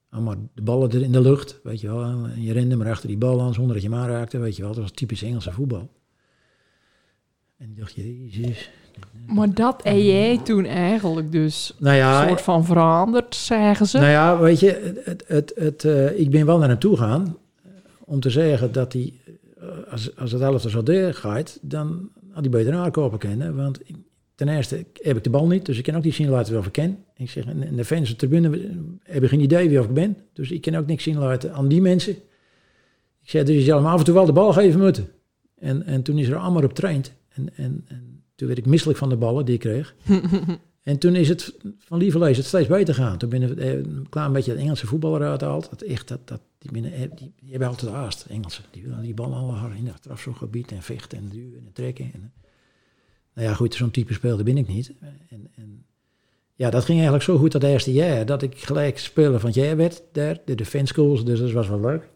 allemaal 0.10 0.36
de 0.54 0.62
ballen 0.62 0.92
er 0.92 1.02
in 1.02 1.12
de 1.12 1.22
lucht, 1.22 1.60
weet 1.64 1.82
je 1.82 1.88
wel. 1.88 2.04
En 2.04 2.42
je 2.42 2.54
rende 2.54 2.76
maar 2.76 2.90
achter 2.90 3.08
die 3.08 3.18
bal 3.18 3.42
aan 3.42 3.54
zonder 3.54 3.74
dat 3.74 3.84
je 3.84 3.90
hem 3.90 3.98
aanraakte, 4.00 4.38
weet 4.38 4.56
je 4.56 4.62
wel. 4.62 4.72
Dat 4.74 4.82
was 4.82 4.92
typisch 4.92 5.22
Engelse 5.22 5.52
voetbal. 5.52 5.90
En 7.58 7.70
ik 7.70 7.78
dacht, 7.78 7.94
jezus. 7.94 8.70
Maar 9.26 9.54
dat 9.54 9.82
en 9.82 10.04
jij 10.06 10.38
toen 10.38 10.66
eigenlijk 10.66 11.32
dus 11.32 11.74
Nou 11.80 11.96
ja, 11.96 12.22
een 12.22 12.28
soort 12.28 12.42
van 12.42 12.66
veranderd, 12.66 13.36
zeggen 13.36 13.86
ze. 13.88 13.98
Nou 13.98 14.10
ja, 14.10 14.40
weet 14.40 14.60
je, 14.60 15.02
het, 15.06 15.24
het, 15.28 15.52
het, 15.56 15.84
eh, 15.84 16.20
ik 16.20 16.30
ben 16.32 16.46
wel 16.46 16.58
naar 16.58 16.70
hem 16.70 16.80
toe 16.80 16.98
gegaan 16.98 17.38
eh, 17.64 17.72
om 18.00 18.20
te 18.20 18.30
zeggen 18.30 18.72
dat 18.72 18.94
hij, 18.94 19.14
als, 19.90 20.16
als 20.16 20.32
het 20.32 20.42
elftal 20.42 20.70
zo 20.70 20.84
doorgaat, 20.84 21.60
dan 21.62 22.10
had 22.32 22.42
hij 22.42 22.50
beter 22.50 22.74
aankopen 22.74 23.20
kennen. 23.20 23.56
Want 23.56 23.80
ik- 23.90 23.96
ten 24.38 24.48
eerste 24.48 24.86
heb 24.94 25.18
ik 25.18 25.24
de 25.24 25.30
bal 25.30 25.48
niet, 25.48 25.66
dus 25.66 25.78
ik 25.78 25.84
kan 25.84 25.96
ook 25.96 26.04
niet 26.04 26.16
zien 26.16 26.30
laten 26.30 26.58
of 26.58 26.66
ik 26.66 26.72
ken. 26.72 27.04
Ik 27.16 27.30
zeg, 27.30 27.46
en 27.46 27.76
de 27.76 27.86
fans 27.86 28.12
op 28.12 28.20
de 28.20 28.28
tribune 28.28 28.58
eh, 28.58 28.70
hebben 29.04 29.30
geen 29.30 29.40
idee 29.40 29.70
wie 29.70 29.80
of 29.80 29.86
ik 29.86 29.94
ben, 29.94 30.18
dus 30.34 30.52
ik 30.52 30.62
kan 30.62 30.76
ook 30.76 30.86
niks 30.88 31.04
zien 31.04 31.18
laten 31.18 31.54
aan 31.54 31.68
die 31.68 31.82
mensen. 31.82 32.14
Ik 33.22 33.30
zei, 33.30 33.44
dus 33.44 33.56
je 33.56 33.62
zal 33.62 33.78
hem 33.78 33.88
af 33.88 34.00
en 34.00 34.06
toe 34.06 34.14
wel 34.14 34.26
de 34.26 34.34
bal 34.34 34.54
geven 34.54 34.80
moeten. 34.80 35.10
En, 35.56 35.84
en 35.84 36.04
toen 36.04 36.18
is 36.18 36.28
er 36.28 36.36
allemaal 36.36 36.64
op 36.64 36.74
traind. 36.74 37.14
En, 37.30 37.50
en, 37.56 37.86
en 37.88 38.24
toen 38.36 38.48
werd 38.48 38.60
ik 38.60 38.66
misselijk 38.66 39.00
van 39.00 39.10
de 39.10 39.18
ballen 39.18 39.46
die 39.46 39.54
ik 39.54 39.60
kreeg. 39.60 39.96
En 40.88 40.98
toen 40.98 41.16
is 41.16 41.30
het 41.30 41.56
van 41.78 41.98
lieverlee 41.98 42.30
is 42.30 42.38
het 42.38 42.46
steeds 42.46 42.68
beter 42.68 42.94
gaan. 42.94 43.18
Toen 43.18 43.30
ben 43.30 43.44
ik 43.44 43.58
eh, 43.58 43.74
een 43.74 44.08
klein 44.10 44.34
beetje 44.34 44.52
het 44.52 44.60
Engelse 44.60 44.88
voetbal 44.88 45.16
eruit 45.16 45.42
gehaald. 45.42 45.70
Dat 45.70 45.82
echt, 45.82 46.08
dat, 46.08 46.28
dat, 46.28 46.42
die, 46.58 46.72
binnen, 46.72 46.92
eh, 46.94 47.00
die, 47.00 47.34
die 47.40 47.50
hebben 47.50 47.68
altijd 47.68 47.92
haast, 47.92 48.26
Engelsen. 48.26 48.64
Die 48.72 48.84
willen 48.84 49.02
die 49.02 49.14
bal 49.14 49.34
al 49.34 49.56
hard 49.56 49.78
in 49.78 49.88
het 49.88 49.98
strafschopgebied 49.98 50.72
en 50.72 50.82
vechten 50.82 51.18
en 51.18 51.30
duwen 51.30 51.66
en 51.66 51.74
trekken. 51.74 52.12
En, 52.14 52.34
nou 53.38 53.50
ja, 53.50 53.56
goed, 53.56 53.76
zo'n 53.76 53.92
type 53.92 54.14
speelde 54.14 54.44
ben 54.44 54.58
ik 54.58 54.68
niet. 54.68 54.92
En, 55.30 55.48
en 55.56 55.86
ja, 56.56 56.70
dat 56.70 56.84
ging 56.84 56.98
eigenlijk 56.98 57.24
zo 57.24 57.38
goed 57.38 57.52
dat 57.52 57.64
eerste 57.64 57.94
jaar, 57.94 58.26
dat 58.26 58.42
ik 58.42 58.58
gelijk 58.58 59.00
speler 59.00 59.40
van 59.40 59.50
het 59.50 59.58
jaar 59.58 59.78
werd 59.78 60.04
daar, 60.12 60.40
de 60.46 60.56
defense 60.56 60.94
schools, 60.94 61.26
dus 61.26 61.40
dat 61.40 61.52
was 61.52 61.68
wel 61.68 61.80
leuk. 61.80 62.10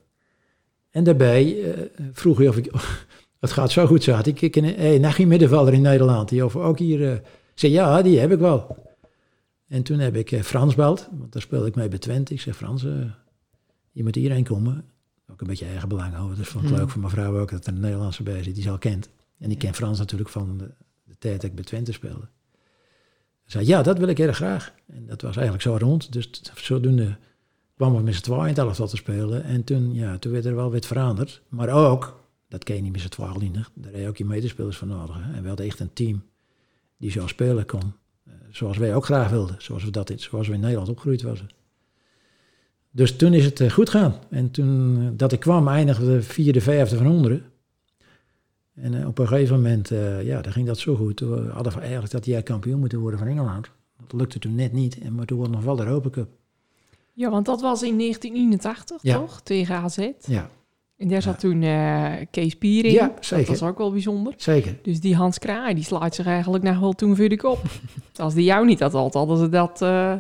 En 0.90 1.04
daarbij 1.04 1.64
eh, 1.64 1.84
vroeg 2.12 2.38
hij 2.38 2.48
of 2.48 2.58
ik, 2.58 2.72
het 3.40 3.52
gaat 3.52 3.72
zo 3.72 3.86
goed 3.86 4.04
zat. 4.04 4.28
Ik 4.28 4.52
ken 4.52 4.64
hey, 4.64 4.98
nog 4.98 5.16
geen 5.16 5.28
middenvelder 5.28 5.74
in 5.74 5.82
Nederland, 5.82 6.30
die 6.30 6.44
over 6.44 6.62
ook 6.62 6.80
hier... 6.80 7.14
ik 7.14 7.22
zei, 7.54 7.72
ja, 7.72 8.02
die 8.02 8.20
heb 8.20 8.32
ik 8.32 8.40
wel. 8.40 8.78
En 9.68 9.84
toen 9.84 10.00
heb 10.00 10.16
ik 10.16 10.32
eh, 10.32 10.42
Frans 10.42 10.76
beld, 10.76 11.10
want 11.12 11.34
daar 11.34 11.42
speelde 11.42 11.68
ik 11.68 11.76
mee 11.76 11.88
bij 11.88 12.00
Twente. 12.00 12.34
Ik 12.34 12.42
zeg, 12.42 12.56
Frans, 12.56 12.82
je 13.92 14.04
moet 14.04 14.16
hierheen 14.16 14.44
komen. 14.44 14.86
Ook 15.32 15.42
een 15.42 15.48
beetje 15.48 15.66
eigen 15.66 15.90
belang 15.90 16.14
houden. 16.14 16.38
Dus 16.38 16.48
vond 16.48 16.64
ik 16.64 16.70
Hmm. 16.70 16.80
leuk 16.80 16.90
voor 16.90 17.02
mijn 17.02 17.14
vrouw 17.14 17.40
ook 17.40 17.52
dat 17.52 17.66
er 17.66 17.74
een 17.74 17.80
Nederlandse 17.80 18.24
bij 18.24 18.44
zit 18.44 18.54
die 18.54 18.64
ze 18.64 18.70
al 18.70 18.78
kent. 18.78 19.10
En 19.38 19.50
die 19.50 19.58
kent 19.58 19.76
Frans 19.76 20.00
natuurlijk 20.00 20.30
van 20.30 20.58
de 20.58 20.72
tijd 21.22 21.42
dat 21.42 21.50
ik 21.50 21.56
bij 21.56 21.64
Twente 21.64 21.92
speelde. 21.92 22.28
Zei, 23.46 23.66
ja, 23.68 23.82
dat 23.82 23.98
wil 23.98 24.08
ik 24.08 24.20
erg 24.20 24.36
graag. 24.36 24.74
En 24.88 25.06
dat 25.06 25.22
was 25.22 25.36
eigenlijk 25.36 25.64
zo 25.64 25.86
rond. 25.86 26.14
Dus 26.14 26.30
zodoende 26.56 27.18
kwamen 27.76 27.98
we 27.98 28.04
met 28.04 28.16
z'n 28.16 28.22
tweeën 28.22 28.42
in 28.42 28.48
het 28.48 28.58
elftal 28.58 28.88
te 28.88 28.96
spelen. 28.96 29.44
En 29.44 29.64
toen, 29.64 29.94
ja, 29.94 30.18
toen 30.18 30.32
werd 30.32 30.46
er 30.46 30.56
wel 30.56 30.72
wat 30.72 30.86
veranderd. 30.86 31.42
Maar 31.50 31.70
ook, 31.70 32.20
dat 32.48 32.64
ken 32.64 32.76
je 32.76 32.82
niet 32.82 32.92
met 32.92 33.02
z'n 33.02 33.08
tweeën 33.08 33.54
daar 33.74 33.92
heb 33.92 34.02
je 34.02 34.08
ook 34.08 34.18
je 34.18 34.26
medespelers 34.26 34.78
voor 34.78 34.88
nodig. 34.88 35.16
Hè. 35.16 35.34
En 35.34 35.42
we 35.42 35.48
hadden 35.48 35.66
echt 35.66 35.80
een 35.80 35.94
team 35.94 36.24
die 36.98 37.12
zo 37.12 37.28
spelen 37.28 37.66
kon. 37.66 37.94
eh, 38.26 38.34
zoals 38.50 38.78
wij 38.78 38.96
ook 38.96 39.06
graag 39.06 39.30
wilden. 39.30 39.56
Zoals 39.60 39.84
we, 39.84 39.92
dat, 39.92 40.14
zoals 40.16 40.48
we 40.48 40.54
in 40.54 40.60
Nederland 40.60 40.90
opgegroeid 40.90 41.22
waren. 41.22 41.50
Dus 42.92 43.16
toen 43.16 43.34
is 43.34 43.46
het 43.46 43.60
eh, 43.60 43.70
goed 43.72 43.90
gaan. 43.90 44.16
En 44.30 44.52
toen 44.52 44.98
eh, 45.02 45.08
dat 45.14 45.32
ik 45.32 45.40
kwam, 45.40 45.68
eindigde 45.68 46.06
de 46.06 46.22
vierde, 46.22 46.62
vijfde 46.62 46.98
van 46.98 47.08
onderen. 47.08 47.51
En 48.76 48.94
eh, 49.02 49.08
op 49.08 49.18
een 49.20 49.28
gegeven 49.28 49.56
moment, 49.56 49.92
eh, 49.92 50.24
ja, 50.24 50.42
dan 50.42 50.52
ging 50.52 50.68
dat 50.68 50.78
zo 50.80 50.96
goed. 50.96 51.20
We 51.20 51.50
hadden 51.54 51.82
eigenlijk 51.82 52.12
dat 52.12 52.26
jaar 52.26 52.44
kampioen 52.44 52.80
moeten 52.80 53.00
worden 53.00 53.20
van 53.20 53.28
Engeland. 53.28 53.70
Dat 54.08 54.20
lukte 54.20 54.40
toen 54.40 54.56
net 54.56 54.72
niet. 54.74 55.00
En 55.00 55.16
maar 55.16 55.26
toen 55.26 55.40
was 55.40 55.50
nog 55.50 55.64
wel 55.64 55.76
de 55.76 55.84
Europa 55.86 56.10
Cup. 56.10 56.30
Ja, 57.14 57.30
want 57.30 57.46
dat 57.46 57.62
was 57.62 57.84
in 57.84 57.98
1981, 57.98 58.98
Ja. 59.02 59.18
toch? 59.18 59.42
Tegen 59.42 59.76
AZ. 59.76 60.08
Ja, 60.26 60.50
En 60.98 61.08
daar 61.08 61.22
zat 61.22 61.40
toen 61.40 61.62
eh, 61.64 62.06
Kees 62.32 62.56
Pier 62.56 62.86
in. 62.86 62.92
Ja, 62.92 63.14
zeker. 63.20 63.46
Dat 63.48 63.60
was 63.60 63.70
ook 63.70 63.78
wel 63.78 63.92
bijzonder. 63.92 64.34
zeker. 64.38 64.76
Dus 64.82 65.00
die 65.00 65.16
Hans 65.16 65.40
Kraai, 65.40 65.74
die 65.76 65.84
slaat 65.84 66.16
zich 66.16 66.26
eigenlijk 66.26 66.64
nog 66.64 66.80
wel 66.80 66.94
toen 66.94 67.16
voor 67.16 67.30
de 67.30 67.38
kop. 67.38 67.60
Als 68.16 68.34
die 68.34 68.44
jou 68.44 68.66
niet 68.66 68.80
had 68.80 68.94
altijd, 68.94 69.14
hadden 69.14 69.38
ze 69.38 69.50
dat, 69.50 69.82
eh, 69.82 70.14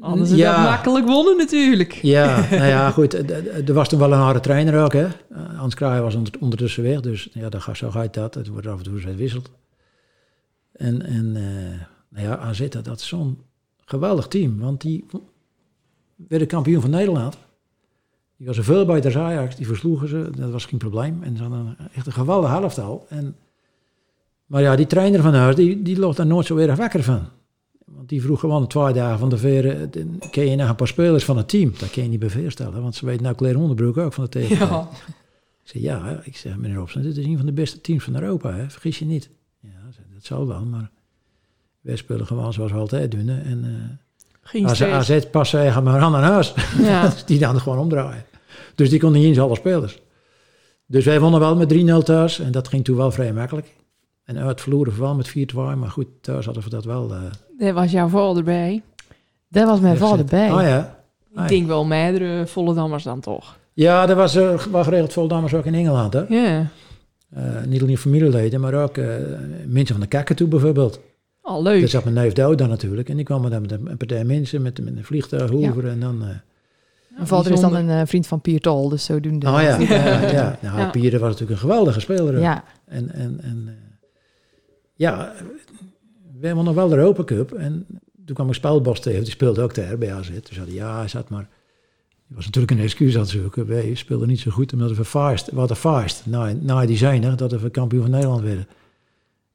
hadden 0.00 0.26
ze 0.26 0.36
Ja. 0.36 0.56
dat 0.62 0.70
makkelijk 0.70 1.06
wonnen 1.06 1.36
natuurlijk. 1.36 1.92
Ja, 1.92 2.40
nou 2.50 2.64
ja, 2.66 2.90
goed. 2.90 3.14
Er 3.68 3.74
was 3.74 3.88
toen 3.88 3.98
wel 3.98 4.12
een 4.12 4.18
harde 4.18 4.40
trainer 4.40 4.82
ook, 4.84 4.92
hè. 4.92 5.06
Hans 5.58 5.74
Kraaij 5.74 6.02
was 6.02 6.14
onder- 6.14 6.32
ondertussen 6.40 6.82
weg, 6.82 7.00
dus 7.00 7.28
ja, 7.32 7.48
dan 7.48 7.60
zo 7.76 7.90
gaat 7.90 8.14
dat. 8.14 8.34
Het 8.34 8.48
wordt 8.48 8.66
af 8.66 8.78
en 8.78 8.84
toe 8.84 9.00
eens. 9.00 9.50
En, 10.72 11.02
en 11.02 11.36
eh, 11.36 11.80
nou 12.08 12.26
ja, 12.26 12.36
AZ, 12.38 12.68
dat 12.68 12.84
dat 12.84 13.00
is 13.00 13.06
zo'n 13.06 13.38
geweldig 13.84 14.28
team, 14.28 14.58
want 14.58 14.80
die 14.80 15.06
werden 16.16 16.48
kampioen 16.48 16.80
van 16.80 16.90
Nederland. 16.90 17.38
Die 18.36 18.46
was 18.46 18.56
er 18.56 18.64
veel 18.64 18.86
als 19.04 19.16
Ajax, 19.16 19.56
die 19.56 19.66
versloegen 19.66 20.08
ze, 20.08 20.30
dat 20.36 20.50
was 20.50 20.64
geen 20.64 20.78
probleem. 20.78 21.22
En 21.22 21.36
ze 21.36 21.42
hadden 21.42 21.76
echt 21.92 22.06
een 22.06 22.12
geweldige 22.12 22.52
helftal. 22.52 23.06
En, 23.08 23.36
maar 24.46 24.62
ja, 24.62 24.76
die 24.76 24.86
trainer 24.86 25.22
van 25.22 25.34
huis, 25.34 25.54
die, 25.54 25.82
die 25.82 25.98
daar 26.16 26.26
nooit 26.26 26.46
zo 26.46 26.56
erg 26.56 26.76
wakker 26.76 27.02
van. 27.02 27.28
Want 27.84 28.08
die 28.08 28.22
vroeg 28.22 28.40
gewoon 28.40 28.66
twee 28.66 28.92
dagen 28.92 29.18
van 29.18 29.28
de 29.28 29.38
veren, 29.38 29.90
ken 30.30 30.50
je 30.50 30.56
nou 30.56 30.68
een 30.68 30.76
paar 30.76 30.88
spelers 30.88 31.24
van 31.24 31.36
het 31.36 31.48
team? 31.48 31.72
Dat 31.78 31.90
kan 31.90 32.02
je 32.02 32.08
niet 32.08 32.18
bij 32.20 32.28
want 32.80 32.94
ze 32.94 33.06
weten 33.06 33.22
nou 33.22 33.34
Claire 33.34 33.58
Hondenbroek 33.58 33.96
ook 33.96 34.12
van 34.12 34.24
de 34.24 34.30
tegenstander. 34.30 34.76
Ja. 34.78 34.88
Ik 35.68 35.74
zeg, 35.74 35.82
ja, 35.82 36.20
ik 36.22 36.36
zeg, 36.36 36.56
meneer 36.56 36.76
Robson, 36.76 37.02
dit 37.02 37.16
is 37.16 37.24
een 37.24 37.36
van 37.36 37.46
de 37.46 37.52
beste 37.52 37.80
teams 37.80 38.04
van 38.04 38.14
Europa, 38.14 38.52
hè? 38.52 38.70
vergis 38.70 38.98
je 38.98 39.04
niet. 39.04 39.30
Ja, 39.60 39.68
dat 40.14 40.24
zal 40.24 40.46
wel, 40.46 40.64
maar 40.64 40.90
wij 41.80 41.96
spelen 41.96 42.26
gewoon 42.26 42.52
zoals 42.52 42.72
we 42.72 42.78
altijd 42.78 43.10
doen. 43.10 43.26
hè. 43.26 43.40
En 43.40 43.64
uh, 44.52 44.68
stress. 44.68 45.10
AZ 45.10 45.26
pas 45.30 45.48
zeggen 45.50 45.82
maar 45.82 46.00
aan 46.00 46.12
naar 46.12 46.22
huis. 46.22 46.54
Ja. 46.78 47.02
Dus 47.08 47.24
die 47.24 47.38
dan 47.38 47.60
gewoon 47.60 47.78
omdraaien. 47.78 48.24
Dus 48.74 48.90
die 48.90 49.00
konden 49.00 49.18
niet 49.20 49.28
eens 49.28 49.38
alle 49.38 49.56
spelers. 49.56 49.98
Dus 50.86 51.04
wij 51.04 51.20
wonnen 51.20 51.40
wel 51.40 51.56
met 51.56 51.74
3-0 51.74 52.04
thuis. 52.04 52.38
En 52.38 52.52
dat 52.52 52.68
ging 52.68 52.84
toen 52.84 52.96
wel 52.96 53.10
vrij 53.10 53.32
makkelijk. 53.32 53.74
En 54.24 54.38
uit 54.38 54.60
verloren 54.60 54.92
we 54.92 54.98
wel 55.00 55.14
met 55.14 55.28
4-2. 55.28 55.32
Maar 55.54 55.90
goed, 55.90 56.06
thuis 56.20 56.44
hadden 56.44 56.62
we 56.62 56.70
dat 56.70 56.84
wel. 56.84 57.14
eh 57.14 57.20
Daar 57.58 57.74
was 57.74 57.90
jouw 57.90 58.08
vader 58.08 58.42
bij. 58.44 58.82
Daar 59.48 59.66
was 59.66 59.80
mijn 59.80 59.96
vader 59.96 60.14
gezet. 60.14 60.30
bij. 60.30 60.52
Oh 60.52 60.62
ja. 60.62 61.02
Ah, 61.34 61.42
Ik 61.44 61.48
denk 61.48 61.66
wel 61.66 61.84
meerdere 61.84 62.46
volle 62.46 62.74
dammers 62.74 63.02
dan 63.04 63.20
toch. 63.20 63.56
Ja, 63.78 64.08
er 64.08 64.14
was 64.14 64.36
uh, 64.36 64.58
wel 64.58 64.84
geregeld 64.84 65.12
vol 65.12 65.28
dames 65.28 65.54
ook 65.54 65.64
in 65.64 65.74
Engeland. 65.74 66.12
Hè? 66.12 66.24
Ja. 66.28 66.66
Uh, 67.36 67.42
niet 67.66 67.82
alleen 67.82 67.98
familieleden, 67.98 68.60
maar 68.60 68.74
ook 68.74 68.96
uh, 68.96 69.14
mensen 69.66 69.94
van 69.94 70.00
de 70.00 70.06
Kakatoe 70.06 70.48
bijvoorbeeld. 70.48 71.00
Oh, 71.42 71.62
leuk. 71.62 71.80
Daar 71.80 71.88
zat 71.88 72.04
mijn 72.04 72.16
neef 72.16 72.32
Douw 72.32 72.54
dan 72.54 72.68
natuurlijk. 72.68 73.08
En 73.08 73.16
die 73.16 73.24
kwam 73.24 73.50
dan 73.50 73.60
met 73.60 73.70
een 73.70 73.96
partij 73.96 74.24
mensen 74.24 74.62
met, 74.62 74.84
met 74.84 74.96
een 74.96 75.04
vliegtuig 75.04 75.52
over. 75.52 75.84
Ja. 75.84 75.90
En 75.90 76.00
dan... 76.00 76.14
uh, 76.22 76.28
Mijn 77.08 77.26
vader 77.26 77.52
is 77.52 77.60
dan 77.60 77.74
een 77.74 78.06
vriend 78.06 78.26
van 78.26 78.40
Pier 78.40 78.60
Tol, 78.60 78.88
dus 78.88 79.04
zodoende. 79.04 79.46
Oh 79.46 79.62
ja, 79.62 79.78
ja, 79.78 80.30
ja. 80.30 80.58
Nou, 80.62 80.78
ja. 80.78 80.90
Pier 80.90 81.10
was 81.10 81.20
natuurlijk 81.20 81.50
een 81.50 81.68
geweldige 81.68 82.00
speler. 82.00 82.40
Ja. 82.40 82.64
En, 82.84 83.12
en, 83.12 83.40
en 83.42 83.76
ja, 84.94 85.32
we 86.40 86.46
hebben 86.46 86.64
nog 86.64 86.74
wel 86.74 86.88
de 86.88 86.96
Europa 86.96 87.24
Cup. 87.24 87.52
En 87.52 87.86
toen 88.24 88.34
kwam 88.34 88.48
ik 88.48 88.54
Spelbos 88.54 89.00
tegen, 89.00 89.22
die 89.22 89.32
speelde 89.32 89.62
ook 89.62 89.74
daar 89.74 89.98
bij 89.98 90.12
AZ. 90.14 90.28
Toen 90.28 90.54
zei 90.54 90.66
hij, 90.66 90.74
ja, 90.74 90.98
hij 90.98 91.08
zat 91.08 91.28
maar... 91.28 91.48
Die 92.28 92.36
was 92.36 92.44
natuurlijk 92.44 92.72
een 92.72 92.84
excuus 92.84 93.14
aan 93.14 93.20
het 93.20 93.30
zoeken. 93.30 93.66
Wij 93.66 93.94
speelden 93.94 94.28
niet 94.28 94.40
zo 94.40 94.50
goed 94.50 94.72
omdat 94.72 94.96
we 94.96 95.04
fast, 95.04 95.50
wat 95.50 95.70
een 95.70 95.76
fast. 95.76 96.26
Na, 96.26 96.52
na 96.60 96.86
die 96.86 96.96
zijn 96.96 97.36
dat 97.36 97.52
we 97.52 97.70
kampioen 97.70 98.02
van 98.02 98.10
Nederland 98.10 98.42
werden. 98.42 98.66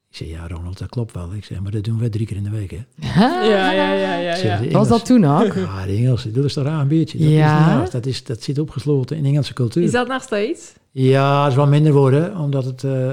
Ik 0.10 0.20
zei, 0.20 0.30
ja 0.30 0.48
Ronald, 0.48 0.78
dat 0.78 0.90
klopt 0.90 1.14
wel. 1.14 1.34
Ik 1.34 1.46
zei, 1.46 1.60
maar 1.60 1.72
dat 1.72 1.84
doen 1.84 2.00
wij 2.00 2.10
drie 2.10 2.26
keer 2.26 2.38
in 2.38 2.44
de 2.44 2.50
week, 2.50 2.72
hè. 2.72 2.84
Ja, 3.20 3.44
ja, 3.44 3.72
ja, 3.72 3.94
ja. 3.94 4.16
ja. 4.16 4.36
Zei, 4.36 4.72
Was 4.72 4.88
dat 4.88 5.06
toen 5.06 5.26
ook? 5.26 5.54
Ja, 5.54 5.86
de 5.86 5.92
Engelsen, 5.92 6.34
dat 6.34 6.44
is 6.44 6.54
toch 6.54 6.64
raar 6.64 6.82
een 6.82 6.88
beetje. 6.88 7.18
Dat, 7.18 7.28
ja. 7.28 7.84
is 7.84 7.90
dat, 7.90 8.06
is, 8.06 8.24
dat 8.24 8.44
zit 8.44 8.60
opgesloten 8.60 9.18
in 9.18 9.26
Engelse 9.26 9.54
cultuur. 9.54 9.84
Is 9.84 9.92
dat 9.92 10.08
nog 10.08 10.22
steeds? 10.22 10.74
Ja, 10.92 11.42
het 11.42 11.52
is 11.52 11.58
wel 11.58 11.68
minder 11.68 11.94
worden, 11.94 12.38
omdat 12.38 12.66
het 12.66 12.84
uh, 12.84 13.12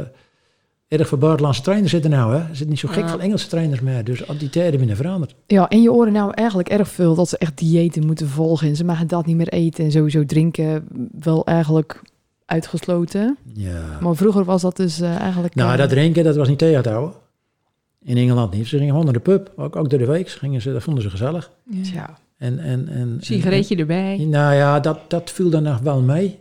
erg 0.98 1.08
voor 1.08 1.18
buitenlandse 1.18 1.62
trainers 1.62 1.90
zitten 1.90 2.10
nou. 2.10 2.34
Hè. 2.34 2.38
Er 2.38 2.56
zit 2.56 2.68
niet 2.68 2.78
zo 2.78 2.88
gek 2.88 3.02
Ja. 3.02 3.08
veel 3.08 3.20
Engelse 3.20 3.48
trainers 3.48 3.80
meer, 3.80 4.04
dus 4.04 4.28
al 4.28 4.38
die 4.38 4.50
tijden 4.50 4.78
binnen 4.78 4.96
veranderd. 4.96 5.34
Ja, 5.46 5.68
en 5.68 5.82
je 5.82 5.90
horen 5.90 6.12
nou 6.12 6.32
eigenlijk 6.34 6.68
erg 6.68 6.88
veel 6.88 7.14
dat 7.14 7.28
ze 7.28 7.38
echt 7.38 7.58
diëten 7.58 8.06
moeten 8.06 8.28
volgen. 8.28 8.68
En 8.68 8.76
ze 8.76 8.84
mogen 8.84 9.06
dat 9.06 9.26
niet 9.26 9.36
meer 9.36 9.48
eten 9.48 9.84
en 9.84 9.90
sowieso 9.90 10.24
drinken 10.24 10.88
wel 11.20 11.46
eigenlijk 11.46 12.02
uitgesloten. 12.44 13.38
Ja. 13.54 13.98
Maar 14.00 14.16
vroeger 14.16 14.44
was 14.44 14.62
dat 14.62 14.76
dus 14.76 15.00
uh, 15.00 15.16
eigenlijk... 15.16 15.54
Nou, 15.54 15.72
uh, 15.72 15.78
dat 15.78 15.88
drinken, 15.88 16.24
dat 16.24 16.36
was 16.36 16.48
niet 16.48 16.58
tegen 16.58 16.82
te 16.82 16.88
houden. 16.88 17.14
In 18.02 18.16
Engeland 18.16 18.52
niet. 18.52 18.66
Ze 18.66 18.76
gingen 18.76 18.90
gewoon 18.90 19.04
naar 19.04 19.14
de 19.14 19.20
pub, 19.20 19.52
ook, 19.56 19.76
ook 19.76 19.90
door 19.90 19.98
de 19.98 20.06
week. 20.06 20.28
Gingen 20.28 20.62
ze, 20.62 20.72
dat 20.72 20.82
vonden 20.82 21.02
ze 21.02 21.10
gezellig. 21.10 21.50
Ja. 21.70 22.18
En, 22.36 22.58
en, 22.58 22.88
en, 22.88 23.16
Sigaretje 23.20 23.74
en, 23.74 23.80
erbij. 23.80 24.16
Nou 24.16 24.54
ja, 24.54 24.80
dat, 24.80 24.98
dat 25.08 25.30
viel 25.30 25.50
dan 25.50 25.62
nog 25.62 25.78
wel 25.78 26.00
mee. 26.00 26.39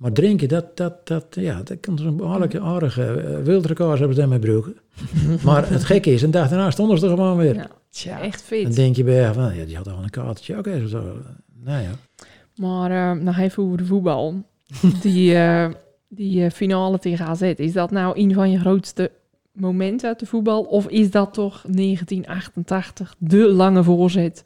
Maar 0.00 0.12
drinken, 0.12 0.48
dat, 0.48 0.76
dat, 0.76 1.06
dat, 1.06 1.24
ja, 1.30 1.62
dat 1.62 1.80
kan 1.80 1.98
zo'n 1.98 2.16
behoorlijke 2.16 2.60
aardige 2.60 3.24
uh, 3.24 3.44
wildrecords 3.44 3.98
hebben 3.98 4.14
ze 4.14 4.20
daarmee 4.20 4.38
broeken. 4.38 4.76
maar 5.44 5.70
het 5.70 5.84
gekke 5.84 6.12
is, 6.12 6.22
een 6.22 6.30
dag 6.30 6.48
daarna 6.48 6.70
stonden 6.70 6.98
ze 6.98 7.04
er 7.06 7.10
gewoon 7.10 7.36
weer. 7.36 7.54
Ja. 7.54 7.68
Tja, 7.90 8.20
echt 8.20 8.42
fit. 8.42 8.62
Dan 8.62 8.72
denk 8.72 8.96
je 8.96 9.04
bij 9.04 9.32
van, 9.32 9.54
ja, 9.54 9.64
die 9.64 9.76
had 9.76 9.88
al 9.88 10.02
een 10.02 10.10
kaartje. 10.10 10.58
Oké, 10.58 10.68
okay, 10.68 10.88
zo. 10.88 11.02
Nou 11.64 11.82
ja. 11.82 11.90
Maar 12.56 12.90
uh, 12.90 13.22
nog 13.22 13.38
even 13.38 13.62
over 13.62 13.78
de 13.78 13.84
voetbal. 13.84 14.42
die 15.02 15.32
uh, 15.32 15.68
die 16.08 16.44
uh, 16.44 16.50
finale 16.50 16.98
tegen 16.98 17.26
AZ, 17.26 17.42
is 17.42 17.72
dat 17.72 17.90
nou 17.90 18.20
een 18.20 18.34
van 18.34 18.50
je 18.50 18.58
grootste 18.58 19.10
momenten 19.52 20.08
uit 20.08 20.18
de 20.18 20.26
voetbal? 20.26 20.62
Of 20.62 20.88
is 20.88 21.10
dat 21.10 21.34
toch 21.34 21.62
1988, 21.62 23.14
de 23.18 23.52
lange 23.52 23.84
voorzet? 23.84 24.44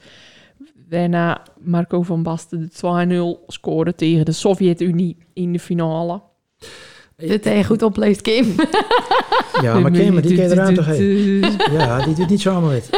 Waarna 0.94 1.42
Marco 1.60 2.02
van 2.02 2.22
Basten 2.22 2.70
de 2.80 3.36
2-0 3.40 3.44
scoorde 3.46 3.94
tegen 3.94 4.24
de 4.24 4.32
Sovjet-Unie 4.32 5.16
in 5.32 5.52
de 5.52 5.58
finale. 5.58 6.22
Dit 7.16 7.44
hij 7.44 7.64
goed 7.64 7.82
opleest, 7.82 8.20
Kim. 8.20 8.54
Ja, 9.62 9.78
maar 9.78 9.90
Kim, 9.90 10.20
die 10.20 10.36
ken 10.36 10.48
je 10.48 10.52
eraan 10.52 10.74
toch 10.74 10.86
heen? 10.86 11.44
Ja, 11.72 12.04
die 12.04 12.14
doet 12.14 12.28
niet 12.28 12.40
zomaar 12.40 12.70
met. 12.70 12.88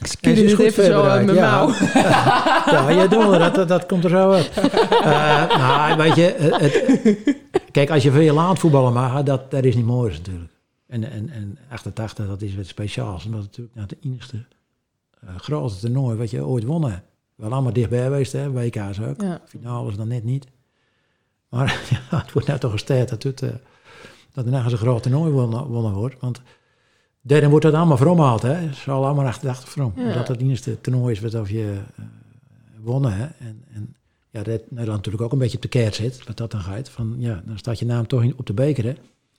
Ik 0.00 0.18
het 0.20 0.38
is 0.38 0.52
goed 0.52 0.64
even 0.64 0.84
zo 0.84 1.02
uit 1.02 1.24
mijn 1.24 1.36
ja. 1.36 1.64
mouw. 1.64 1.74
ja, 2.96 3.06
doet 3.06 3.38
dat, 3.38 3.54
dat, 3.54 3.68
dat 3.68 3.86
komt 3.86 4.04
er 4.04 4.10
zo 4.10 4.30
uit. 4.30 4.50
Uh, 4.90 5.56
nou, 5.56 5.96
weet 5.96 6.14
je, 6.14 6.34
het, 6.38 7.36
kijk, 7.70 7.90
als 7.90 8.02
je 8.02 8.10
veel 8.10 8.40
aan 8.40 8.48
het 8.48 8.58
voetballen 8.58 8.92
mag, 8.92 9.22
dat, 9.22 9.50
dat 9.50 9.64
is 9.64 9.74
niet 9.74 9.86
mooi 9.86 10.12
natuurlijk. 10.12 10.52
En, 10.86 11.10
en, 11.10 11.30
en 11.30 11.58
88, 11.68 12.26
dat 12.26 12.42
is 12.42 12.54
wat 12.56 12.66
speciaals, 12.66 13.24
omdat 13.24 13.40
het 13.40 13.48
natuurlijk 13.48 13.76
nou, 13.76 13.88
de 13.88 14.08
enigste 14.08 14.44
uh, 15.24 15.30
grootste 15.36 15.80
toernooi 15.80 16.16
wat 16.16 16.30
je 16.30 16.44
ooit 16.44 16.64
wonnen. 16.64 17.02
Wel 17.34 17.52
allemaal 17.52 17.72
dichtbij 17.72 18.02
geweest, 18.02 18.32
hè, 18.32 18.50
WK's 18.50 19.00
ook. 19.00 19.20
Ja. 19.20 19.40
Finales 19.46 19.96
dan 19.96 20.08
net 20.08 20.24
niet. 20.24 20.46
Maar 21.48 21.80
ja, 22.10 22.18
het 22.18 22.32
wordt 22.32 22.48
nou 22.48 22.60
toch 22.60 22.72
gesteld 22.72 23.08
dat, 23.08 23.22
het, 23.22 23.42
uh, 23.42 23.50
dat 24.32 24.44
er 24.44 24.50
nergens 24.50 24.72
een 24.72 24.78
groot 24.78 25.02
toernooi 25.02 25.32
wonnen, 25.32 25.66
wonnen 25.66 25.92
wordt. 25.92 26.20
Want 26.20 26.42
daarin 27.20 27.50
wordt 27.50 27.64
dat 27.64 27.74
allemaal 27.74 27.96
veromhaald, 27.96 28.42
hè. 28.42 28.52
Het 28.52 28.70
is 28.70 28.88
al 28.88 29.04
allemaal 29.04 29.26
achterdacht 29.26 29.64
from. 29.64 29.92
Ja. 29.96 30.06
Omdat 30.06 30.28
het 30.28 30.40
eerste 30.40 30.80
toernooi 30.80 31.14
is 31.14 31.20
wat 31.20 31.34
of 31.34 31.50
je 31.50 31.78
uh, 31.98 32.04
wonnen, 32.82 33.16
hè. 33.16 33.24
En, 33.24 33.64
en 33.72 33.96
ja, 34.30 34.42
dat 34.42 34.60
Nederland 34.68 34.96
natuurlijk 34.96 35.22
ook 35.22 35.32
een 35.32 35.38
beetje 35.38 35.56
op 35.56 35.62
de 35.62 35.68
keert 35.68 35.94
zit, 35.94 36.26
wat 36.26 36.36
dat 36.36 36.50
dan 36.50 36.60
gaat. 36.60 36.88
Van, 36.88 37.14
ja, 37.18 37.42
dan 37.44 37.58
staat 37.58 37.78
je 37.78 37.86
naam 37.86 38.06
toch 38.06 38.22
in, 38.22 38.34
op 38.36 38.46
de 38.46 38.52
beker, 38.54 38.84
hè. 38.84 38.94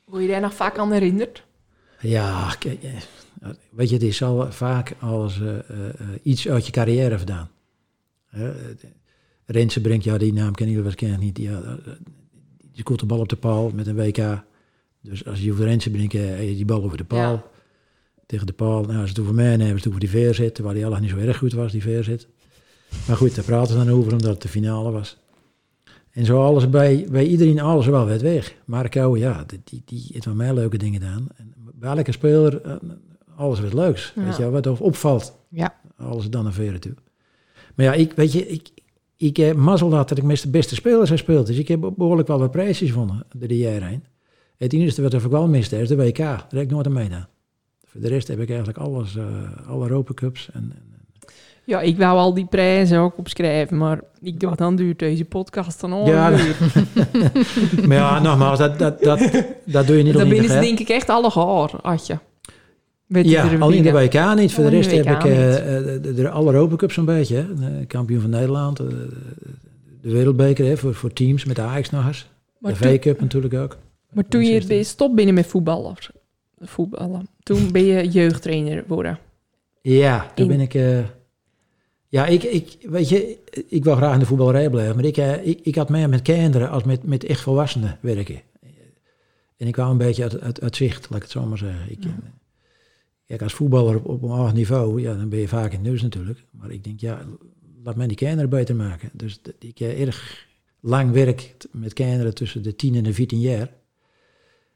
Word 0.05 0.21
je 0.21 0.27
daar 0.27 0.41
nog 0.41 0.53
vaak 0.53 0.77
aan 0.77 0.91
herinnerd? 0.91 1.43
Ja, 1.99 2.55
kijk, 2.59 2.79
weet 3.69 3.89
je, 3.89 3.95
het 3.95 4.03
is 4.03 4.23
al 4.23 4.51
vaak 4.51 4.95
als 4.99 5.37
uh, 5.37 5.47
uh, 5.47 5.59
iets 6.23 6.47
uit 6.47 6.65
je 6.65 6.71
carrière 6.71 7.17
vandaan. 7.17 7.49
Rensen 9.45 9.81
brengt, 9.81 10.03
ja, 10.03 10.17
die 10.17 10.33
naam 10.33 10.53
kennen 10.53 10.75
jullie 10.75 10.89
waarschijnlijk 10.89 11.23
niet. 11.23 11.37
Ja, 11.37 11.79
je 12.71 12.83
komt 12.83 12.99
de 12.99 13.05
bal 13.05 13.19
op 13.19 13.29
de 13.29 13.35
paal 13.35 13.71
met 13.73 13.87
een 13.87 13.95
WK. 13.95 14.43
Dus 15.01 15.25
als 15.25 15.41
je 15.41 15.51
over 15.51 15.65
Rensen 15.65 15.91
brengt, 15.91 16.13
heb 16.13 16.39
je 16.39 16.55
die 16.55 16.65
bal 16.65 16.83
over 16.83 16.97
de 16.97 17.03
paal. 17.03 17.33
Ja. 17.33 17.43
Tegen 18.25 18.47
de 18.47 18.53
paal. 18.53 18.83
Nou, 18.83 18.99
als 18.99 19.09
het 19.09 19.19
over 19.19 19.33
mij 19.33 19.45
hebben, 19.45 19.67
ze 19.67 19.73
het 19.73 19.87
over 19.87 19.99
die 19.99 20.09
veerzit. 20.09 20.59
Waar 20.59 20.73
die 20.73 20.85
al 20.85 20.99
niet 20.99 21.09
zo 21.09 21.17
erg 21.17 21.37
goed 21.37 21.53
was, 21.53 21.71
die 21.71 21.81
veerzit. 21.81 22.27
Maar 23.07 23.17
goed, 23.17 23.35
daar 23.35 23.45
praten 23.45 23.79
ze 23.79 23.85
dan 23.85 23.95
over, 23.95 24.11
omdat 24.11 24.31
het 24.31 24.41
de 24.41 24.47
finale 24.47 24.91
was. 24.91 25.17
En 26.11 26.25
zo 26.25 26.43
alles 26.43 26.69
bij, 26.69 27.07
bij 27.09 27.25
iedereen, 27.25 27.59
alles 27.59 27.85
wel 27.85 28.05
werd 28.05 28.21
weg. 28.21 28.55
Marco, 28.65 29.17
ja, 29.17 29.43
die, 29.47 29.61
die, 29.63 29.81
die 29.85 30.09
heeft 30.11 30.25
wel 30.25 30.35
mij 30.35 30.53
leuke 30.53 30.77
dingen 30.77 31.01
gedaan. 31.01 31.27
En 31.35 31.53
bij 31.73 31.97
elke 31.97 32.11
speler, 32.11 32.79
alles 33.35 33.59
werd 33.59 33.73
leuks. 33.73 34.13
Ja. 34.15 34.23
Weet 34.23 34.37
je, 34.37 34.49
wat 34.49 34.67
opvalt. 34.67 35.37
Ja. 35.49 35.75
Alles 35.97 36.29
dan 36.29 36.43
naar 36.43 36.53
veren 36.53 36.79
toe. 36.79 36.93
Maar 37.75 37.85
ja, 37.85 37.93
ik, 37.93 38.13
weet 38.13 38.31
je, 38.31 38.47
ik, 38.47 38.69
ik 39.17 39.37
heb 39.37 39.55
mazzel 39.55 39.89
gehad 39.89 40.09
dat 40.09 40.17
ik 40.17 40.23
met 40.23 40.41
de 40.41 40.49
beste 40.49 40.75
spelers 40.75 41.09
heb 41.09 41.17
gespeeld. 41.17 41.47
Dus 41.47 41.57
ik 41.57 41.67
heb 41.67 41.91
behoorlijk 41.95 42.27
wel 42.27 42.39
wat 42.39 42.51
prijsjes 42.51 42.89
gewonnen 42.89 43.25
door 43.35 43.47
de 43.47 43.57
jaren 43.57 43.87
heen. 43.87 44.03
Het 44.57 44.73
enige 44.73 45.01
wat 45.01 45.13
ik 45.13 45.21
wel 45.21 45.47
miste 45.47 45.79
is 45.79 45.87
de 45.87 45.95
WK. 45.95 46.17
Daar 46.17 46.47
heb 46.49 46.61
ik 46.61 46.69
nooit 46.71 46.85
aan 46.85 46.93
meedaan. 46.93 47.27
Voor 47.85 48.01
de 48.01 48.07
rest 48.07 48.27
heb 48.27 48.39
ik 48.39 48.47
eigenlijk 48.47 48.77
alles, 48.77 49.15
uh, 49.15 49.23
alle 49.67 49.83
Europa 49.83 50.13
Cups. 50.13 50.49
En, 50.53 50.71
en, 50.75 50.95
ja, 51.63 51.81
ik 51.81 51.97
wou 51.97 52.17
al 52.17 52.33
die 52.33 52.45
prijzen 52.45 52.99
ook 52.99 53.17
opschrijven, 53.17 53.77
maar 53.77 53.99
ik 54.21 54.39
dacht, 54.39 54.57
dan 54.57 54.75
duurt 54.75 54.99
deze 54.99 55.25
podcast 55.25 55.81
dan 55.81 55.93
al 55.93 56.07
ja, 56.07 56.29
maar 57.87 57.97
ja, 57.97 58.19
nogmaals, 58.19 58.59
dat, 58.59 58.79
dat, 58.79 59.03
dat, 59.03 59.19
dat 59.63 59.87
doe 59.87 59.97
je 59.97 60.03
niet 60.03 60.13
Dan 60.13 60.29
binnen 60.29 60.61
denk 60.61 60.79
ik 60.79 60.89
echt 60.89 61.09
alle 61.09 61.31
gehoor, 61.31 61.71
Adje. 61.81 62.19
Weet 63.05 63.29
ja, 63.29 63.57
al 63.57 63.71
in 63.71 63.83
de 63.83 63.91
WK 63.91 64.35
niet. 64.35 64.53
Voor 64.53 64.63
de 64.63 64.69
rest 64.69 64.89
de 64.89 64.95
heb 64.95 65.05
ik 65.05 65.23
uh, 65.23 65.33
de, 66.01 66.13
de, 66.13 66.29
alle 66.29 66.53
Europa 66.53 66.75
Cups 66.75 66.97
een 66.97 67.05
beetje. 67.05 67.35
Hè. 67.35 67.53
De 67.53 67.85
kampioen 67.85 68.21
van 68.21 68.29
Nederland, 68.29 68.81
uh, 68.81 68.87
de 70.01 70.11
wereldbeker 70.11 70.65
hè, 70.65 70.77
voor, 70.77 70.93
voor 70.93 71.13
teams 71.13 71.45
met 71.45 71.55
de 71.55 71.61
Ajax 71.61 71.89
nog 71.89 72.07
eens. 72.07 72.27
Maar 72.57 72.71
de 72.71 72.77
V-Cup 72.77 73.19
natuurlijk 73.19 73.53
ook. 73.53 73.77
Maar 74.13 74.27
toen 74.27 74.43
je 74.43 74.83
stop 74.83 75.15
binnen 75.15 75.33
met 75.35 75.45
voetballen, 75.45 75.95
voetballen, 76.59 77.27
toen 77.43 77.71
ben 77.71 77.85
je 77.85 78.09
jeugdtrainer 78.19 78.81
geworden. 78.81 79.19
Ja, 79.81 80.31
toen 80.35 80.47
ben 80.47 80.59
ik... 80.59 80.73
Uh, 80.73 80.99
ja, 82.07 82.25
ik, 82.25 82.43
ik, 82.43 82.77
weet 82.81 83.09
je, 83.09 83.37
ik 83.67 83.83
wil 83.83 83.95
graag 83.95 84.13
in 84.13 84.19
de 84.19 84.25
voetballerij 84.25 84.69
blijven, 84.69 84.95
maar 84.95 85.05
ik, 85.05 85.17
ik, 85.43 85.59
ik 85.63 85.75
had 85.75 85.89
meer 85.89 86.09
met 86.09 86.21
kinderen 86.21 86.69
als 86.69 86.83
met, 86.83 87.03
met 87.03 87.23
echt 87.23 87.41
volwassenen 87.41 87.97
werken. 88.01 88.41
En 89.57 89.67
ik 89.67 89.73
kwam 89.73 89.89
een 89.89 89.97
beetje 89.97 90.23
uit, 90.23 90.41
uit, 90.41 90.61
uit 90.61 90.75
zicht, 90.75 91.09
laat 91.09 91.15
ik 91.15 91.21
het 91.21 91.31
zo 91.31 91.45
maar 91.45 91.57
zeggen. 91.57 91.91
Ik, 91.91 92.03
ja. 92.03 92.09
Kijk, 93.25 93.41
als 93.41 93.53
voetballer 93.53 93.95
op, 93.95 94.05
op 94.05 94.23
een 94.23 94.29
hoog 94.29 94.53
niveau, 94.53 95.01
ja, 95.01 95.13
dan 95.13 95.29
ben 95.29 95.39
je 95.39 95.47
vaak 95.47 95.71
in 95.71 95.77
het 95.77 95.87
nieuws 95.87 96.01
natuurlijk. 96.01 96.45
Maar 96.51 96.71
ik 96.71 96.83
denk, 96.83 96.99
ja, 96.99 97.21
laat 97.83 97.95
mij 97.95 98.07
die 98.07 98.17
kinderen 98.17 98.49
beter 98.49 98.75
maken. 98.75 99.09
Dus 99.13 99.41
ik 99.59 99.77
heb 99.77 99.97
erg 99.97 100.47
lang 100.79 101.11
werk 101.11 101.55
met 101.71 101.93
kinderen 101.93 102.33
tussen 102.33 102.63
de 102.63 102.75
10 102.75 102.95
en 102.95 103.03
de 103.03 103.13
14 103.13 103.39
jaar. 103.39 103.69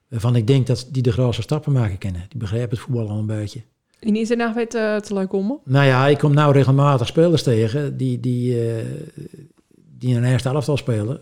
Waarvan 0.07 0.35
ik 0.35 0.47
denk 0.47 0.67
dat 0.67 0.87
die 0.91 1.01
de 1.01 1.11
grootste 1.11 1.41
stappen 1.41 1.71
maken 1.71 1.97
kunnen. 1.97 2.25
Die 2.29 2.39
begrijpen 2.39 2.69
het 2.69 2.79
voetbal 2.79 3.09
al 3.09 3.17
een 3.17 3.25
beetje. 3.25 3.61
En 3.99 4.15
is 4.15 4.29
er 4.29 4.37
nou 4.37 4.53
weer 4.53 4.69
te, 4.69 4.99
te 5.03 5.13
leuk 5.13 5.33
om? 5.33 5.61
Nou 5.63 5.85
ja, 5.85 6.07
ik 6.07 6.17
kom 6.17 6.33
nou 6.33 6.53
regelmatig 6.53 7.07
spelers 7.07 7.43
tegen 7.43 7.97
die, 7.97 8.19
die, 8.19 8.75
uh, 8.75 8.83
die 9.75 10.09
in 10.09 10.15
een 10.15 10.31
eerste 10.31 10.49
elftal 10.49 10.77
spelen. 10.77 11.21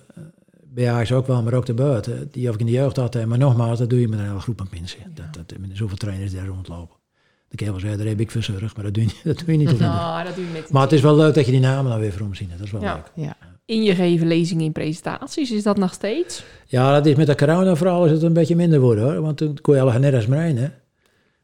Bij 0.63 0.91
Ajax 0.91 1.11
ook 1.11 1.28
wel, 1.28 1.43
maar 1.43 1.53
ook 1.53 1.65
daarbuiten. 1.65 2.28
Die 2.32 2.47
of 2.47 2.53
ik 2.53 2.59
in 2.59 2.65
de 2.65 2.71
jeugd 2.71 2.97
had. 2.97 3.25
Maar 3.25 3.38
nogmaals, 3.38 3.80
dat 3.80 3.89
doe 3.89 3.99
je 3.99 4.07
met 4.07 4.19
een 4.19 4.25
hele 4.25 4.39
groep 4.39 4.61
aan 4.61 4.67
mensen. 4.71 4.99
Ja. 4.99 5.09
Dat, 5.32 5.49
dat, 5.49 5.57
met 5.57 5.78
zoveel 5.78 5.97
trainers 5.97 6.34
daar 6.34 6.47
rondlopen. 6.47 6.95
De 7.50 7.56
kerel 7.56 7.80
zei, 7.80 7.98
daar 7.98 8.06
heb 8.06 8.20
ik 8.20 8.32
verzorgd, 8.32 8.76
maar 8.76 8.86
dat 8.86 8.93
doe 8.93 9.04
je, 9.04 9.10
dat 9.24 9.38
doe 9.45 9.52
je 9.52 9.58
niet. 9.58 9.80
Nou, 9.80 10.24
dat 10.26 10.36
doe 10.36 10.45
je 10.45 10.52
met 10.52 10.70
Maar 10.72 10.82
het 10.82 10.91
is 10.91 11.02
wel 11.02 11.16
leuk 11.16 11.34
dat 11.34 11.45
je 11.45 11.52
die 11.52 11.60
namen 11.62 11.91
dan 11.91 12.00
weer 12.00 12.12
voor 12.12 12.22
hem 12.22 12.36
ziet. 12.36 12.50
Dat 12.58 12.60
is 12.66 12.72
wel 12.72 12.82
Ja. 12.82 12.93
leuk. 12.93 13.26
Ja. 13.26 13.36
In 13.66 13.84
je 13.84 13.95
geven 13.95 14.28
lezingen 14.28 14.66
in 14.66 14.72
presentaties, 14.72 15.52
is 15.52 15.64
dat 15.64 15.78
nog 15.78 15.93
steeds? 15.93 16.43
Ja, 16.66 16.93
dat 16.93 17.06
is 17.06 17.16
met 17.16 17.28
de 17.28 17.36
corona 17.36 17.76
vooral 17.76 18.06
is 18.06 18.12
het 18.12 18.22
een 18.22 18.34
beetje 18.34 18.56
minder 18.56 18.80
worden 18.80 19.04
hoor. 19.04 19.22
Want 19.22 19.38
toen 19.38 19.58
kon 19.62 19.76
je 19.76 19.82
al 19.82 20.00
net 20.00 20.14
als 20.14 20.26
mij, 20.26 20.52
hè. 20.52 20.68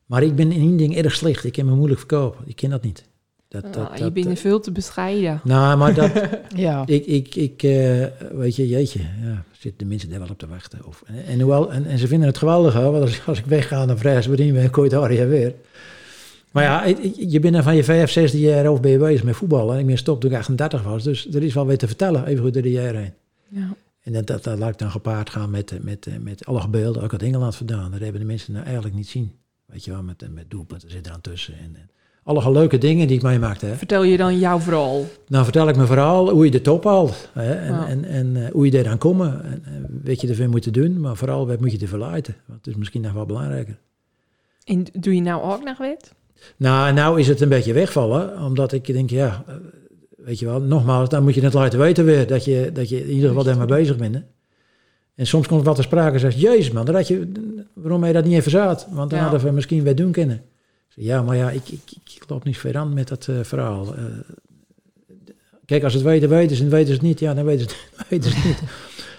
Maar 0.06 0.24
ik 0.24 0.36
ben 0.36 0.52
in 0.52 0.60
één 0.62 0.78
ding 0.78 0.96
erg 0.98 1.14
slecht. 1.16 1.44
Ik 1.44 1.54
kan 1.54 1.66
me 1.66 1.76
moeilijk 1.76 2.00
verkopen. 2.00 2.44
Ik 2.48 2.56
ken 2.56 2.70
dat 2.70 2.84
niet. 2.84 3.04
Dat, 3.48 3.64
Ah, 3.64 3.72
dat, 3.74 3.90
je 3.98 4.04
dat, 4.04 4.14
bent 4.14 4.40
veel 4.40 4.60
te 4.60 4.72
bescheiden. 4.72 5.42
nou, 5.44 5.78
maar 5.78 5.94
dat, 5.94 6.12
Ja. 6.56 6.84
ik, 6.86 7.06
ik, 7.06 7.36
ik 7.36 7.64
eh, 7.64 8.06
weet 8.32 8.56
je, 8.56 8.68
jeetje, 8.68 9.00
ja, 9.00 9.44
zitten 9.64 9.88
de 9.88 9.90
mensen 9.94 10.10
daar 10.10 10.20
wel 10.20 10.30
op 10.30 10.38
te 10.38 10.48
wachten. 10.48 10.86
Of, 10.86 11.04
en, 11.06 11.26
en, 11.26 11.40
hoewel, 11.40 11.72
en, 11.72 11.86
en 11.86 11.98
ze 11.98 12.08
vinden 12.08 12.28
het 12.28 12.38
geweldig, 12.38 12.74
hoor, 12.74 12.92
want 12.92 13.04
als, 13.04 13.26
als 13.26 13.40
ik 13.40 13.46
wegga, 13.46 13.86
dan 13.86 13.98
vragen 13.98 14.24
ze 14.24 14.30
niet 14.30 14.54
meer, 14.54 14.70
kon 14.70 14.84
je 14.84 14.96
het 14.96 15.10
daar 15.18 15.30
weer. 15.30 15.54
Maar 16.52 16.64
ja, 16.64 16.86
je 17.18 17.40
bent 17.40 17.56
er 17.56 17.64
van 17.64 17.76
je 17.76 17.84
5, 17.84 18.12
16 18.12 18.40
jaar 18.40 18.70
of 18.70 18.82
ben 18.82 18.92
je 18.92 18.98
bezig 18.98 19.24
met 19.24 19.36
voetballen. 19.36 19.74
En 19.74 19.80
ik 19.80 19.86
ben 19.86 19.98
stop 19.98 20.22
toen 20.22 20.32
ik 20.32 20.38
38 20.38 20.84
was, 20.84 21.04
dus 21.04 21.34
er 21.34 21.44
is 21.44 21.54
wel 21.54 21.66
weer 21.66 21.78
te 21.78 21.88
vertellen, 21.88 22.26
even 22.26 22.44
goed 22.44 22.54
door 22.54 22.62
de 22.62 22.72
jaren 22.72 23.02
heen. 23.02 23.14
Ja. 23.48 23.76
En 24.02 24.14
dat, 24.14 24.28
dat, 24.28 24.44
dat 24.44 24.58
laat 24.58 24.70
ik 24.70 24.78
dan 24.78 24.92
gepaard 24.92 25.30
gaan 25.30 25.50
met, 25.50 25.84
met, 25.84 26.08
met 26.20 26.46
alle 26.46 26.68
beelden, 26.68 27.04
ook 27.04 27.12
uit 27.12 27.22
Engeland 27.22 27.56
vandaan. 27.56 27.92
Dat 27.92 28.00
hebben 28.00 28.22
de 28.22 28.28
mensen 28.28 28.54
nou 28.54 28.66
eigenlijk 28.66 28.96
niet 28.96 29.08
zien. 29.08 29.32
Weet 29.66 29.86
je 29.86 29.92
wel, 29.92 30.04
met, 30.04 30.26
met 30.34 30.50
doelpunten 30.50 30.90
zitten 30.90 31.12
er 31.12 31.18
aan 31.18 31.22
tussen. 31.22 31.54
En, 31.58 31.76
en 31.76 31.90
alle 32.24 32.52
leuke 32.52 32.78
dingen 32.78 33.08
die 33.08 33.18
ik 33.18 33.24
meemaakte. 33.24 33.66
Hè. 33.66 33.76
Vertel 33.76 34.04
je 34.04 34.18
dan 34.18 34.40
jouw 34.40 34.60
verhaal? 34.60 35.02
Nou 35.28 35.44
vertel 35.44 35.68
ik 35.70 35.76
mijn 35.76 35.88
verhaal 35.88 36.30
hoe 36.30 36.46
je 36.46 36.52
de 36.52 36.62
top 36.62 36.84
haalt. 36.84 37.30
Hè, 37.34 37.54
en, 37.54 37.88
en, 37.88 38.06
en 38.06 38.46
eh, 38.46 38.52
hoe 38.52 38.66
je 38.66 38.72
daar 38.72 38.88
aan 38.88 38.98
komt. 38.98 39.22
En, 39.22 39.62
en 39.66 40.02
wat 40.04 40.22
je 40.22 40.28
ervoor 40.28 40.50
moet 40.50 40.74
doen. 40.74 41.00
Maar 41.00 41.16
vooral 41.16 41.48
wat 41.48 41.60
moet 41.60 41.72
je 41.72 41.78
ervoor 41.78 42.00
laten. 42.00 42.36
Want 42.46 42.58
het 42.60 42.68
is 42.68 42.76
misschien 42.76 43.02
nog 43.02 43.12
wel 43.14 43.26
belangrijker. 43.26 43.78
En 44.66 44.86
doe 44.94 45.16
je 45.16 45.22
nou 45.22 45.42
ook 45.44 45.64
nog 45.64 45.78
wat? 45.78 46.14
Nou, 46.58 46.94
nou 46.94 47.20
is 47.20 47.28
het 47.28 47.42
een 47.42 47.50
beetje 47.50 47.74
wegvallen. 47.74 48.42
Omdat 48.42 48.72
ik 48.72 48.86
denk, 48.86 49.10
ja, 49.10 49.44
eh, 49.48 49.54
weet 50.18 50.40
je 50.40 50.46
wel, 50.46 50.62
nogmaals, 50.62 51.10
dan 51.10 51.24
moet 51.24 51.34
je 51.36 51.42
het 51.42 51.54
laten 51.54 51.80
weten 51.80 52.06
weer. 52.06 52.28
Dat 52.28 52.46
je, 52.46 52.70
dat 52.74 52.90
je 52.90 53.02
in 53.04 53.10
ieder 53.14 53.28
geval 53.28 53.44
daarmee 53.44 53.66
bezig 53.68 53.96
bent. 53.98 54.16
hè. 54.16 54.22
En 55.16 55.28
soms 55.28 55.48
komt 55.48 55.66
wat 55.66 55.76
te 55.76 55.82
sprake 55.82 56.14
en 56.14 56.20
zegt, 56.20 56.40
jezus 56.42 56.72
man, 56.72 56.86
dat 56.86 56.96
had 56.96 57.08
je, 57.08 57.32
waarom 57.74 58.04
heb 58.04 58.14
je 58.14 58.20
dat 58.22 58.30
niet 58.30 58.38
even 58.38 58.52
zaad? 58.52 58.88
Want 58.92 59.10
dan 59.10 59.20
Ja. 59.20 59.26
hadden 59.26 59.46
we 59.48 59.52
misschien 59.52 59.84
weer 59.84 59.96
doen 59.96 60.12
kunnen. 60.12 60.42
Ja, 60.96 61.22
maar 61.22 61.36
ja, 61.36 61.50
ik, 61.50 61.70
ik, 61.70 61.82
ik 62.16 62.24
loop 62.28 62.44
niet 62.44 62.58
ver 62.58 62.78
aan 62.78 62.94
met 62.94 63.08
dat 63.08 63.28
eh, 63.28 63.36
verhaal. 63.42 63.96
Eh, 63.96 64.04
kijk, 65.66 65.84
als 65.84 65.94
het 65.94 66.04
weten, 66.04 66.30
weten 66.30 66.56
ze. 66.58 66.64
En 66.64 66.70
weten 66.70 66.88
ze 66.88 66.94
het 66.94 67.02
niet, 67.02 67.20
ja, 67.20 67.34
dan 67.34 67.46
weten 67.46 67.70
ze 67.70 67.76
het, 67.98 68.08
weten 68.10 68.32
ze 68.32 68.38
het 68.38 68.46
niet. 68.46 68.62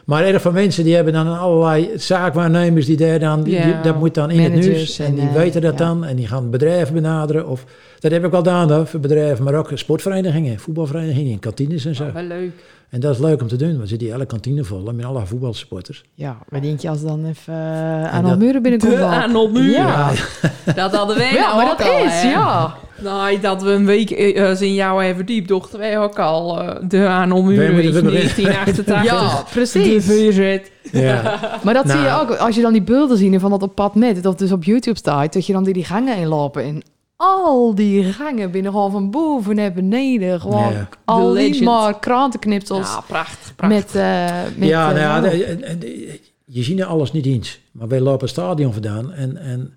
Maar 0.05 0.25
erg 0.25 0.43
van 0.43 0.53
mensen 0.53 0.85
die 0.85 0.95
hebben 0.95 1.12
dan 1.12 1.39
allerlei 1.39 1.91
zaakwaarnemers 1.97 2.87
die 2.87 2.97
daar 2.97 3.18
dan, 3.18 3.43
die, 3.43 3.55
Ja. 3.55 3.64
die- 3.64 3.81
dat 3.83 3.99
moet 3.99 4.14
dan 4.14 4.31
in 4.31 4.41
het 4.41 4.53
nieuws. 4.55 4.99
En 4.99 5.07
en, 5.07 5.14
die 5.14 5.29
eh, 5.29 5.33
weten 5.35 5.61
dat 5.61 5.79
ja. 5.79 5.85
dan 5.85 6.05
en 6.05 6.16
die 6.16 6.27
gaan 6.27 6.51
bedrijven 6.51 6.95
benaderen. 6.95 7.49
Of, 7.49 7.64
dat 7.99 8.11
heb 8.12 8.25
ik 8.25 8.33
al 8.33 8.39
gedaan 8.39 8.87
voor 8.87 9.01
bedrijven, 9.01 9.45
maar 9.45 9.55
ook 9.55 9.70
sportverenigingen, 9.75 10.59
voetbalverenigingen, 10.59 11.33
en 11.33 11.39
kantines 11.39 11.85
en 11.85 11.95
zo. 11.95 12.05
Oh, 12.05 12.12
wel 12.12 12.22
leuk. 12.22 12.51
En 12.91 13.01
dat 13.01 13.14
is 13.14 13.20
leuk 13.20 13.41
om 13.43 13.49
te 13.49 13.57
doen, 13.57 13.68
want 13.68 13.80
we 13.80 13.87
zitten 13.87 14.07
hier 14.07 14.16
alle 14.16 14.26
kantine 14.26 14.64
vol 14.64 14.93
met 14.93 15.05
alle 15.05 15.26
voetbalsupporters. 15.26 16.05
Ja, 16.14 16.37
maar 16.49 16.61
denk 16.61 16.80
je 16.80 16.89
als 16.89 17.03
dan 17.03 17.24
even 17.26 17.55
uh, 17.55 18.12
aan 18.12 18.22
dat- 18.22 18.30
Almere 18.32 18.61
binnenkomt? 18.61 18.93
De 18.93 18.99
dan- 18.99 19.11
Arnold 19.11 19.53
Muur. 19.53 19.70
Ja, 19.70 20.11
Dat 20.74 20.95
hadden 20.95 21.16
wij 21.16 21.32
ja 21.32 21.41
nou 21.47 21.57
maar 21.57 21.70
ook 21.72 21.78
dat 21.78 21.89
al, 21.89 22.05
is, 22.05 22.22
hè. 22.22 22.30
ja. 22.30 22.74
Nou, 23.03 23.41
dat 23.41 23.62
we 23.62 23.70
een 23.70 23.87
week 23.87 24.11
eh, 24.11 24.51
eh, 24.51 24.61
in 24.61 24.74
jou 24.74 24.99
hebben 24.99 25.16
verdiept, 25.16 25.49
dachten 25.49 25.78
wij 25.78 25.99
ook 25.99 26.18
al 26.18 26.62
uh, 26.62 26.68
de 26.89 26.99
Wij 26.99 27.26
moeten 27.26 27.64
in 27.66 27.74
we 27.74 27.82
beginnen. 27.82 28.12
1988. 28.12 29.05
Ja, 29.05 29.28
De 29.39 29.45
precies. 29.53 30.05
VZ. 30.05 30.59
Ja. 30.93 31.39
Maar 31.64 31.74
dat 31.74 31.91
zie 31.91 31.99
je 32.01 32.05
Nou. 32.07 32.22
ook 32.30 32.37
als 32.37 32.55
je 32.57 32.62
dan 32.62 32.72
die 32.72 32.82
beelden 32.82 33.16
ziet 33.16 33.41
van 33.41 33.51
dat 33.51 33.62
op 33.62 33.74
pad 33.74 33.95
met, 33.95 34.26
of 34.26 34.35
dus 34.35 34.53
op 34.53 34.64
YouTube 34.64 34.97
staat, 34.99 35.32
dat 35.32 35.47
je 35.47 35.53
dan 35.53 35.64
die, 35.64 35.72
die 35.74 35.85
gangen 35.85 36.16
inlopen 36.16 36.62
en 36.64 36.82
al 37.25 37.75
die 37.75 38.05
gangen 38.12 38.51
binnen 38.51 38.72
gewoon 38.72 38.91
van 38.91 39.11
boven 39.11 39.55
naar 39.57 39.72
beneden, 39.72 40.41
gewoon 40.41 40.72
Ja. 40.72 40.89
alleen 41.05 41.33
legend. 41.35 41.64
maar 41.64 41.99
krantenknipsels 41.99 42.93
Ja, 42.93 43.01
prachtig, 43.01 43.55
prachtig. 43.55 43.79
met, 43.79 43.95
eh 43.95 44.43
met 44.57 44.68
ja, 44.68 44.89
eh, 44.89 44.95
nou 45.22 45.37
ja, 45.37 45.55
nou, 45.55 45.79
de- 45.79 46.20
je 46.45 46.62
ziet 46.62 46.81
er 46.81 46.87
alles 46.87 47.12
niet 47.12 47.27
eens. 47.27 47.61
Maar 47.72 47.89
wij 47.89 48.01
lopen 48.01 48.20
het 48.20 48.31
stadion 48.31 48.72
vandaan 48.72 49.12
en, 49.12 49.37
en 49.37 49.75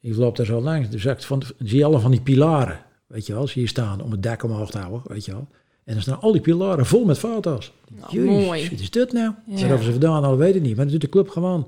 ik 0.00 0.16
loop 0.16 0.36
daar 0.36 0.46
zo 0.46 0.60
langs. 0.60 0.90
Dus 0.90 1.04
ik 1.04 1.22
van, 1.22 1.42
zie 1.58 1.78
je 1.78 1.84
alle 1.84 1.98
van 1.98 2.10
die 2.10 2.20
pilaren, 2.20 2.80
weet 3.06 3.26
je 3.26 3.32
wel, 3.34 3.46
zie 3.46 3.62
je 3.62 3.68
staan 3.68 4.02
om 4.02 4.10
het 4.10 4.22
dak 4.22 4.42
omhoog 4.42 4.70
te 4.70 4.78
houden, 4.78 5.02
weet 5.06 5.24
je 5.24 5.32
wel. 5.32 5.46
En 5.84 5.92
dan 5.94 6.02
staan 6.02 6.20
al 6.20 6.32
die 6.32 6.40
pilaren 6.40 6.86
vol 6.86 7.04
met 7.04 7.18
foto's. 7.18 7.72
Nou, 8.00 8.12
Jezus, 8.20 8.44
mooi. 8.46 8.68
wat 8.70 8.80
is 8.80 8.90
dit 8.90 9.12
nou? 9.12 9.32
Ja. 9.46 9.60
Waarover 9.60 9.84
ze 9.84 9.90
vandaan 9.90 10.36
weet 10.36 10.54
ik 10.54 10.62
niet. 10.62 10.74
Maar 10.76 10.84
dat 10.84 10.92
doet 10.92 11.00
de 11.00 11.08
club 11.08 11.28
gewoon. 11.28 11.66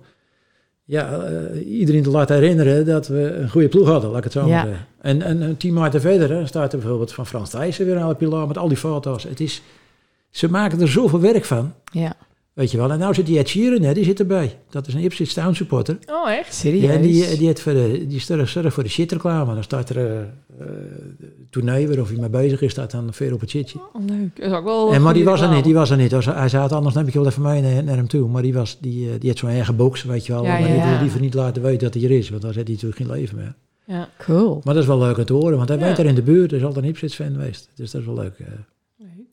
Ja, 0.91 1.19
eh, 1.21 1.79
iedereen 1.79 2.03
te 2.03 2.11
laten 2.11 2.37
herinneren 2.37 2.87
dat 2.87 3.09
we 3.09 3.33
een 3.35 3.51
goede 3.51 3.69
ploeg 3.69 3.89
hadden, 3.89 4.09
laat 4.11 4.19
ik 4.19 4.25
het 4.25 4.33
zo 4.33 4.41
Ja. 4.41 4.47
maar 4.47 4.67
zeggen. 4.67 4.87
En, 5.01 5.23
en 5.23 5.41
een 5.43 5.57
tien 5.57 5.73
maanden 5.75 6.01
verder 6.01 6.31
hè, 6.31 6.47
staat 6.47 6.73
er 6.73 6.79
bijvoorbeeld 6.79 7.13
van 7.13 7.27
Frans 7.27 7.51
Thijssen 7.51 7.87
weer 7.87 7.99
aan 7.99 8.09
de 8.09 8.15
pilaar 8.15 8.47
met 8.47 8.59
al 8.59 8.69
die 8.69 8.77
foto's. 8.77 9.23
Het 9.23 9.41
is, 9.41 9.63
ze 10.31 10.51
maken 10.51 10.81
er 10.81 10.89
zoveel 10.89 11.21
werk 11.21 11.45
van. 11.45 11.73
ja, 11.93 12.13
Weet 12.53 12.71
je 12.71 12.77
wel, 12.77 12.91
en 12.91 12.99
nou 12.99 13.15
zit 13.15 13.27
die 13.27 13.39
Ed 13.39 13.49
Sheeran, 13.49 13.83
hè, 13.83 13.95
die 13.95 14.05
zit 14.05 14.21
erbij. 14.21 14.59
Dat 14.71 14.87
is 14.87 14.95
een 14.95 15.01
Ipswich 15.01 15.33
Town 15.33 15.53
supporter. 15.53 15.99
Oh, 16.07 16.31
echt? 16.31 16.55
serieus. 16.55 16.83
Ja, 16.83 16.93
en 16.93 17.03
die, 17.03 17.37
die, 17.37 17.47
heeft 17.47 17.61
voor 17.61 17.73
de, 17.73 18.07
die 18.07 18.21
zorgt 18.21 18.75
voor 18.75 18.83
de 18.83 18.89
shitreclame. 18.89 19.55
Dan 19.55 19.63
staat 19.63 19.91
er 19.91 19.97
eh 19.97 20.23
eh, 20.61 20.67
toernee 21.51 21.89
waar 21.89 21.99
of 21.99 22.09
hij 22.09 22.19
mee 22.19 22.29
bezig 22.29 22.61
is, 22.61 22.71
staat 22.71 22.91
dan 22.91 23.13
veel 23.13 23.35
op 23.35 23.41
het 23.41 23.51
shitje. 23.51 23.79
Oh, 23.93 24.05
leuk. 24.07 24.37
Dat 24.37 24.47
is 24.47 24.53
ook 24.53 24.65
wel 24.65 24.93
En 24.93 25.03
maar 25.03 25.15
die 25.15 25.25
was 25.25 25.41
er 25.41 25.55
niet, 25.55 25.65
die 25.65 25.75
was 25.75 25.91
er 25.91 25.97
niet. 25.97 26.11
Hij 26.11 26.49
zei 26.49 26.63
het 26.63 26.73
anders, 26.73 26.95
dan 26.95 27.05
heb 27.05 27.07
ik 27.07 27.13
je 27.13 27.19
wel 27.19 27.29
even 27.29 27.43
mee 27.43 27.63
naar, 27.63 27.85
naar 27.85 27.97
hem 27.97 28.09
toe. 28.09 28.29
Maar 28.29 28.43
die, 28.43 28.55
was, 28.55 28.79
die, 28.81 29.11
eh, 29.11 29.21
die 29.21 29.29
had 29.29 29.39
zo'n 29.39 29.51
eigen 29.51 29.77
box, 29.77 30.03
weet 30.03 30.27
je 30.27 30.33
wel. 30.33 30.45
Ja, 30.45 30.51
maar 30.51 30.61
ja, 30.61 30.67
die 30.67 30.83
wil 30.83 30.93
ja. 30.93 31.01
liever 31.01 31.21
niet 31.21 31.35
laten 31.35 31.63
weten 31.63 31.79
dat 31.91 31.95
hij 31.95 32.05
er 32.05 32.11
is, 32.19 32.31
want 32.31 32.43
dan 32.43 32.53
zet 32.53 32.67
hij 32.67 32.73
natuurlijk 32.75 33.03
geen 33.03 33.11
leven 33.11 33.37
meer. 33.37 33.55
Ja. 33.85 34.09
Cool. 34.19 34.61
Maar 34.65 34.75
dat 34.75 34.83
is 34.83 34.89
wel 34.89 34.99
leuk 34.99 35.19
om 35.19 35.25
te 35.25 35.33
horen, 35.33 35.57
want 35.57 35.69
hij 35.69 35.79
Ja. 35.79 35.85
woont 35.85 35.97
daar 35.97 36.07
in 36.07 36.15
de 36.15 36.23
buurt. 36.23 36.51
Hij 36.51 36.61
is 36.61 36.67
altijd 36.67 36.85
een 36.85 36.91
Ipswich 36.91 37.15
fan 37.15 37.33
geweest. 37.33 37.69
Dus 37.75 37.91
dat 37.91 38.01
is 38.01 38.07
wel 38.07 38.17
leuk. 38.17 38.39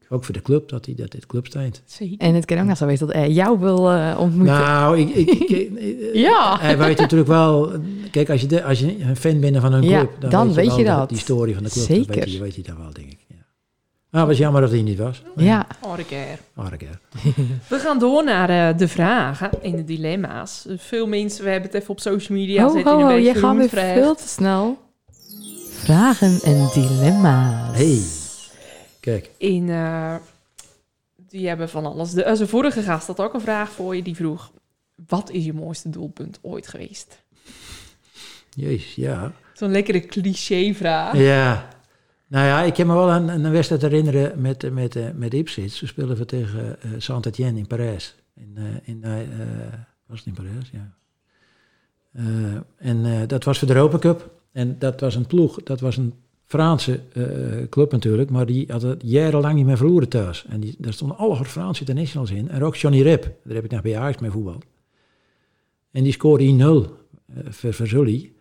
Ook 0.09 0.23
voor 0.23 0.33
de 0.33 0.41
club, 0.41 0.69
dat 0.69 0.85
hij 0.85 0.95
dat 0.95 1.11
dit 1.11 1.25
club 1.25 1.45
staat. 1.45 1.81
En 2.17 2.33
het 2.35 2.45
kan 2.45 2.59
ook 2.59 2.65
nog 2.65 2.77
zo 2.77 2.85
wezen 2.85 3.07
dat 3.07 3.15
hij 3.15 3.31
jou 3.31 3.59
wil 3.59 3.91
eh, 3.91 4.15
ontmoeten. 4.19 4.55
Nou, 4.55 4.97
ik, 4.99 5.09
ik, 5.15 5.69
Ja. 6.13 6.57
hij 6.59 6.77
weet 6.77 6.99
natuurlijk 6.99 7.29
wel. 7.29 7.71
Kijk, 8.11 8.29
als 8.29 8.41
je, 8.41 8.47
de, 8.47 8.63
als 8.63 8.79
je 8.79 8.99
een 9.01 9.15
fan 9.15 9.39
bent 9.39 9.57
van 9.57 9.73
een 9.73 9.83
Ja, 9.83 9.97
club, 9.99 10.11
dan, 10.19 10.29
dan 10.29 10.53
weet, 10.53 10.67
weet 10.67 10.75
je, 10.75 10.83
dat. 10.83 11.09
Die 11.09 11.17
story 11.17 11.53
van 11.53 11.63
de 11.63 11.69
club, 11.69 11.87
dan 11.87 11.95
Zeker. 11.97 12.15
weet 12.15 12.31
je, 12.33 12.39
weet 12.39 12.55
je 12.55 12.61
dat 12.61 12.77
wel, 12.77 12.93
denk 12.93 13.11
ik. 13.11 13.17
Ja. 13.27 13.35
Ah, 14.11 14.19
het 14.19 14.29
was 14.29 14.37
jammer 14.37 14.61
dat 14.61 14.71
hij 14.71 14.81
niet 14.81 14.97
was. 14.97 15.21
ja. 15.35 15.67
Oh. 15.81 15.91
Aardig, 15.91 16.09
ja. 16.79 16.99
We 17.69 17.79
gaan 17.79 17.99
door 17.99 18.23
naar 18.23 18.49
eh, 18.69 18.77
de 18.77 18.87
vragen 18.87 19.49
en 19.63 19.75
de 19.75 19.83
dilemma's. 19.83 20.65
Veel 20.77 21.07
mensen, 21.07 21.43
we 21.43 21.49
hebben 21.49 21.69
het 21.69 21.79
even 21.79 21.89
op 21.93 21.99
social 21.99 22.37
media 22.37 22.61
ho, 22.63 22.69
gezet 22.69 22.85
ho, 22.85 22.99
een 22.99 23.07
je 23.07 23.23
beetje 23.23 23.39
gaat 23.39 23.55
weer 23.57 23.69
veel 23.69 24.15
te 24.15 24.27
snel. 24.27 24.77
Vragen 25.71 26.39
en 26.43 26.69
dilemma's. 26.73 27.77
Hey, 27.77 28.01
kijk. 28.99 29.29
In, 29.37 29.69
eh, 29.69 30.15
die 31.15 31.47
hebben 31.47 31.69
van 31.69 31.85
alles. 31.85 32.11
De, 32.11 32.35
de 32.37 32.47
vorige 32.47 32.81
gast 32.81 33.07
had 33.07 33.19
ook 33.19 33.33
een 33.33 33.41
vraag 33.41 33.71
voor 33.71 33.95
je. 33.95 34.01
Die 34.01 34.15
vroeg, 34.15 34.51
wat 35.07 35.29
is 35.29 35.45
je 35.45 35.53
mooiste 35.53 35.89
doelpunt 35.89 36.39
ooit 36.41 36.67
geweest? 36.67 37.23
Jezus, 38.55 38.95
ja. 38.95 39.31
Zo'n 39.53 39.71
lekkere 39.71 40.05
cliché-vraag. 40.05 41.17
Ja. 41.17 41.67
Nou 42.27 42.45
ja, 42.45 42.61
ik 42.61 42.73
kan 42.73 42.87
me 42.87 42.93
wel 42.93 43.09
een, 43.09 43.27
een 43.27 43.51
wedstrijd 43.51 43.81
herinneren 43.81 44.41
met, 44.41 44.73
met, 44.73 44.95
eh, 44.95 45.05
met 45.13 45.33
Ipswich. 45.33 45.73
Toen 45.73 45.87
speelden 45.87 46.17
we 46.17 46.25
tegen 46.25 46.81
eh 46.81 46.91
Saint-Étienne 46.97 47.59
in 47.59 47.67
Parijs. 47.67 48.15
In, 48.35 48.53
eh, 48.55 48.63
in, 48.83 49.03
eh, 49.03 49.21
eh, 49.21 49.73
was 50.05 50.17
het 50.17 50.27
in 50.27 50.33
Parijs? 50.33 50.69
Ja. 50.71 50.97
Eh, 52.17 52.55
en 52.77 53.05
eh, 53.05 53.27
dat 53.27 53.43
was 53.43 53.59
voor 53.59 53.67
de 53.67 53.73
Europa 53.73 53.97
Cup. 53.97 54.31
En 54.51 54.79
dat 54.79 54.99
was 54.99 55.15
een 55.15 55.27
ploeg, 55.27 55.63
dat 55.63 55.79
was 55.79 55.97
een 55.97 56.13
Franse 56.47 56.99
eh, 57.13 57.23
club 57.69 57.91
natuurlijk, 57.91 58.29
maar 58.29 58.45
die 58.45 58.65
had 58.67 58.81
het 58.81 59.01
jarenlang 59.05 59.55
niet 59.55 59.65
meer 59.65 59.77
verloren 59.77 60.09
thuis. 60.09 60.45
En 60.49 60.59
die, 60.59 60.75
daar 60.77 60.93
stonden 60.93 61.17
alle 61.17 61.45
Franse 61.45 61.79
internationals 61.79 62.31
in. 62.31 62.49
En 62.49 62.63
ook 62.63 62.75
Johnny 62.75 63.01
Rep, 63.01 63.23
daar 63.43 63.55
heb 63.55 63.63
ik 63.63 63.71
nog 63.71 63.81
bij 63.81 63.97
Ajax 63.97 64.17
mee 64.17 64.31
voetbal. 64.31 64.61
En 65.91 66.03
die 66.03 66.11
scoorde 66.11 66.45
1-0 66.45 66.53
eh, 66.53 67.43
voor, 67.49 67.73
voor 67.73 67.87
Zully. 67.87 68.31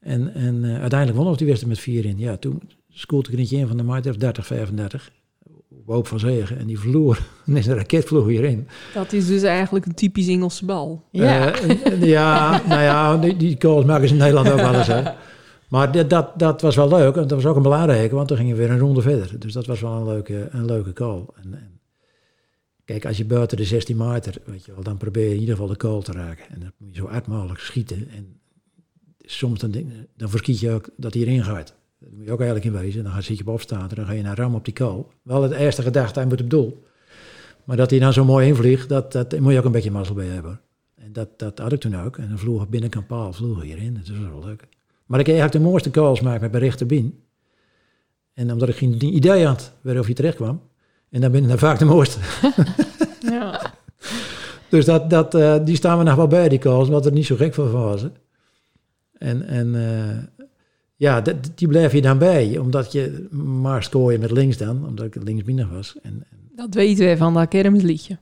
En, 0.00 0.34
en 0.34 0.64
eh, 0.64 0.80
uiteindelijk 0.80 1.14
wonnen 1.14 1.32
we 1.32 1.38
die 1.38 1.46
wedstrijd 1.46 1.74
met 1.74 1.84
4 1.84 2.04
in. 2.04 2.18
Ja, 2.18 2.36
toen 2.36 2.62
scoorde 2.88 3.28
ik 3.28 3.34
er 3.34 3.40
eentje 3.40 3.56
in 3.56 3.66
van 3.66 3.76
de 3.76 3.82
maart 3.82 4.06
of 4.06 4.16
30, 4.16 4.46
35. 4.46 5.10
Op 5.70 5.86
hoop 5.86 6.06
van 6.06 6.18
zegen. 6.18 6.58
En 6.58 6.66
die 6.66 6.78
verloor. 6.78 7.18
En 7.46 7.56
is 7.56 7.66
een 7.66 7.76
raket 7.76 8.04
vloog 8.04 8.26
hierin. 8.26 8.68
Dat 8.94 9.12
is 9.12 9.26
dus 9.26 9.42
eigenlijk 9.42 9.86
een 9.86 9.94
typisch 9.94 10.28
Engelse 10.28 10.64
bal. 10.64 11.04
Ja. 11.10 11.52
Eh, 11.52 12.02
ja, 12.02 12.62
nou 12.68 12.82
ja, 12.82 13.16
die, 13.16 13.36
die 13.36 13.56
calls 13.56 13.84
maken 13.84 14.08
ze 14.08 14.14
in 14.14 14.20
Nederland 14.20 14.50
ook 14.50 14.60
wel 14.60 14.74
eens. 14.74 14.86
Hè. 14.86 15.02
Maar 15.70 15.92
dat, 15.92 16.10
dat, 16.10 16.38
dat 16.38 16.60
was 16.60 16.76
wel 16.76 16.88
leuk. 16.88 17.16
En 17.16 17.20
dat 17.26 17.30
was 17.30 17.46
ook 17.46 17.56
een 17.56 17.62
belangrijke, 17.62 18.14
want 18.14 18.28
toen 18.28 18.36
gingen 18.36 18.56
we 18.56 18.62
weer 18.62 18.70
een 18.70 18.78
ronde 18.78 19.02
verder. 19.02 19.38
Dus 19.38 19.52
dat 19.52 19.66
was 19.66 19.80
wel 19.80 19.92
een 19.92 20.04
leuke, 20.04 20.48
een 20.50 20.64
leuke 20.64 20.92
call. 20.92 21.24
En, 21.34 21.54
en 21.54 21.80
kijk, 22.84 23.06
als 23.06 23.16
je 23.16 23.24
buiten 23.24 23.56
de 23.56 23.64
16 23.64 23.96
meter, 23.96 24.34
weet 24.44 24.64
je 24.64 24.74
wel, 24.74 24.82
dan 24.82 24.96
probeer 24.96 25.24
je 25.24 25.34
in 25.34 25.40
ieder 25.40 25.54
geval 25.54 25.68
de 25.68 25.76
call 25.76 26.02
te 26.02 26.12
raken. 26.12 26.44
En 26.50 26.60
dan 26.60 26.72
moet 26.76 26.94
je 26.94 27.00
zo 27.00 27.06
hard 27.06 27.26
mogelijk 27.26 27.60
schieten. 27.60 28.08
En 28.08 28.40
soms 29.18 29.60
dan, 29.60 29.74
dan 30.16 30.30
verschiet 30.30 30.60
je 30.60 30.70
ook 30.70 30.88
dat 30.96 31.14
hij 31.14 31.22
erin 31.22 31.44
gaat. 31.44 31.74
Daar 31.98 32.10
moet 32.12 32.24
je 32.24 32.32
ook 32.32 32.40
eigenlijk 32.40 32.74
in 32.74 32.80
wezen. 32.80 33.04
Dan 33.04 33.22
zit 33.22 33.38
je 33.38 33.46
op 33.46 33.54
afstaan 33.54 33.88
en 33.88 33.94
dan 33.94 34.06
ga 34.06 34.12
je 34.12 34.22
naar 34.22 34.36
ram 34.36 34.54
op 34.54 34.64
die 34.64 34.74
call. 34.74 35.04
Wel 35.22 35.42
het 35.42 35.52
eerste 35.52 35.82
gedachte, 35.82 36.18
hij 36.18 36.28
moet 36.28 36.40
op 36.40 36.50
doel. 36.50 36.84
Maar 37.64 37.76
dat 37.76 37.90
hij 37.90 37.98
dan 37.98 38.12
zo 38.12 38.24
mooi 38.24 38.46
invliegt, 38.46 38.88
dat, 38.88 39.12
dat 39.12 39.38
moet 39.38 39.52
je 39.52 39.58
ook 39.58 39.64
een 39.64 39.72
beetje 39.72 39.90
mazzel 39.90 40.14
bij 40.14 40.26
hebben. 40.26 40.60
En 40.94 41.12
dat, 41.12 41.38
dat 41.38 41.58
had 41.58 41.72
ik 41.72 41.80
toen 41.80 41.96
ook. 41.96 42.18
En 42.18 42.28
dan 42.28 42.38
vloog 42.38 42.68
binnenkant 42.68 43.06
paal, 43.06 43.32
vloog 43.32 43.62
hierin. 43.62 43.94
Dat 43.94 44.08
was 44.08 44.18
wel 44.18 44.44
leuk. 44.44 44.68
Maar 45.10 45.20
ik 45.20 45.26
heb 45.26 45.34
eigenlijk 45.36 45.64
de 45.64 45.70
mooiste 45.70 45.90
calls 45.90 46.20
maken 46.20 46.40
met 46.40 46.50
berichten 46.50 46.86
binnen. 46.86 47.14
En 48.34 48.52
omdat 48.52 48.68
ik 48.68 48.76
geen 48.76 49.14
idee 49.14 49.46
had 49.46 49.72
waarover 49.80 50.08
je 50.08 50.14
terecht 50.16 50.36
kwam. 50.36 50.60
En 51.10 51.20
dan 51.20 51.30
ben 51.32 51.42
ik 51.42 51.48
dan 51.48 51.58
vaak 51.58 51.78
de 51.78 51.84
mooiste. 51.84 52.18
Ja. 53.30 53.60
Dus 54.70 54.84
dat, 54.84 55.10
dat, 55.10 55.34
eh, 55.34 55.56
die 55.64 55.76
staan 55.76 55.98
we 55.98 56.04
nog 56.04 56.14
wel 56.14 56.26
bij, 56.26 56.48
die 56.48 56.58
calls, 56.58 56.86
omdat 56.86 57.06
er 57.06 57.12
niet 57.12 57.26
zo 57.26 57.36
gek 57.36 57.54
van 57.54 57.70
was. 57.70 58.02
hè. 58.02 58.08
En, 59.18 59.42
en 59.46 59.74
eh, 59.74 60.46
ja, 60.96 61.20
dat- 61.20 61.50
die 61.54 61.68
blijf 61.68 61.92
je 61.92 62.02
dan 62.02 62.18
bij, 62.18 62.58
omdat 62.58 62.92
je 62.92 63.26
maar 63.62 63.82
scoren 63.82 64.20
met 64.20 64.30
links 64.30 64.56
dan, 64.56 64.86
omdat 64.86 65.06
ik 65.06 65.14
links 65.22 65.44
binnen 65.44 65.72
was. 65.72 65.94
En, 66.02 66.12
en 66.30 66.38
Dat 66.56 66.74
weten 66.74 67.04
wij 67.04 67.16
van 67.16 67.34
dat 67.34 67.48
kermisliedje. 67.48 68.18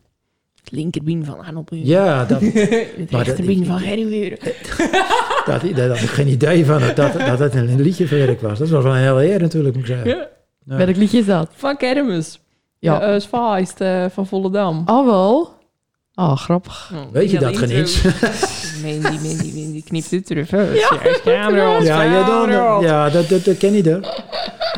Het 0.69 0.77
linkerbeen 0.79 1.25
van 1.25 1.45
Arnold 1.45 1.69
ja, 1.71 2.25
dat, 2.25 2.41
Het 2.43 3.11
dat- 3.11 3.23
rechterbeen 3.23 3.65
van 3.67 3.79
Gerry 3.79 4.31
dat, 5.47 5.77
daar 5.77 5.89
had 5.89 6.01
ik 6.01 6.09
geen 6.09 6.29
idee 6.29 6.65
van, 6.67 6.81
dat 6.81 6.97
dat, 6.97 7.13
dat 7.13 7.39
het 7.39 7.55
een 7.55 7.81
liedjewerk 7.81 8.41
was. 8.41 8.59
Dat 8.59 8.69
was 8.69 8.83
wel 8.83 8.93
een 8.93 8.99
hele 8.99 9.31
eer 9.33 9.41
natuurlijk, 9.41 9.75
moet 9.75 9.89
ik 9.89 9.91
zeggen. 9.91 10.11
Ja. 10.11 10.29
Ja. 10.65 10.77
Welk 10.77 10.97
liedje 10.97 11.19
is 11.19 11.27
dat? 11.27 11.51
Van 11.55 11.77
kermis. 11.77 12.41
Ja. 12.79 13.01
Ja, 13.01 13.15
uh, 13.15 13.21
Sva 13.21 13.57
is 13.59 13.69
het, 13.71 13.81
eh, 13.81 14.05
van 14.13 14.27
Volendam. 14.27 14.83
Oh 14.87 15.07
wel? 15.07 15.57
Oh, 16.15 16.37
grappig. 16.37 16.91
Oh, 16.95 17.13
Weet 17.13 17.31
je 17.31 17.39
die 17.39 17.47
dat 17.47 17.57
geen 17.59 17.79
iets? 17.79 18.03
Mandy, 18.83 19.19
Mandy 19.55 19.83
knipt 19.83 20.11
het 20.11 20.27
terug. 20.27 20.51
Ja, 20.51 20.63
ja, 20.63 20.99
camera, 21.25 21.83
Ja, 21.83 22.03
ja, 22.03 22.27
dan, 22.27 22.81
ja 22.83 23.11
dat, 23.11 23.29
dat, 23.29 23.45
dat 23.45 23.57
ken 23.57 23.73
je 23.73 23.83
dan. 23.83 24.05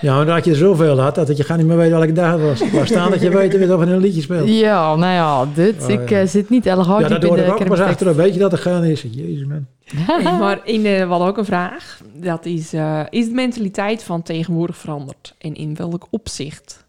Ja, 0.06 0.16
maar 0.16 0.26
dat 0.26 0.44
je 0.44 0.54
zoveel 0.54 0.98
had, 1.00 1.14
dat 1.14 1.36
je 1.36 1.44
gaat 1.44 1.58
niet 1.58 1.66
meer 1.66 1.76
weten 1.76 1.98
welke 1.98 2.12
dag 2.12 2.32
het 2.32 2.40
was. 2.40 2.70
Maar 2.72 2.86
staan 2.86 3.10
dat 3.10 3.20
je 3.20 3.30
weet 3.30 3.56
weer 3.56 3.74
of 3.74 3.80
er 3.82 3.88
een 3.88 4.00
liedje 4.00 4.20
speelt. 4.20 4.48
Ja, 4.48 4.96
nou 4.96 5.12
ja, 5.12 5.54
dit. 5.54 5.82
Oh, 5.82 5.90
ik 5.90 6.10
ja. 6.10 6.20
eh, 6.20 6.26
zit 6.26 6.50
niet 6.50 6.66
erg 6.66 6.86
hard 6.86 7.02
Ja, 7.02 7.08
dat 7.08 7.22
in 7.22 7.28
hoor 7.28 7.38
ik 7.38 7.44
de 7.44 7.52
ook 7.52 7.64
pas 7.66 7.80
achteraf. 7.80 8.16
Weet 8.16 8.32
je 8.34 8.40
dat 8.40 8.52
er 8.52 8.58
gaan 8.58 8.84
is? 8.84 9.02
Jezus 9.10 9.46
man. 9.46 9.66
Hey, 10.06 10.22
maar 10.38 10.60
in, 10.64 10.86
eh, 10.86 11.08
hadden 11.08 11.28
ook 11.28 11.38
een 11.38 11.44
vraag. 11.44 12.00
Dat 12.14 12.46
is, 12.46 12.72
eh, 12.72 13.02
is 13.10 13.26
de 13.26 13.34
mentaliteit 13.34 14.02
van 14.02 14.22
tegenwoordig 14.22 14.76
veranderd? 14.76 15.34
En 15.38 15.54
in 15.54 15.74
welk 15.76 16.06
opzicht? 16.10 16.84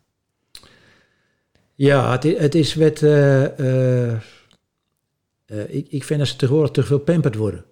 Ja, 1.76 2.12
het, 2.12 2.24
het 2.38 2.56
is 2.56 2.76
wat... 2.76 3.02
eh, 3.02 3.44
eh, 3.60 4.12
eh, 5.46 5.58
ik, 5.68 5.88
ik 5.90 6.04
vind 6.04 6.20
dat 6.20 6.28
ze 6.28 6.36
tegenwoordig 6.36 6.72
te 6.72 6.84
veel 6.84 7.00
pamperd 7.00 7.36
worden. 7.36 7.64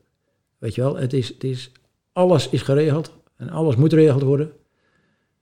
Weet 0.58 0.76
je 0.76 0.82
wel, 0.82 0.96
het 0.98 1.14
is, 1.14 1.28
het 1.28 1.44
is, 1.44 1.72
alles 2.14 2.50
is 2.50 2.62
geregeld 2.62 3.12
en 3.38 3.50
alles 3.50 3.76
moet 3.76 3.94
geregeld 3.94 4.22
worden. 4.22 4.52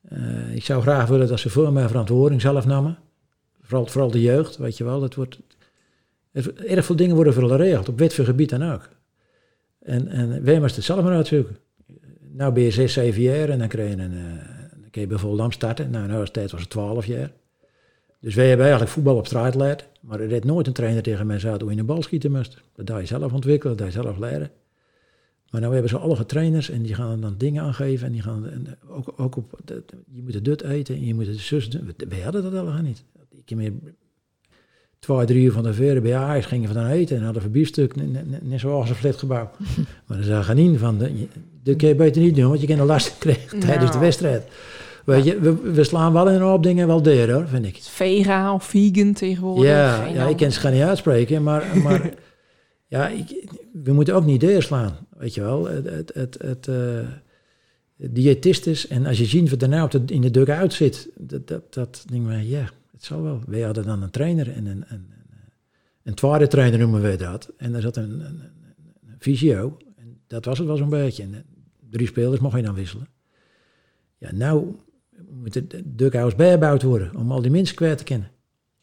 Eh, 0.07 0.55
ik 0.55 0.63
zou 0.63 0.81
graag 0.81 1.07
willen 1.07 1.27
dat 1.27 1.39
ze 1.39 1.49
veel 1.49 1.71
meer 1.71 1.87
verantwoording 1.87 2.41
zelf 2.41 2.65
namen. 2.65 2.97
Vooral, 3.61 3.85
vooral 3.85 4.11
de 4.11 4.21
jeugd, 4.21 4.57
weet 4.57 4.77
je 4.77 4.83
wel. 4.83 5.01
Het 5.01 5.15
wordt, 5.15 5.39
het, 6.31 6.53
erg 6.53 6.85
veel 6.85 6.95
dingen 6.95 7.15
worden 7.15 7.33
geregeld, 7.33 7.89
op 7.89 7.99
wat 7.99 8.13
voor 8.13 8.25
gebied 8.25 8.49
dan 8.49 8.71
ook. 8.71 8.89
En, 9.79 10.07
en 10.07 10.43
wij 10.43 10.59
moesten 10.59 10.75
het 10.75 10.85
zelf 10.85 11.03
maar 11.03 11.13
uitzoeken. 11.15 11.57
Nou 12.19 12.53
ben 12.53 12.63
je 12.63 12.71
6, 12.71 12.93
7 12.93 13.21
jaar 13.21 13.49
en 13.49 13.59
dan 13.59 13.67
krijg 13.67 13.89
je 13.89 14.01
een... 14.01 14.13
eh, 14.13 14.55
dan 14.71 14.89
kun 14.91 15.01
je 15.01 15.07
bij 15.07 15.17
Volendam 15.17 15.51
starten. 15.51 15.89
Nou, 15.89 16.07
nou 16.07 16.19
was 16.19 16.31
tijd 16.31 16.51
was 16.51 16.61
het 16.61 16.69
12 16.69 17.05
jaar. 17.05 17.31
Dus 18.19 18.35
wij 18.35 18.47
hebben 18.47 18.65
eigenlijk 18.65 18.95
voetbal 18.95 19.15
op 19.15 19.25
straat 19.25 19.51
geleerd. 19.51 19.87
Maar 20.01 20.19
er 20.19 20.29
deed 20.29 20.43
nooit 20.43 20.67
een 20.67 20.73
trainer 20.73 21.03
tegen 21.03 21.27
mij 21.27 21.39
zei 21.39 21.57
hoe 21.59 21.73
je 21.73 21.79
een 21.79 21.85
bal 21.85 22.01
schieten 22.01 22.31
moest. 22.31 22.61
Dat 22.75 22.99
je 22.99 23.05
zelf 23.05 23.33
ontwikkelen, 23.33 23.77
dat 23.77 23.93
je 23.93 24.01
zelf 24.01 24.17
leren. 24.17 24.51
Maar 25.51 25.61
nu 25.61 25.67
hebben 25.67 25.89
ze 25.89 25.97
alle 25.97 26.25
trainers 26.25 26.69
en 26.69 26.81
die 26.81 26.93
gaan 26.93 27.21
dan 27.21 27.35
dingen 27.37 27.63
aangeven. 27.63 28.05
En 28.07 28.11
die 28.13 28.21
gaan 28.21 28.49
en 28.49 28.67
ook, 28.89 29.13
ook 29.17 29.35
op, 29.35 29.59
je 30.13 30.21
moet 30.23 30.33
het 30.33 30.45
dit 30.45 30.61
eten 30.63 30.95
en 30.95 31.05
je 31.05 31.13
moet 31.13 31.27
het 31.27 31.39
zus 31.39 31.69
doen. 31.69 31.93
Wij 32.09 32.19
hadden 32.21 32.43
dat 32.43 32.51
helemaal 32.51 32.81
niet. 32.81 33.03
Ik 33.35 33.49
heb 33.49 33.57
meer 33.57 33.71
twee, 34.99 35.25
drie 35.25 35.43
uur 35.43 35.51
van 35.51 35.63
de 35.63 35.73
veren 35.73 36.01
bij 36.03 36.15
Ajax 36.15 36.45
gingen 36.45 36.67
we 36.67 36.73
dan 36.73 36.87
eten 36.87 37.17
en 37.17 37.23
hadden 37.23 37.43
we 37.43 37.49
biefstuk, 37.49 37.95
net- 37.95 38.59
zoals 38.59 38.89
een 38.89 38.95
flatgebouw. 38.95 39.49
maar 40.07 40.25
dan 40.25 40.43
gaan 40.43 40.57
in 40.57 40.77
van, 40.77 40.97
dat 41.63 41.75
kun 41.75 41.87
je 41.87 41.95
beter 41.95 42.21
niet 42.21 42.35
doen, 42.35 42.47
want 42.47 42.61
je 42.61 42.67
kan 42.67 42.79
een 42.79 42.85
last 42.85 43.17
krijgen 43.19 43.59
tijdens 43.59 43.85
de 43.85 43.91
Nou. 43.91 43.99
wedstrijd. 43.99 44.43
Weet 45.05 45.23
je, 45.25 45.39
we, 45.39 45.55
we 45.55 45.83
slaan 45.83 46.13
wel 46.13 46.27
in 46.29 46.35
een 46.35 46.41
hoop 46.41 46.63
dingen 46.63 46.87
wel 46.87 47.01
deur 47.01 47.31
hoor, 47.33 47.47
vind 47.47 47.65
ik. 47.65 47.77
Vega 47.81 48.53
of 48.53 48.63
vegan 48.63 49.13
tegenwoordig? 49.13 49.65
Ja, 49.65 50.05
ja 50.05 50.27
ik 50.27 50.37
kan 50.37 50.51
ze 50.51 50.59
gaan 50.59 50.73
niet 50.73 50.81
uitspreken, 50.81 51.43
maar, 51.43 51.77
maar 51.83 52.01
ja, 52.87 53.11
we 53.83 53.93
moeten 53.93 54.15
ook 54.15 54.25
niet 54.25 54.39
deurslaan, 54.39 54.97
weet 55.17 55.33
je 55.33 55.41
wel. 55.41 55.65
Het, 55.65 56.13
het, 56.13 56.37
het, 56.41 56.67
eh, 56.67 56.99
en 58.89 59.05
als 59.05 59.17
je 59.17 59.25
ziet 59.25 59.49
wat 59.49 59.69
nou 59.69 59.89
op 59.95 60.11
in 60.11 60.21
de 60.21 60.31
dugout 60.31 60.73
zit, 60.73 61.09
dat, 61.15 61.47
dat, 61.47 61.73
dat 61.73 62.05
denk 62.09 62.29
ik, 62.29 62.43
ja, 62.43 62.69
het 62.91 63.03
zal 63.03 63.21
wel. 63.21 63.41
Wij 63.47 63.61
hadden 63.61 63.85
dan 63.85 64.01
een 64.01 64.09
trainer 64.09 64.51
en 64.51 64.65
een, 64.65 64.83
een, 64.87 65.07
een, 66.03 66.47
trainer 66.47 66.79
noemen 66.79 67.01
we 67.01 67.15
dat. 67.15 67.51
En 67.57 67.71
daar 67.71 67.81
zat 67.81 67.97
een, 67.97 68.19
een, 68.19 68.41
fysio, 69.19 69.77
en 69.95 70.19
dat 70.27 70.45
was 70.45 70.57
het 70.57 70.67
wel 70.67 70.77
zo'n 70.77 70.89
beetje. 70.89 71.23
En 71.23 71.33
eh, 71.33 71.39
drie 71.89 72.07
spelers 72.07 72.39
mocht 72.39 72.55
je 72.55 72.63
dan 72.63 72.75
wisselen. 72.75 73.07
Ja, 74.17 74.31
nou 74.33 74.75
moeten 75.29 75.69
de 75.69 75.81
dugouts 75.95 76.35
bijgebouwd 76.35 76.83
worden 76.83 77.15
om 77.15 77.31
al 77.31 77.41
die 77.41 77.51
mensen 77.51 77.75
kwijt 77.75 77.97
te 77.97 78.03
kennen. 78.03 78.31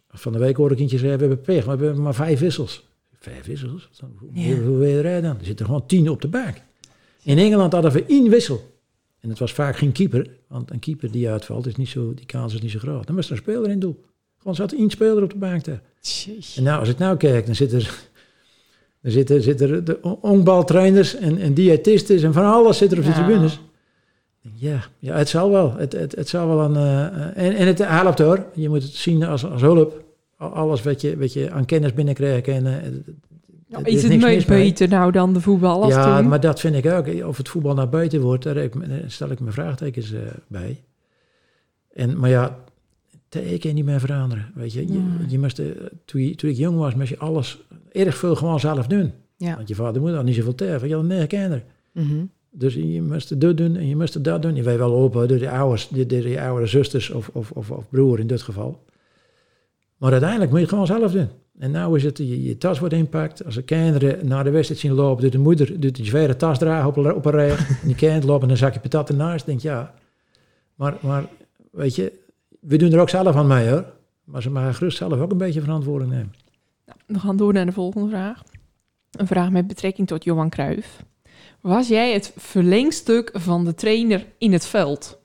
Van 0.09 0.33
de 0.33 0.39
week 0.39 0.57
hoorde 0.57 0.75
ik 0.75 0.89
zeggen, 0.89 1.09
we 1.09 1.17
hebben 1.17 1.41
pech, 1.41 1.67
maar 1.67 1.79
we 1.79 1.85
hebben 1.85 2.03
maar 2.03 2.15
vijf 2.15 2.39
wissels. 2.39 2.94
Vijf 3.25 3.45
wissels? 3.47 3.89
Hoe, 4.19 4.29
Ja. 4.33 4.57
hoe 4.57 4.77
wil 4.79 4.89
je 4.89 4.99
eruit 4.99 5.23
dan? 5.23 5.39
Er 5.39 5.45
zitten 5.45 5.67
gewoon 5.67 5.87
tien 5.87 6.09
op 6.11 6.21
de 6.21 6.29
bank. 6.29 6.57
In 7.23 7.39
Engeland 7.39 7.73
hadden 7.73 7.93
we 7.93 8.05
één 8.09 8.31
wissel. 8.31 8.73
En 9.21 9.29
het 9.29 9.39
was 9.39 9.53
vaak 9.53 9.77
geen 9.77 9.93
keeper, 9.93 10.27
want 10.49 10.71
een 10.71 10.79
keeper 10.79 11.11
die 11.11 11.29
uitvalt, 11.29 11.67
is 11.67 11.77
niet 11.77 11.89
zo, 11.89 12.15
die 12.15 12.27
kans 12.27 12.55
is 12.55 12.61
niet 12.61 12.71
zo 12.71 12.79
groot. 12.79 13.07
Dan 13.07 13.17
was 13.17 13.27
er 13.27 13.33
een 13.33 13.39
speler 13.39 13.71
in 13.71 13.79
doel. 13.79 14.05
Gewoon 14.39 14.55
zat 14.55 14.73
één 14.73 14.91
speler 14.91 15.23
op 15.23 15.31
de 15.31 15.37
bank 15.39 15.65
daar. 15.65 15.83
Jeez. 16.01 16.57
En 16.57 16.63
nou, 16.63 16.81
als 16.81 16.89
ik 16.89 16.99
nou 16.99 17.17
kijk, 17.17 17.47
dan 17.47 17.55
zit 17.55 17.73
er, 17.73 17.95
dan 19.01 19.13
zit 19.13 19.31
er, 19.31 19.43
zit 19.43 19.61
er 19.61 19.85
de 19.85 19.99
onbaltrainers 20.21 21.15
en, 21.17 21.39
en 21.39 21.55
diëtisten 21.55 22.23
en 22.23 22.33
van 22.33 22.45
alles 22.45 22.79
zit 22.79 22.93
er 22.93 22.99
op 22.99 23.05
de 23.05 23.11
Ja. 23.11 23.25
tribunes. 23.25 23.61
Ja, 24.55 24.85
ja, 24.99 25.17
het 25.17 25.29
zal 25.29 25.51
wel. 25.51 25.75
Het, 25.77 25.93
het, 25.93 26.15
het 26.15 26.29
zal 26.29 26.49
wel 26.49 26.61
een, 26.61 26.77
eh, 26.77 27.07
eh, 27.07 27.47
en, 27.47 27.55
en 27.57 27.67
het 27.67 27.79
helpt 27.79 28.19
hoor. 28.19 28.45
Je 28.55 28.69
moet 28.69 28.83
het 28.83 28.93
zien 28.93 29.25
als, 29.25 29.45
als 29.45 29.61
hulp. 29.61 30.04
Al- 30.45 30.53
Alles 30.53 30.83
wat 30.83 31.01
je, 31.01 31.17
wat 31.19 31.33
je 31.33 31.51
aan 31.51 31.65
kennis 31.65 31.93
binnenkrijgt. 31.95 32.49
En, 32.49 32.65
Ja, 33.67 33.79
er 33.79 33.87
is 33.87 34.03
het 34.03 34.21
mee. 34.21 34.45
beter 34.47 34.89
nou 34.89 35.13
dan 35.13 35.33
de 35.33 35.41
voetballers 35.41 35.95
Ja, 35.95 36.19
toen? 36.19 36.29
maar 36.29 36.41
dat 36.41 36.61
vind 36.61 36.75
ik 36.85 36.87
ook. 36.93 37.07
Of 37.27 37.37
het 37.37 37.49
voetbal 37.49 37.75
naar 37.75 37.89
buiten 37.89 38.21
wordt, 38.21 38.45
daar 38.45 38.57
ik- 38.57 38.75
stel 39.07 39.31
ik 39.31 39.41
mijn 39.41 39.53
vraagtekens 39.53 40.13
eh, 40.13 40.21
bij. 40.49 40.83
En, 41.93 42.19
maar 42.19 42.31
ja, 42.31 42.59
dat 43.29 43.43
kan 43.59 43.75
niet 43.75 43.85
meer 43.85 44.01
veranderen. 44.01 44.51
Weet 44.55 44.73
je, 44.73 44.93
je, 44.93 45.01
je 45.29 45.39
moest, 45.39 45.59
eh, 45.59 45.67
toen, 46.05 46.23
je, 46.23 46.35
toen 46.35 46.51
ik 46.51 46.57
jong 46.57 46.79
was, 46.79 46.95
moest 46.95 47.09
je 47.09 47.19
alles 47.19 47.59
erg 47.93 48.17
veel 48.17 48.35
gewoon 48.37 48.61
zelf 48.61 48.87
doen. 48.87 49.13
Ja. 49.37 49.57
Want 49.57 49.69
je 49.69 49.75
vader 49.75 50.01
moeder 50.01 50.17
had 50.17 50.27
niet 50.27 50.35
zoveel 50.37 50.55
tijd, 50.55 50.81
je 50.81 50.95
had 50.95 51.05
negen 51.05 51.27
kinderen. 51.29 51.63
Mhm. 51.93 52.25
Dus 52.51 52.75
je 52.75 53.03
moest 53.03 53.41
dit 53.41 53.57
doen 53.57 53.77
en 53.77 53.89
je 53.89 53.97
moest 53.97 54.25
dat 54.25 54.43
doen. 54.43 54.55
Je 54.55 54.63
weet 54.63 54.77
wel 54.79 54.95
open 54.95 55.29
door 55.29 55.39
die 55.39 55.49
ouders, 55.51 55.89
door 55.89 56.07
die, 56.07 56.23
die 56.23 56.41
oudere 56.41 56.67
zusters 56.67 57.11
of, 57.11 57.31
of, 57.33 57.51
of, 57.51 57.71
of 57.71 57.89
broer 57.91 58.19
in 58.19 58.27
dit 58.27 58.43
geval. 58.43 58.83
Maar 60.05 60.13
uiteindelijk 60.13 60.51
moet 60.51 60.61
je 60.61 60.67
het 60.67 60.75
gewoon 60.75 60.99
zelf 61.01 61.13
doen. 61.13 61.29
En 61.59 61.71
nou 61.71 61.97
is 61.97 62.05
het, 62.05 62.19
je, 62.19 62.43
je 62.45 62.59
tas 62.59 62.79
wordt 62.79 62.95
inpakt. 62.95 63.45
Als 63.45 63.55
de 63.55 63.63
kinderen 63.63 64.27
naar 64.29 64.45
de 64.45 64.51
wedstrijd 64.51 64.81
zien 64.81 64.93
lopen, 64.93 65.23
doet 65.23 65.33
de 65.33 65.39
moeder 65.39 65.81
doet 65.81 65.95
die 65.95 66.05
zware 66.05 66.37
tas 66.37 66.59
dragen 66.59 66.89
op, 66.89 66.97
een- 66.97 67.15
op 67.15 67.25
een 67.25 67.33
rij. 67.33 67.51
en 67.51 67.57
die 67.85 67.95
kind 67.95 68.25
lopen 68.25 68.51
een 68.51 68.57
zakje 68.57 68.81
patat 68.81 69.09
ernaast. 69.09 69.47
Denk 69.47 69.61
ja, 69.61 69.95
maar, 70.75 70.97
maar 71.01 71.25
weet 71.71 71.95
je, 71.95 72.13
we 72.61 72.77
doen 72.77 72.93
er 72.93 73.01
ook 73.01 73.09
zelf 73.09 73.37
aan 73.37 73.47
mee 73.47 73.69
hoor. 73.69 73.85
Maar 74.25 74.43
ze 74.43 74.51
mogen 74.51 74.75
gerust 74.75 74.97
zelf 74.97 75.21
ook 75.21 75.31
een 75.31 75.39
beetje 75.39 75.61
verantwoording 75.61 76.11
nemen. 76.11 76.35
We 77.07 77.19
gaan 77.19 77.37
door 77.37 77.53
naar 77.53 77.67
de 77.67 77.73
volgende 77.73 78.09
vraag. 78.09 78.43
Een 79.11 79.27
vraag 79.27 79.51
met 79.51 79.67
betrekking 79.67 80.07
tot 80.07 80.25
Johan 80.25 80.49
Cruijff. 80.51 81.03
Was 81.61 81.89
jij 81.89 82.13
het 82.13 82.33
verlengstuk 82.37 83.31
van 83.35 83.65
de 83.65 83.75
trainer 83.75 84.27
in 84.39 84.53
het 84.53 84.67
veld? 84.67 85.19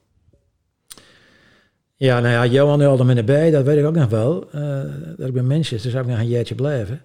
Ja, 2.00 2.20
nou 2.20 2.32
ja, 2.32 2.46
Johan 2.46 2.80
haalde 2.80 3.04
me 3.04 3.14
erbij, 3.14 3.50
dat 3.50 3.64
weet 3.64 3.78
ik 3.78 3.84
ook 3.84 3.94
nog 3.94 4.08
wel. 4.08 4.50
Eh, 4.50 4.82
dat 5.16 5.26
ik 5.26 5.32
bij 5.32 5.42
Manchester 5.42 5.90
zou 5.90 6.04
ik 6.04 6.10
nog 6.10 6.18
een 6.18 6.28
jaartje 6.28 6.54
blijven. 6.54 7.02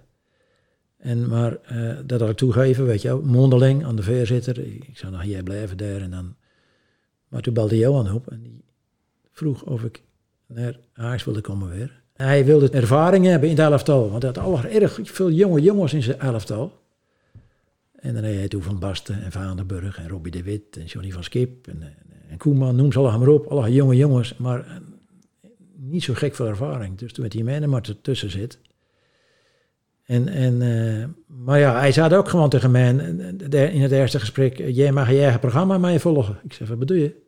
En, 0.96 1.28
maar 1.28 1.58
eh, 1.62 1.96
dat 2.04 2.20
had 2.20 2.28
ik 2.28 2.36
toegeven, 2.36 2.86
weet 2.86 3.02
je 3.02 3.14
mondeling 3.14 3.84
aan 3.84 3.96
de 3.96 4.02
voorzitter. 4.02 4.58
Ik 4.58 4.98
zou 4.98 5.12
nog 5.12 5.22
een 5.22 5.28
jaar 5.28 5.42
blijven 5.42 5.76
daar 5.76 6.00
en 6.00 6.10
dan... 6.10 6.34
Maar 7.28 7.42
toen 7.42 7.54
belde 7.54 7.78
Johan 7.78 8.12
op 8.12 8.30
en 8.30 8.42
die 8.42 8.64
vroeg 9.32 9.62
of 9.62 9.82
ik 9.82 10.02
naar 10.46 10.78
Ajax 10.94 11.24
wilde 11.24 11.40
komen 11.40 11.70
weer. 11.70 12.02
Hij 12.12 12.44
wilde 12.44 12.70
ervaring 12.70 13.24
hebben 13.24 13.48
in 13.48 13.56
het 13.56 13.64
elftal, 13.64 14.10
want 14.10 14.22
hij 14.22 14.32
had 14.34 14.44
al 14.44 14.64
erg 14.64 14.98
veel 15.02 15.30
jonge 15.30 15.60
jongens 15.60 15.94
in 15.94 16.02
zijn 16.02 16.20
elftal. 16.20 16.72
En 17.92 18.14
dan 18.14 18.24
had 18.24 18.32
hij 18.32 18.48
toen 18.48 18.62
Van 18.62 18.78
Basten 18.78 19.22
en 19.22 19.32
Vaandenburg 19.32 19.98
en 19.98 20.08
Robbie 20.08 20.32
de 20.32 20.42
Wit 20.42 20.76
en 20.76 20.84
Johnny 20.84 21.12
van 21.12 21.24
Skip 21.24 21.66
en, 21.68 21.82
en, 22.28 22.36
Koeman, 22.38 22.76
noem 22.76 22.92
ze 22.92 22.98
allemaal 22.98 23.18
maar 23.18 23.28
op. 23.28 23.46
Alle 23.46 23.72
jonge 23.72 23.96
jongens, 23.96 24.36
maar 24.36 24.66
eh, 24.66 24.76
niet 25.74 26.02
zo 26.02 26.14
gek 26.14 26.34
veel 26.34 26.46
ervaring. 26.46 26.98
Dus 26.98 27.12
toen 27.12 27.22
met 27.22 27.32
die 27.32 27.44
mannen 27.44 27.70
maar 27.70 27.82
tussen 28.02 28.30
zit. 28.30 28.58
En, 30.06 30.28
en, 30.28 30.62
eh, 30.62 31.08
maar 31.26 31.58
ja, 31.58 31.78
hij 31.78 31.92
zei 31.92 32.16
ook 32.16 32.28
gewoon 32.28 32.48
tegen 32.48 32.70
mij 32.70 32.88
in 33.48 33.82
het 33.82 33.92
eerste 33.92 34.20
gesprek, 34.20 34.58
eh, 34.58 34.76
jij 34.76 34.92
mag 34.92 35.10
je 35.10 35.20
eigen 35.20 35.40
programma 35.40 35.78
mij 35.78 36.00
volgen. 36.00 36.38
Ik 36.44 36.52
zei, 36.52 36.68
wat 36.68 36.78
bedoel 36.78 36.96
je? 36.96 37.24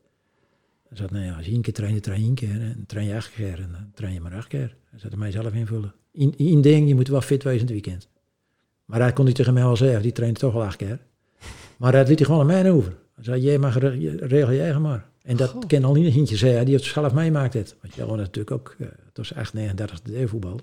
Hij 0.88 0.96
zei, 0.96 1.08
nou 1.12 1.24
ja, 1.24 1.36
als 1.36 1.46
je 1.46 1.52
één 1.52 1.60
keer 1.60 1.72
traint, 1.72 2.02
train 2.02 2.20
je 2.20 2.26
één 2.26 2.34
keer. 2.34 2.60
En 2.60 2.84
train 2.86 3.06
je 3.06 3.14
acht 3.14 3.32
keer 3.32 3.60
en 3.60 3.68
dan 3.72 3.90
train 3.94 4.12
je 4.12 4.20
maar 4.20 4.34
acht 4.34 4.48
keer. 4.48 4.76
Hij 4.90 4.98
zei, 4.98 5.16
mij 5.16 5.30
zelf 5.30 5.52
invullen. 5.52 5.94
Eén 6.12 6.34
één 6.36 6.60
ding, 6.60 6.88
je 6.88 6.94
moet 6.94 7.08
wel 7.08 7.20
fit 7.20 7.42
wezen 7.42 7.68
in 7.68 7.74
het 7.74 7.84
weekend. 7.84 8.08
Maar 8.84 8.98
dat 8.98 9.12
kon 9.12 9.24
hij 9.24 9.34
tegen 9.34 9.54
mij 9.54 9.62
wel 9.62 9.76
zeggen, 9.76 10.02
die 10.02 10.12
traint 10.12 10.38
toch 10.38 10.54
al 10.54 10.64
acht 10.64 10.76
keer. 10.76 10.98
Maar 11.76 11.92
dat 11.92 12.08
liet 12.08 12.18
hij 12.18 12.26
gewoon 12.26 12.40
aan 12.40 12.62
mij 12.62 12.70
over. 12.72 12.96
Zei, 13.20 13.40
jij 13.40 13.58
mag 13.58 13.78
re- 13.78 13.96
je- 13.98 14.16
regel 14.20 14.52
jij 14.54 14.78
maar. 14.78 15.06
En 15.22 15.36
dat 15.36 15.48
Goh. 15.48 15.62
ken 15.66 15.84
al 15.84 15.94
niet 15.94 16.06
een 16.06 16.12
hintje 16.12 16.36
zei, 16.36 16.64
die 16.64 16.74
het 16.74 16.84
zelf 16.84 17.12
meemaakt 17.14 17.54
het. 17.54 17.76
Want 17.82 17.94
je 17.94 18.02
had 18.04 18.16
natuurlijk 18.16 18.50
ook, 18.50 18.76
eh, 18.78 18.86
het 19.06 19.16
was 19.16 19.32
echt 19.32 19.54
39 19.54 20.00
de 20.02 20.28
voetbal. 20.28 20.60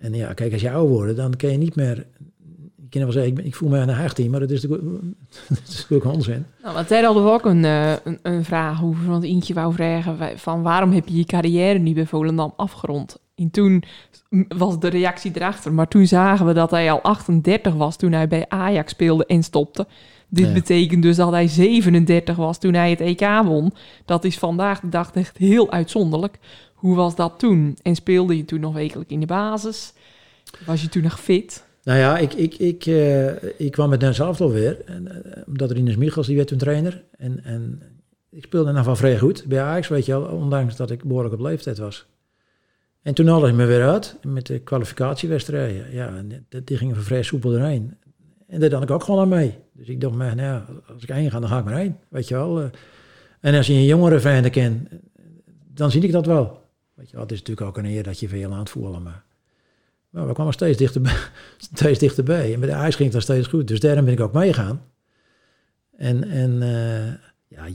En 0.00 0.14
ja, 0.14 0.32
kijk, 0.32 0.52
als 0.52 0.60
je 0.62 0.70
ouder 0.70 0.96
wordt, 0.96 1.16
dan 1.16 1.36
kun 1.36 1.50
je 1.50 1.58
niet 1.58 1.74
meer... 1.76 2.06
Je 2.76 2.98
kan 2.98 3.02
wel 3.02 3.12
zeggen, 3.12 3.38
ik, 3.38 3.44
ik 3.44 3.54
voel 3.54 3.68
me 3.68 3.78
aan 3.78 3.86
de 3.86 3.94
18, 3.94 4.30
maar 4.30 4.40
dat 4.40 4.50
is 4.50 4.62
natuurlijk, 4.62 4.90
dat 5.48 5.58
is 5.68 5.76
natuurlijk 5.80 6.14
onzin. 6.14 6.46
Nou, 6.62 6.74
want 6.74 6.88
daar 6.88 7.04
hadden 7.04 7.24
we 7.24 7.30
ook 7.30 7.44
een, 7.44 7.64
eh, 7.64 7.92
een, 8.04 8.18
een 8.22 8.44
vraag 8.44 8.82
over. 8.84 9.06
Want 9.06 9.24
Eentje 9.24 9.54
wou 9.54 9.74
vragen 9.74 10.38
van 10.38 10.62
waarom 10.62 10.92
heb 10.92 11.08
je 11.08 11.16
je 11.16 11.24
carrière 11.24 11.78
nu 11.78 11.94
bij 11.94 12.06
Volendam 12.06 12.52
afgerond? 12.56 13.18
En 13.34 13.50
toen 13.50 13.82
was 14.48 14.78
de 14.80 14.88
reactie 14.88 15.30
erachter. 15.34 15.72
Maar 15.72 15.88
toen 15.88 16.06
zagen 16.06 16.46
we 16.46 16.52
dat 16.52 16.70
hij 16.70 16.90
al 16.92 17.00
38 17.00 17.74
was 17.74 17.96
toen 17.96 18.12
hij 18.12 18.28
bij 18.28 18.48
Ajax 18.48 18.92
speelde 18.92 19.26
en 19.26 19.42
stopte. 19.42 19.86
Dit 20.30 20.46
Ja. 20.46 20.52
betekent 20.52 21.02
dus 21.02 21.16
dat 21.16 21.30
hij 21.30 21.48
37 21.48 22.36
was 22.36 22.58
toen 22.58 22.74
hij 22.74 22.90
het 22.90 23.00
EK 23.00 23.26
won. 23.44 23.72
Dat 24.04 24.24
is 24.24 24.38
vandaag 24.38 24.80
de 24.80 24.88
dag 24.88 25.10
echt 25.12 25.36
heel 25.36 25.72
uitzonderlijk. 25.72 26.38
Hoe 26.74 26.96
was 26.96 27.16
dat 27.16 27.38
toen? 27.38 27.76
En 27.82 27.94
speelde 27.94 28.36
je 28.36 28.44
toen 28.44 28.60
nog 28.60 28.74
wekelijk 28.74 29.10
in 29.10 29.20
de 29.20 29.26
basis? 29.26 29.92
Was 30.66 30.82
je 30.82 30.88
toen 30.88 31.02
nog 31.02 31.20
fit? 31.20 31.64
Nou 31.82 31.98
ja, 31.98 32.18
ik, 32.18 32.32
ik, 32.34 32.54
ik, 32.54 32.86
eh, 32.86 33.42
ik 33.58 33.70
kwam 33.72 33.88
met 33.88 34.00
Den 34.00 34.14
zelf 34.14 34.40
alweer. 34.40 34.80
En, 34.84 35.24
eh, 35.24 35.42
omdat 35.46 35.70
Rinus 35.70 35.96
Michels, 35.96 36.26
die 36.26 36.36
werd 36.36 36.48
toen 36.48 36.58
trainer. 36.58 37.02
En, 37.16 37.44
en 37.44 37.82
ik 38.30 38.44
speelde 38.44 38.72
nog 38.72 38.84
wel 38.84 38.96
vrij 38.96 39.18
goed 39.18 39.44
bij 39.46 39.62
Ajax, 39.62 39.88
weet 39.88 40.06
je 40.06 40.12
wel. 40.12 40.22
Ondanks 40.22 40.76
dat 40.76 40.90
ik 40.90 41.04
behoorlijk 41.04 41.34
op 41.34 41.40
leeftijd 41.40 41.78
was. 41.78 42.06
En 43.02 43.14
toen 43.14 43.26
haalde 43.26 43.48
ik 43.48 43.54
me 43.54 43.64
weer 43.64 43.88
uit 43.88 44.16
met 44.22 44.46
de 44.46 44.58
kwalificatiewedstrijden. 44.58 45.92
Ja, 45.92 46.16
en 46.16 46.28
die, 46.48 46.64
die 46.64 46.76
gingen 46.76 46.94
van 46.94 47.04
vrij 47.04 47.22
soepel 47.22 47.52
erheen. 47.52 47.96
En 48.50 48.60
daar 48.60 48.70
dan 48.70 48.82
ik 48.82 48.90
ook 48.90 49.04
gewoon 49.04 49.20
aan 49.20 49.28
mee. 49.28 49.58
Dus 49.72 49.88
ik 49.88 50.00
dacht, 50.00 50.14
nou 50.16 50.62
als 50.86 51.02
ik 51.02 51.08
heen 51.08 51.30
ga, 51.30 51.40
dan 51.40 51.48
ga 51.48 51.58
ik 51.58 51.64
maar 51.64 51.76
heen. 51.76 51.96
Weet 52.08 52.28
je 52.28 52.34
wel. 52.34 52.60
eh. 52.60 52.68
En 53.40 53.54
als 53.54 53.66
je 53.66 53.72
een 53.72 53.84
jongere 53.84 54.20
vrienden 54.20 54.50
kent, 54.50 54.88
dan 55.74 55.90
zie 55.90 56.02
ik 56.02 56.12
dat 56.12 56.26
wel. 56.26 56.68
Weet 56.94 57.06
je 57.06 57.12
wel, 57.12 57.22
het 57.22 57.32
is 57.32 57.38
natuurlijk 57.38 57.66
ook 57.66 57.76
een 57.76 57.90
eer 57.90 58.02
dat 58.02 58.20
je 58.20 58.28
veel 58.28 58.52
aan 58.52 58.58
het 58.58 58.70
voelen. 58.70 59.02
Maar, 59.02 59.24
maar 60.10 60.26
we 60.26 60.32
kwamen 60.32 60.52
steeds 60.52 60.78
dichterbij 60.78 61.16
steeds 61.74 61.98
dichterbij. 61.98 62.54
En 62.54 62.60
bij 62.60 62.68
de 62.68 62.74
ijs 62.74 62.94
ging 62.94 63.04
het 63.04 63.12
dan 63.12 63.22
steeds 63.36 63.46
goed. 63.48 63.68
Dus 63.68 63.80
daarom 63.80 64.04
ben 64.04 64.14
ik 64.14 64.20
ook 64.20 64.32
meegegaan. 64.32 64.82
En, 65.96 66.24
en 66.24 66.62
eh, 66.62 67.12
ja, 67.48 67.68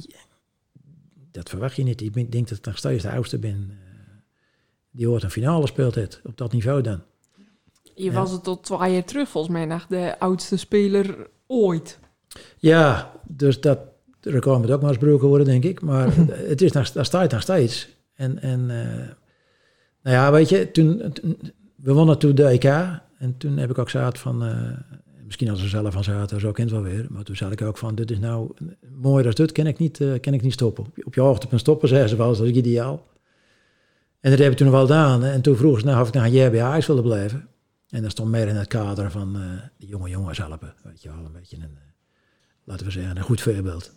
dat 1.32 1.49
verwacht 1.49 1.76
je 1.76 1.84
niet. 1.84 2.01
Ik 2.01 2.32
denk 2.32 2.47
dat 2.47 2.57
ik 2.57 2.65
nog 2.65 2.78
steeds 2.78 3.03
de 3.03 3.11
oudste 3.11 3.39
ben. 3.39 3.67
eh, 3.69 3.78
die 4.91 5.07
hoort 5.07 5.23
een 5.23 5.32
finale 5.32 5.67
speelt 5.67 5.95
het. 5.95 6.21
Op 6.23 6.38
dat 6.38 6.51
niveau 6.51 6.82
dan. 6.82 7.01
Je 7.95 8.11
was 8.11 8.31
het 8.31 8.43
tot 8.43 8.63
twee 8.63 8.93
jaar 8.93 9.03
terug 9.03 9.29
volgens 9.29 9.53
mij 9.53 9.65
nog 9.65 9.85
de 9.87 10.19
oudste 10.19 10.57
speler 10.57 11.27
ooit. 11.47 11.99
Ja, 12.57 13.11
dus 13.27 13.61
dat 13.61 13.79
record 14.21 14.59
moet 14.59 14.71
ook 14.71 14.81
maar 14.81 14.89
eens 14.89 14.99
gebroken 14.99 15.27
worden, 15.27 15.47
denk 15.47 15.63
ik. 15.63 15.81
Maar 15.81 16.09
het 16.51 16.61
is 16.61 16.71
nog, 16.71 16.91
daar 16.91 17.05
staat 17.05 17.31
nog 17.31 17.41
steeds. 17.41 17.89
En, 18.15 18.41
en 18.41 18.59
eh, 18.69 19.07
nou 20.03 20.15
ja, 20.15 20.31
weet 20.31 20.49
je, 20.49 20.71
toen, 20.71 21.01
toen- 21.13 21.37
we 21.75 21.93
wonnen 21.93 22.17
toen 22.17 22.35
de 22.35 22.43
EK. 22.45 22.63
En 23.17 23.37
toen 23.37 23.57
heb 23.57 23.69
ik 23.69 23.77
ook 23.77 23.89
zaad 23.89 24.19
van, 24.19 24.43
eh, 24.45 24.57
misschien 25.25 25.49
als 25.49 25.59
ze 25.59 25.67
zelf 25.67 25.93
van 25.93 26.03
zaten, 26.03 26.39
zo 26.39 26.51
kent 26.51 26.71
wel 26.71 26.81
weer. 26.81 27.05
Maar 27.09 27.23
toen 27.23 27.35
zei 27.35 27.51
ik 27.51 27.61
ook 27.61 27.77
van, 27.77 27.95
dit 27.95 28.11
is 28.11 28.19
nou 28.19 28.51
mooier 29.01 29.25
als 29.25 29.35
dit, 29.35 29.51
kan 29.51 29.67
ik 29.67 29.77
niet, 29.77 30.01
eh, 30.01 30.19
kan 30.21 30.33
ik 30.33 30.41
niet 30.41 30.53
stoppen. 30.53 30.85
Op 31.03 31.13
je- 31.13 31.21
hoogtepunt 31.21 31.61
stoppen, 31.61 31.87
zeggen 31.87 32.09
ze 32.09 32.15
wel, 32.15 32.27
dat 32.35 32.41
is 32.45 32.51
ideaal. 32.51 33.07
En 34.19 34.29
dat 34.31 34.39
heb 34.39 34.51
ik 34.51 34.57
toen 34.57 34.71
wel 34.71 34.81
gedaan. 34.81 35.23
En 35.23 35.41
toen 35.41 35.55
vroeg 35.55 35.79
ze 35.79 35.85
nou 35.85 36.01
of 36.01 36.07
ik 36.07 36.13
naar 36.13 36.25
een 36.25 36.31
jaar 36.31 36.51
bij 36.51 36.61
Ajax 36.63 36.85
wilde 36.87 37.01
blijven. 37.01 37.47
En 37.89 38.01
dat 38.01 38.11
stond 38.11 38.29
meer 38.31 38.47
in 38.47 38.55
het 38.55 38.67
kader 38.67 39.11
van 39.11 39.36
eh 39.36 39.41
de 39.77 39.86
jonge 39.88 40.09
jongens 40.09 40.38
helpen. 40.38 40.73
Weet 40.83 41.01
je 41.01 41.09
wel, 41.09 41.17
een 41.25 41.31
beetje 41.31 41.55
een, 41.57 41.61
eh, 41.63 41.67
laten 42.63 42.86
we 42.86 42.91
zeggen, 42.91 43.17
een 43.17 43.23
goed 43.23 43.41
voorbeeld. 43.41 43.91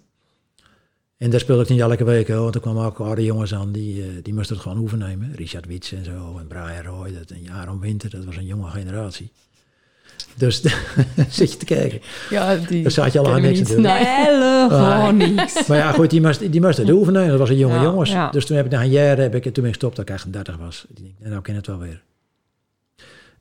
En 1.17 1.31
daar 1.31 1.41
speelde 1.41 1.63
ik 1.63 1.69
niet 1.69 1.81
elke 1.81 2.05
week, 2.05 2.29
hoor, 2.29 2.43
want 2.43 2.55
er 2.55 2.61
kwamen 2.61 2.85
ook 2.85 2.99
oude 3.01 3.25
jongens 3.25 3.55
aan 3.55 3.73
die, 3.73 4.03
eh, 4.03 4.09
die 4.23 4.35
moesten 4.35 4.55
het 4.57 4.65
gewoon 4.65 4.83
overnemen. 4.83 5.35
Richard 5.35 5.67
Wits 5.67 5.93
en 5.93 6.05
zo, 6.05 6.37
en 6.39 6.47
Brian 6.47 6.83
Roy, 6.85 7.13
dat 7.13 7.31
een 7.31 7.43
jaar 7.43 7.71
om 7.71 7.81
winter, 7.81 8.11
dat 8.11 8.25
was 8.25 8.37
een 8.37 8.47
jonge 8.47 8.71
generatie. 8.71 9.33
Dus 10.37 10.63
zit 11.31 11.53
je 11.53 11.59
te 11.59 11.65
kijken. 11.65 12.01
Ja, 12.31 12.57
die 12.57 12.83
Daar 12.83 12.91
zat 12.91 13.13
je 13.13 13.19
al 13.19 13.33
aan 13.33 13.41
niks 13.43 13.59
te 13.63 13.73
doen. 13.75 13.83
Nee. 13.83 14.05
Helemaal 14.07 15.13
Nee. 15.13 15.31
niks. 15.31 15.67
Maar 15.67 15.77
ja, 15.79 15.93
goed, 15.93 16.11
die 16.11 16.21
moesten 16.21 16.51
die 16.51 16.61
moest 16.61 16.77
het 16.79 16.91
overnemen, 16.91 17.29
dat 17.31 17.39
was 17.39 17.49
een 17.51 17.57
jonge 17.57 17.75
Ja, 17.75 17.83
jongens. 17.83 18.11
ja. 18.11 18.31
Dus 18.31 18.47
toen 18.47 18.57
heb 18.57 18.65
ik 18.67 18.71
na 18.73 18.83
een 18.83 18.91
jaar, 18.91 19.17
heb 19.19 19.35
ik, 19.35 19.43
toen 19.43 19.53
ben 19.53 19.65
ik 19.65 19.69
gestopt 19.69 19.97
dat 19.97 20.09
ik 20.09 20.15
38 20.15 20.57
was. 20.57 20.85
Ik 20.89 20.97
denk, 20.97 21.13
nou 21.31 21.43
ken 21.43 21.55
het 21.55 21.67
wel 21.67 21.79
weer. 21.79 22.03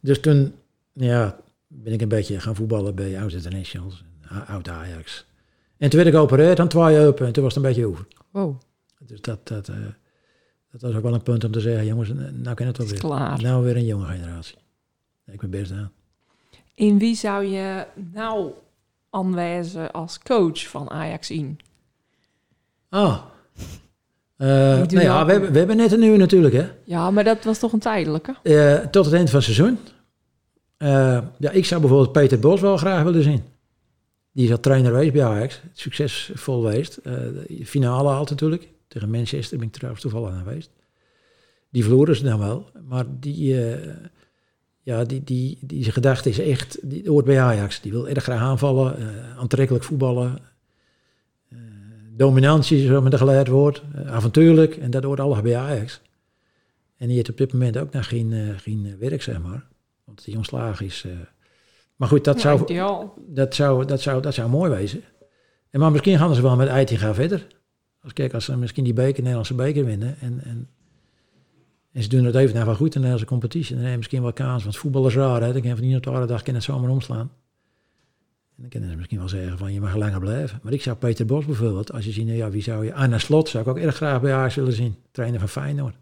Dus 0.07 0.19
toen, 0.19 0.53
ja, 0.93 1.39
ben 1.67 1.93
ik 1.93 2.01
een 2.01 2.07
beetje 2.07 2.39
gaan 2.39 2.55
voetballen 2.55 2.95
bij 2.95 3.19
Oud 3.19 3.31
Internationals, 3.31 4.03
en 4.21 4.47
Oud 4.47 4.69
Ajax. 4.69 5.25
En 5.77 5.89
toen 5.89 5.99
werd 5.99 6.11
ik 6.11 6.15
geopereerd 6.15 6.59
aan 6.59 6.67
twee 6.67 6.99
open 6.99 7.25
en 7.25 7.33
toen 7.33 7.43
was 7.43 7.55
het 7.55 7.63
een 7.63 7.69
beetje 7.69 7.85
over. 7.87 8.07
Wow. 8.31 8.61
Dus 8.99 9.21
dat, 9.21 9.47
dat, 9.47 9.67
eh, 9.69 9.75
dat 10.71 10.81
was 10.81 10.95
ook 10.95 11.03
wel 11.03 11.13
een 11.13 11.23
punt 11.23 11.43
om 11.43 11.51
te 11.51 11.59
zeggen, 11.59 11.85
jongens, 11.85 12.11
nou 12.33 12.55
ken 12.55 12.67
het 12.67 12.77
wel 12.77 12.87
weer. 12.87 12.99
klaar. 12.99 13.41
Nou 13.41 13.63
weer 13.63 13.75
een 13.75 13.85
jonge 13.85 14.05
generatie. 14.05 14.57
Ik 15.25 15.39
ben 15.39 15.49
best 15.49 15.71
aan. 15.71 15.91
In 16.73 16.97
wie 16.97 17.15
zou 17.15 17.45
je 17.45 17.85
nou 18.13 18.51
aanwijzen 19.09 19.91
als 19.91 20.19
coach 20.19 20.67
van 20.67 20.89
Ajax 20.89 21.29
in? 21.29 21.59
Doen 24.37 24.87
nou 24.87 25.01
ja, 25.01 25.25
we 25.25 25.31
hebben, 25.31 25.51
we 25.51 25.57
hebben 25.57 25.77
net 25.77 25.91
een 25.91 25.99
nieuwe 25.99 26.17
natuurlijk, 26.17 26.53
hè. 26.53 26.69
Ja, 26.83 27.11
maar 27.11 27.23
dat 27.23 27.43
was 27.43 27.59
toch 27.59 27.73
een 27.73 27.79
tijdelijke? 27.79 28.35
Eh, 28.43 28.75
tot 28.75 29.05
het 29.05 29.13
eind 29.13 29.29
van 29.29 29.39
het 29.39 29.47
seizoen. 29.47 29.79
Eh, 30.77 31.19
ja, 31.39 31.51
ik 31.51 31.65
zou 31.65 31.81
bijvoorbeeld 31.81 32.11
Peter 32.11 32.39
Bos 32.39 32.61
wel 32.61 32.77
graag 32.77 33.03
willen 33.03 33.23
zien. 33.23 33.43
Die 34.31 34.45
is 34.45 34.51
al 34.51 34.59
trainer 34.59 34.91
geweest 34.91 35.13
bij 35.13 35.25
Ajax. 35.25 35.61
Succesvol 35.73 36.61
geweest. 36.61 36.97
Eh, 36.97 37.13
finale 37.63 38.09
haalt 38.09 38.29
natuurlijk. 38.29 38.67
Tegen 38.87 39.09
Manchester 39.09 39.57
ben 39.57 39.67
ik 39.67 39.73
trouwens 39.73 40.01
toevallig 40.01 40.29
aan 40.29 40.43
geweest. 40.43 40.69
Die 41.69 41.83
verloren 41.83 42.15
ze 42.15 42.23
dan 42.23 42.39
wel. 42.39 42.69
Maar 42.87 43.05
die, 43.19 43.65
eh, 43.65 43.93
ja, 44.81 45.03
die, 45.03 45.23
die, 45.23 45.57
die 45.61 45.91
gedachte 45.91 46.29
is 46.29 46.39
echt... 46.39 46.77
Die 46.81 47.09
hoort 47.09 47.25
bij 47.25 47.41
Ajax. 47.41 47.81
Die 47.81 47.91
wil 47.91 48.07
erg 48.07 48.23
graag 48.23 48.41
aanvallen. 48.41 48.95
aantrekkelijk 49.37 49.83
voetballen. 49.83 50.39
dominantie, 52.15 52.87
zo 52.87 53.01
met 53.01 53.13
een 53.13 53.19
geleid 53.19 53.47
woord. 53.47 53.83
avontuurlijk. 54.05 54.75
En 54.75 54.91
dat 54.91 55.03
hoort 55.03 55.19
allemaal 55.19 55.41
bij 55.41 55.57
Ajax. 55.57 56.01
En 56.97 57.07
die 57.07 57.15
heeft 57.15 57.29
op 57.29 57.37
dit 57.37 57.53
moment 57.53 57.77
ook 57.77 57.91
nog 57.91 58.07
geen, 58.07 58.55
geen 58.57 58.95
werk, 58.99 59.21
zeg 59.21 59.41
maar. 59.41 59.67
Want 60.17 60.29
die 60.29 60.37
ontslagen 60.37 60.85
is... 60.85 61.03
eh, 61.05 61.11
maar 61.95 62.07
goed, 62.07 62.23
dat, 62.23 62.35
Ja, 62.35 62.41
zou, 62.41 62.61
ideaal. 62.61 63.13
dat, 63.27 63.55
zou, 63.55 63.85
dat, 63.85 64.01
zou, 64.01 64.21
dat 64.21 64.33
zou 64.33 64.49
mooi 64.49 64.71
wezen. 64.71 65.01
En 65.69 65.79
maar 65.79 65.91
misschien 65.91 66.17
gaan 66.17 66.35
ze 66.35 66.41
wel 66.41 66.55
met 66.55 66.67
Eitinga 66.67 67.13
verder. 67.13 67.47
Als, 68.03 68.13
kijk, 68.13 68.33
als 68.33 68.45
ze 68.45 68.57
misschien 68.57 68.83
die 68.83 68.93
beker, 68.93 69.19
Nederlandse 69.19 69.53
beker 69.53 69.85
winnen... 69.85 70.15
En, 70.19 70.43
en, 70.43 70.69
en 71.91 72.03
ze 72.03 72.09
doen 72.09 72.25
het 72.25 72.35
even 72.35 72.53
nou 72.53 72.65
wel 72.65 72.75
goed 72.75 72.85
in 72.85 73.01
de 73.01 73.07
Nederlandse 73.07 73.25
competitie... 73.25 73.73
dan 73.73 73.83
heb 73.83 73.91
je 73.91 73.97
misschien 73.97 74.21
wel 74.21 74.33
kans, 74.33 74.63
want 74.63 74.77
voetbal 74.77 75.07
is 75.07 75.15
raar. 75.15 75.41
Hè? 75.41 75.51
Dan 75.51 75.61
kan 75.61 75.69
je 75.69 75.75
van 75.75 75.85
die 75.85 75.95
op 75.95 76.03
de 76.03 76.09
andere 76.09 76.27
dag 76.27 76.41
kan 76.41 76.53
het 76.53 76.63
zomaar 76.63 76.89
omslaan. 76.89 77.31
En 78.55 78.61
dan 78.63 78.69
kunnen 78.69 78.89
ze 78.89 78.95
misschien 78.95 79.19
wel 79.19 79.29
zeggen 79.29 79.57
van 79.57 79.73
je 79.73 79.79
mag 79.79 79.95
langer 79.95 80.19
blijven. 80.19 80.59
Maar 80.63 80.73
ik 80.73 80.81
zou 80.81 80.97
Peter 80.97 81.25
Bos 81.25 81.45
bijvoorbeeld, 81.45 81.93
als 81.93 82.05
je 82.05 82.11
ziet, 82.11 82.25
nou 82.25 82.37
ja, 82.37 82.49
wie 82.49 82.61
zou 82.63 82.85
je... 82.85 82.93
Anna 82.93 83.17
Slot 83.17 83.49
zou 83.49 83.63
ik 83.63 83.69
ook 83.69 83.77
erg 83.77 83.95
graag 83.95 84.21
bij 84.21 84.33
Ajax 84.33 84.55
willen 84.55 84.73
zien. 84.73 84.95
Trainer 85.11 85.39
van 85.39 85.49
Feyenoord. 85.49 85.95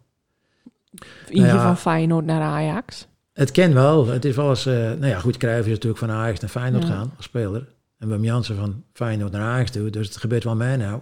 Eentje 1.26 1.42
Nou 1.42 1.56
ja. 1.56 1.62
van 1.62 1.76
Feyenoord 1.76 2.24
naar 2.24 2.40
Ajax. 2.42 3.08
Het 3.36 3.50
ken 3.50 3.74
wel. 3.74 4.06
Het 4.06 4.24
is 4.24 4.36
wel 4.36 4.48
eens... 4.48 4.66
eh, 4.66 4.74
nou 4.74 5.06
ja, 5.06 5.18
goed, 5.18 5.36
Cruijff 5.36 5.66
is 5.66 5.72
natuurlijk 5.72 5.98
van 5.98 6.10
Ajax 6.10 6.40
naar 6.40 6.50
Feyenoord 6.50 6.82
Ja. 6.82 6.88
gaan 6.88 7.12
als 7.16 7.24
speler. 7.24 7.68
En 7.98 8.08
Wim 8.08 8.24
Jansen 8.24 8.56
van 8.56 8.84
Feyenoord 8.92 9.32
naar 9.32 9.42
Ajax 9.42 9.70
toe. 9.70 9.90
Dus 9.90 10.06
het 10.08 10.16
gebeurt 10.16 10.44
wel 10.44 10.56
mij 10.56 10.76
nou. 10.76 11.00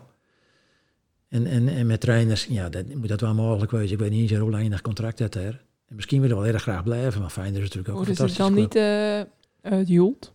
En, 1.28 1.46
en, 1.46 1.68
en 1.68 1.86
met 1.86 2.00
trainers, 2.00 2.46
ja, 2.46 2.68
dat 2.68 2.94
moet 2.94 3.08
dat 3.08 3.20
wel 3.20 3.34
mogelijk 3.34 3.72
wezen. 3.72 3.92
Ik 3.92 3.98
weet 3.98 4.10
niet 4.10 4.30
eens 4.30 4.40
hoe 4.40 4.50
lang 4.50 4.62
je 4.62 4.68
nog 4.68 4.80
contract 4.80 5.18
hebt 5.18 5.32
daar. 5.32 5.62
En 5.88 5.94
misschien 5.94 6.20
willen 6.20 6.36
we 6.36 6.42
wel 6.42 6.52
erg 6.52 6.62
graag 6.62 6.82
blijven, 6.82 7.20
maar 7.20 7.30
Feyenoord 7.30 7.62
is 7.62 7.74
natuurlijk 7.74 7.88
ook 7.94 8.06
een 8.06 8.14
Worden 8.14 8.28
ze 8.28 8.34
fantastische 8.34 8.70
dan 8.70 8.70
club. 8.70 9.26
niet 9.62 9.72
uh, 9.72 9.78
uitjoeld? 9.78 10.32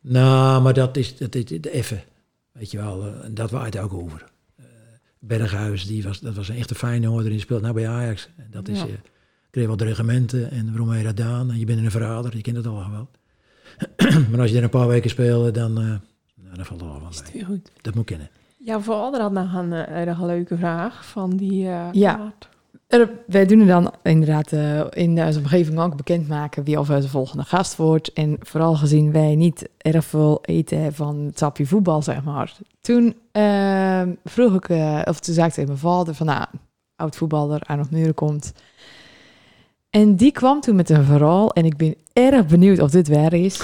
Nou, 0.00 0.62
maar 0.62 0.74
dat 0.74 0.96
is, 0.96 1.16
dat 1.16 1.34
is 1.34 1.60
effe. 1.60 2.00
Weet 2.52 2.70
je 2.70 2.76
wel, 2.78 3.02
eh, 3.06 3.24
en 3.24 3.34
dat 3.34 3.50
waait 3.50 3.78
ook 3.78 3.92
over. 3.92 4.24
Eh, 4.56 4.64
Berghuis, 5.18 5.86
die 5.86 6.02
was, 6.02 6.20
dat 6.20 6.34
was 6.34 6.48
een 6.48 6.56
echte 6.56 6.74
Feyenoorder, 6.74 7.30
die 7.30 7.40
speelt 7.40 7.62
nou 7.62 7.74
bij 7.74 7.88
Ajax. 7.88 8.28
En 8.36 8.46
dat 8.50 8.68
is, 8.68 8.78
Ja. 8.80 8.86
Eh 9.56 9.62
kreeg 9.62 9.78
wat 9.78 9.80
reglementen 9.88 10.50
en 10.50 10.66
waarom 10.68 10.88
heb 10.88 10.98
je 10.98 11.04
dat 11.06 11.16
gedaan? 11.20 11.50
En 11.50 11.58
je 11.58 11.64
bent 11.64 11.78
een 11.78 11.90
verrader, 11.90 12.36
je 12.36 12.42
kent 12.42 12.56
het 12.56 12.66
al 12.66 12.84
wel. 12.90 13.08
maar 14.30 14.40
als 14.40 14.50
je 14.50 14.56
er 14.56 14.62
een 14.62 14.68
paar 14.70 14.86
weken 14.88 15.10
speelt, 15.10 15.54
dan, 15.54 15.78
eh 15.78 15.84
nou, 15.84 16.56
dan 16.56 16.64
valt 16.64 16.80
het 16.80 16.90
al 16.90 17.00
wel 17.00 17.08
Is 17.10 17.16
het 17.16 17.24
mee. 17.24 17.34
weer 17.34 17.44
goed? 17.56 17.70
Dat 17.82 17.94
moet 17.94 18.04
kennen. 18.04 18.28
Ja, 18.56 18.80
voor 18.80 18.94
Alder 18.94 19.20
had 19.20 19.32
nog 19.32 19.54
een 19.54 19.72
eh, 19.72 20.00
erg 20.06 20.22
leuke 20.22 20.56
vraag 20.56 21.06
van 21.06 21.30
die 21.36 21.66
eh 21.68 21.88
Ja. 21.92 22.14
kaart. 22.14 22.48
Er- 22.86 23.10
wij 23.26 23.46
doen 23.46 23.60
er 23.60 23.66
dan 23.66 23.92
inderdaad 24.02 24.52
eh, 24.52 24.80
in 24.90 25.20
onze 25.26 25.38
omgeving 25.38 25.78
ook 25.78 25.96
bekendmaken 25.96 26.64
wie 26.64 26.78
of 26.78 26.90
onze 26.90 27.08
volgende 27.08 27.44
gast 27.44 27.76
wordt. 27.76 28.12
En 28.12 28.36
vooral 28.40 28.74
gezien 28.74 29.12
wij 29.12 29.34
niet 29.34 29.68
erg 29.78 30.04
veel 30.04 30.38
eten 30.42 30.76
hebben 30.76 30.94
van 30.96 31.16
het 31.16 31.38
sapje 31.38 31.66
voetbal, 31.66 32.02
zeg 32.02 32.24
maar. 32.24 32.56
Toen 32.80 33.16
eh, 33.32 34.02
vroeg 34.24 34.54
ik, 34.54 34.68
eh, 34.68 35.00
of 35.04 35.20
toen 35.20 35.34
zei 35.34 35.46
ik 35.46 35.52
tegen 35.52 35.68
mijn 35.68 35.80
vader 35.80 36.14
van, 36.14 36.26
nou, 36.26 36.44
oud 36.96 37.16
voetballer, 37.16 37.60
aan 37.66 37.78
nog 37.78 37.90
muren 37.90 38.14
komt. 38.14 38.52
En 39.96 40.16
die 40.16 40.32
kwam 40.32 40.60
toen 40.60 40.76
met 40.76 40.90
een 40.90 41.04
verhaal 41.04 41.50
en 41.50 41.64
ik 41.64 41.76
ben 41.76 41.94
erg 42.12 42.46
benieuwd 42.46 42.80
of 42.80 42.90
dit 42.90 43.08
waar 43.08 43.32
is. 43.32 43.60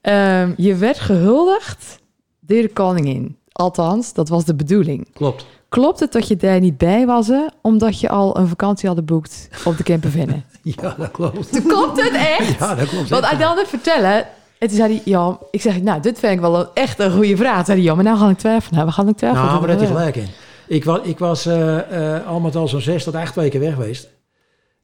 Ehm, 0.00 0.52
je 0.56 0.76
werd 0.76 0.98
gehuldigd 0.98 1.98
door 2.40 2.62
de 2.62 2.68
koningin. 2.68 3.36
Althans, 3.52 4.12
dat 4.12 4.28
was 4.28 4.44
de 4.44 4.54
bedoeling. 4.54 5.12
Klopt. 5.12 5.46
Klopt 5.68 6.00
het 6.00 6.12
dat 6.12 6.28
je 6.28 6.36
daar 6.36 6.60
niet 6.60 6.78
bij 6.78 7.06
was, 7.06 7.26
hè, 7.26 7.46
omdat 7.62 8.00
je 8.00 8.08
al 8.08 8.36
een 8.36 8.48
vakantie 8.48 8.88
had 8.88 8.98
geboekt 8.98 9.48
op 9.64 9.76
de 9.76 9.82
campervennen? 9.82 10.44
Ja, 10.62 10.94
dat 10.98 11.10
klopt. 11.10 11.62
Klopt 11.62 12.02
het 12.02 12.14
echt? 12.14 12.58
Ja, 12.58 12.74
dat 12.74 12.88
klopt. 12.88 13.08
Want 13.08 13.28
hij 13.28 13.38
dan 13.38 13.58
het 13.58 13.68
vertellen. 13.68 14.26
En 14.58 14.68
toen 14.68 14.76
zei 14.76 14.92
hij, 14.92 15.02
ja, 15.04 15.38
ik 15.50 15.60
zeg, 15.60 15.82
nou, 15.82 16.00
dit 16.00 16.18
vind 16.18 16.32
ik 16.32 16.40
wel 16.40 16.60
een, 16.60 16.66
echt 16.74 16.98
een 16.98 17.12
goede 17.12 17.36
vraag. 17.36 17.66
Zei 17.66 17.78
hij, 17.78 17.86
ja, 17.86 17.94
maar 17.94 18.04
nou 18.04 18.18
ga 18.18 18.28
ik 18.28 18.38
twijfelen. 18.38 18.74
Nou, 18.74 18.86
we 18.86 18.92
gaan 18.92 19.08
ik 19.08 19.16
twijfelen. 19.16 19.46
Nou, 19.46 19.60
maar 19.60 19.68
dat 19.70 19.80
is 19.80 19.88
gelijk 19.88 20.16
in. 20.16 20.28
Ik 20.66 20.84
was, 20.84 21.00
ik 21.02 21.18
was 21.18 21.46
eh, 21.46 22.26
al 22.26 22.40
met 22.40 22.56
al 22.56 22.68
zo'n 22.68 22.80
zes 22.80 23.04
tot 23.04 23.14
acht 23.14 23.34
weken 23.34 23.60
weg 23.60 23.74
geweest. 23.74 24.08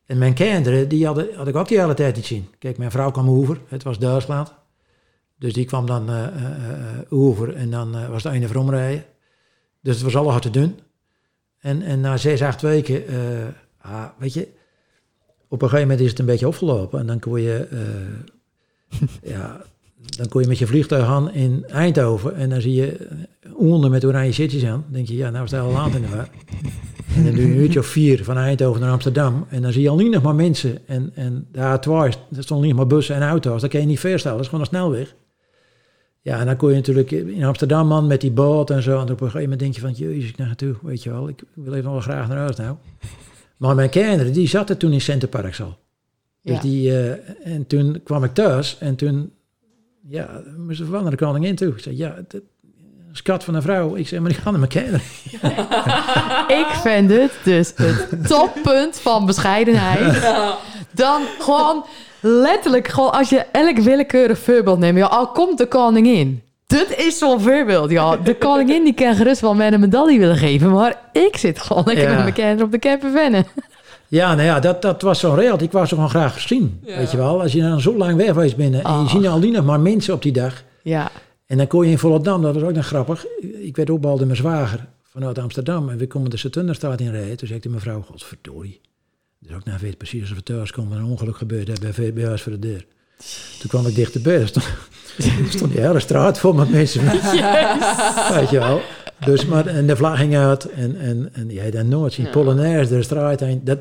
En 0.06 0.18
mijn 0.18 0.34
kinderen, 0.34 0.88
die 0.88 1.06
hadden, 1.06 1.28
had 1.34 1.48
ik 1.48 1.56
ook 1.56 1.68
die 1.68 1.80
hele 1.80 1.94
tijd 1.94 2.16
niet 2.16 2.26
zien. 2.26 2.48
Kijk, 2.58 2.78
mijn 2.78 2.90
vrouw 2.90 3.10
kwam 3.10 3.30
over, 3.30 3.60
het 3.68 3.82
was 3.82 3.98
Duitsland. 3.98 4.54
Dus 5.38 5.52
die 5.52 5.64
kwam 5.64 5.86
dan 5.86 6.08
eh, 6.08 6.26
eh, 6.26 6.30
eh, 6.30 6.98
over 7.08 7.54
en 7.54 7.70
dan 7.70 8.08
was 8.10 8.22
de 8.22 8.30
ene 8.30 8.46
voor 8.46 8.56
omrijden. 8.56 9.04
Dus 9.80 9.94
het 9.94 10.04
was 10.04 10.14
allemaal 10.14 10.32
hard 10.32 10.44
te 10.44 10.50
doen. 10.50 10.78
En, 11.58 11.82
en 11.82 12.00
na 12.00 12.16
zes, 12.16 12.42
acht 12.42 12.62
weken, 12.62 13.04
ah, 13.78 14.04
weet 14.18 14.34
je, 14.34 14.48
op 15.48 15.62
een 15.62 15.68
gegeven 15.68 15.88
moment 15.88 16.00
is 16.00 16.10
het 16.10 16.18
een 16.18 16.26
beetje 16.26 16.46
opgelopen. 16.46 17.00
En 17.00 17.06
dan 17.06 17.18
kon 17.18 17.40
je, 17.40 17.68
ja, 19.22 19.60
dan 20.16 20.28
kon 20.28 20.42
je 20.42 20.48
met 20.48 20.58
je 20.58 20.66
vliegtuig 20.66 21.06
aan 21.06 21.32
in 21.32 21.64
Eindhoven. 21.68 22.34
En 22.34 22.50
dan 22.50 22.60
zie 22.60 22.74
je 22.74 23.08
onder 23.52 23.90
met 23.90 24.04
oranje 24.04 24.32
shirtjes 24.32 24.64
aan. 24.64 24.80
Dan 24.82 24.92
denk 24.92 25.08
je, 25.08 25.16
ja, 25.16 25.30
nou 25.30 25.44
is 25.44 25.50
het 25.50 25.60
al 25.60 25.72
laat 25.72 25.94
in 25.94 26.02
de. 26.02 26.24
En 27.16 27.24
dan 27.24 27.34
doe 27.34 27.42
je 27.46 27.52
een 27.52 27.58
uurtje 27.60 27.78
of 27.78 27.86
vier 27.86 28.24
van 28.24 28.36
Eindhoven 28.36 28.80
naar 28.80 28.90
Amsterdam. 28.90 29.46
En 29.48 29.62
dan 29.62 29.72
zie 29.72 29.82
je 29.82 29.88
al 29.88 29.96
niet 29.96 30.10
nog 30.12 30.22
maar 30.22 30.34
mensen. 30.34 30.78
En, 30.86 31.10
en 31.14 31.46
de 31.52 31.58
A2, 31.58 31.90
er 32.36 32.42
stonden 32.42 32.66
niet 32.66 32.76
maar 32.76 32.86
bussen 32.86 33.14
en 33.14 33.22
auto's. 33.22 33.60
Dat 33.60 33.70
kan 33.70 33.80
je 33.80 33.86
niet 33.86 34.00
verstellen, 34.00 34.36
dat 34.36 34.46
is 34.46 34.50
gewoon 34.52 34.64
een 34.64 34.70
snelweg. 34.70 35.14
Ja, 36.20 36.40
en 36.40 36.46
dan 36.46 36.56
kon 36.56 36.68
je 36.70 36.74
natuurlijk 36.74 37.10
in 37.10 37.44
Amsterdam 37.44 37.86
man 37.86 38.06
met 38.06 38.20
die 38.20 38.30
boot 38.30 38.70
en 38.70 38.82
zo. 38.82 38.96
En 38.96 39.02
op 39.02 39.08
een 39.10 39.16
gegeven 39.16 39.40
moment 39.40 39.60
denk 39.60 39.74
je 39.74 39.80
van, 39.80 39.92
jezus, 39.92 40.28
ik 40.28 40.36
naar 40.36 40.46
naartoe, 40.46 40.74
weet 40.82 41.02
je 41.02 41.10
wel. 41.10 41.28
Ik 41.28 41.42
wil 41.54 41.74
even 41.74 41.90
wel 41.90 42.00
graag 42.00 42.28
naar 42.28 42.36
huis 42.36 42.56
nou. 42.56 42.76
Maar 43.56 43.74
mijn 43.74 43.90
kinderen, 43.90 44.32
die 44.32 44.48
zaten 44.48 44.78
toen 44.78 44.92
in 44.92 45.00
Centerparks 45.00 45.60
al. 45.62 45.78
Dus 46.42 46.54
Ja. 46.54 46.60
die, 46.60 46.98
eh, 46.98 47.54
en 47.54 47.66
toen 47.66 48.00
kwam 48.04 48.24
ik 48.24 48.34
thuis 48.34 48.78
en 48.80 48.96
toen, 48.96 49.32
ja, 50.08 50.42
moest 50.56 50.80
ik 50.80 50.86
wel 50.86 51.02
naar 51.02 51.10
de 51.10 51.16
koningin 51.16 51.54
toe. 51.54 51.68
Ik 51.68 51.78
zei, 51.78 51.96
ja, 51.96 52.16
skat 53.16 53.44
van 53.44 53.54
een 53.54 53.62
vrouw. 53.62 53.94
Ik 53.96 54.08
zeg, 54.08 54.20
maar 54.20 54.30
ik 54.30 54.36
ga 54.36 54.50
naar 54.50 54.58
mijn 54.58 54.70
kinderen. 54.70 55.00
Ik 56.62 56.66
vind 56.82 57.10
het 57.10 57.32
dus 57.44 57.72
het 57.76 58.26
toppunt 58.28 58.98
van 59.02 59.26
bescheidenheid. 59.26 60.22
Dan 60.90 61.20
gewoon 61.38 61.84
letterlijk, 62.20 62.88
gewoon 62.88 63.12
als 63.12 63.28
je 63.28 63.44
elk 63.52 63.78
willekeurig 63.78 64.38
voorbeeld 64.38 64.78
neemt. 64.78 64.98
Ja, 64.98 65.06
al 65.06 65.26
komt 65.28 65.58
de 65.58 65.66
koningin. 65.66 66.42
Dit 66.66 66.94
is 66.96 67.18
zo'n 67.18 67.40
voorbeeld, 67.40 67.90
ja. 67.90 68.16
De 68.16 68.34
koningin 68.36 68.84
die 68.84 68.94
kan 68.94 69.14
gerust 69.14 69.40
wel 69.40 69.54
mij 69.54 69.72
een 69.72 69.80
medaille 69.80 70.18
willen 70.18 70.36
geven. 70.36 70.70
Maar 70.70 70.94
ik 71.12 71.36
zit 71.36 71.60
gewoon 71.60 71.82
lekker 71.86 72.04
Ja. 72.04 72.10
met 72.14 72.18
mijn 72.22 72.32
kinderen 72.34 72.64
op 72.64 72.72
de 72.72 72.78
campervennen. 72.78 73.46
Ja, 74.08 74.34
nou 74.34 74.46
ja, 74.46 74.60
dat, 74.60 74.82
dat 74.82 75.02
was 75.02 75.20
zo'n 75.20 75.34
regel. 75.34 75.62
Ik 75.62 75.72
was 75.72 75.82
er 75.90 75.94
gewoon 75.94 76.10
graag 76.10 76.32
gezien, 76.34 76.80
Ja. 76.84 76.96
weet 76.96 77.10
je 77.10 77.16
wel. 77.16 77.40
Als 77.42 77.52
je 77.52 77.60
dan 77.60 77.80
zo 77.80 77.96
lang 77.96 78.16
weg 78.16 78.26
geweest 78.26 78.56
bent 78.56 78.74
en 78.74 79.02
je 79.02 79.08
ziet 79.08 79.26
al 79.26 79.38
niet 79.38 79.52
nog 79.52 79.64
maar 79.64 79.80
mensen 79.80 80.14
op 80.14 80.22
die 80.22 80.32
dag. 80.32 80.62
Ja, 80.82 81.08
En 81.46 81.56
dan 81.56 81.66
kon 81.66 81.84
je 81.84 81.90
in 81.90 81.98
Volendam, 81.98 82.42
dat 82.42 82.54
was 82.54 82.62
ook 82.62 82.74
nog 82.74 82.86
grappig. 82.86 83.26
Ik 83.40 83.76
werd 83.76 83.90
opgehaald 83.90 84.18
door 84.18 84.26
mijn 84.26 84.38
zwager 84.38 84.88
vanuit 85.02 85.38
Amsterdam. 85.38 85.88
En 85.88 85.96
we 85.96 86.06
komen 86.06 86.30
de 86.30 86.36
Saturnenstraat 86.36 87.00
in 87.00 87.10
rijden. 87.10 87.36
Toen 87.36 87.46
zei 87.46 87.58
ik 87.58 87.64
tegen 87.64 87.70
mijn 87.70 87.82
vrouw, 87.82 88.02
godverdorie. 88.02 88.80
Dus 89.38 89.54
ook 89.54 89.64
nou 89.64 89.78
weet 89.80 89.98
precies 89.98 90.20
als 90.20 90.32
we 90.32 90.42
thuis 90.42 90.70
komen 90.70 90.96
en 90.96 91.02
een 91.02 91.10
ongeluk 91.10 91.36
gebeurt 91.36 91.66
daar 91.66 91.92
bij, 91.94 92.12
bij 92.12 92.24
huis 92.24 92.42
voor 92.42 92.52
de 92.52 92.58
deur. 92.58 92.86
Toen 93.60 93.68
kwam 93.68 93.86
ik 93.86 93.94
dichterbij. 93.94 94.40
Er 94.40 94.48
stond, 94.48 94.66
er 95.16 95.46
stond 95.56 95.72
die 95.72 95.80
hele 95.80 96.00
straat 96.00 96.38
vol 96.38 96.52
met 96.52 96.70
mensen. 96.70 97.04
Weet 98.34 98.50
je 98.50 98.58
wel. 98.58 98.80
Dus, 99.24 99.46
maar, 99.46 99.66
en 99.66 99.86
de 99.86 99.96
vlag 99.96 100.18
ging 100.18 100.36
uit. 100.36 100.70
En, 100.70 100.96
en, 100.96 101.28
en 101.32 101.48
jij 101.48 101.70
dan 101.70 101.88
nooit 101.88 102.12
zien. 102.12 102.24
Ja. 102.24 102.30
Polonaise, 102.30 102.94
de 102.94 103.02
straat 103.02 103.40
heen. 103.40 103.60
Dat, 103.64 103.78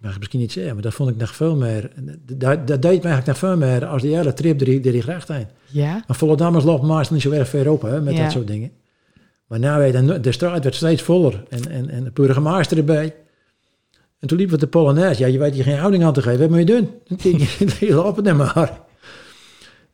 mag 0.00 0.18
misschien 0.18 0.40
niet 0.40 0.52
zeggen, 0.52 0.72
maar 0.74 0.82
dat 0.82 0.94
vond 0.94 1.10
ik 1.10 1.16
nog 1.16 1.34
veel 1.34 1.56
meer. 1.56 1.90
Dat, 2.32 2.66
dat 2.66 2.82
deed 2.82 3.02
me 3.02 3.08
eigenlijk 3.08 3.26
nog 3.26 3.38
veel 3.38 3.56
meer 3.56 3.86
als 3.86 4.02
die 4.02 4.16
hele 4.16 4.32
trip 4.34 4.58
die, 4.58 4.80
die 4.80 5.02
gracht 5.02 5.28
heen. 5.28 5.46
ja. 5.66 6.04
Maar 6.06 6.16
Vollendammers 6.16 6.64
lopen 6.64 6.86
meestal 6.96 7.14
niet 7.14 7.22
zo 7.24 7.30
erg 7.30 7.48
ver 7.48 7.70
op 7.70 7.82
hè, 7.82 8.00
met 8.00 8.16
Ja. 8.16 8.22
dat 8.22 8.32
soort 8.32 8.46
dingen. 8.46 8.70
Maar 9.46 9.58
nou 9.58 9.78
weet 9.92 10.24
de 10.24 10.32
straat 10.32 10.62
werd 10.62 10.74
steeds 10.74 11.02
voller 11.02 11.44
en, 11.48 11.70
en, 11.70 11.90
en 11.90 12.04
de 12.04 12.10
burgemeester 12.10 12.76
erbij. 12.76 13.14
En 14.18 14.28
toen 14.28 14.38
liepen 14.38 14.54
we 14.54 14.60
de 14.60 14.70
Polonaise. 14.70 15.20
Ja, 15.20 15.26
je 15.26 15.38
weet 15.38 15.56
je 15.56 15.62
geen 15.62 15.78
houding 15.78 16.04
aan 16.04 16.12
te 16.12 16.22
geven. 16.22 16.40
Wat 16.40 16.48
moet 16.48 16.58
je 16.58 16.64
doen? 16.64 16.90
Die 17.78 17.94
lopen 17.94 18.26
er 18.26 18.36
maar. 18.36 18.80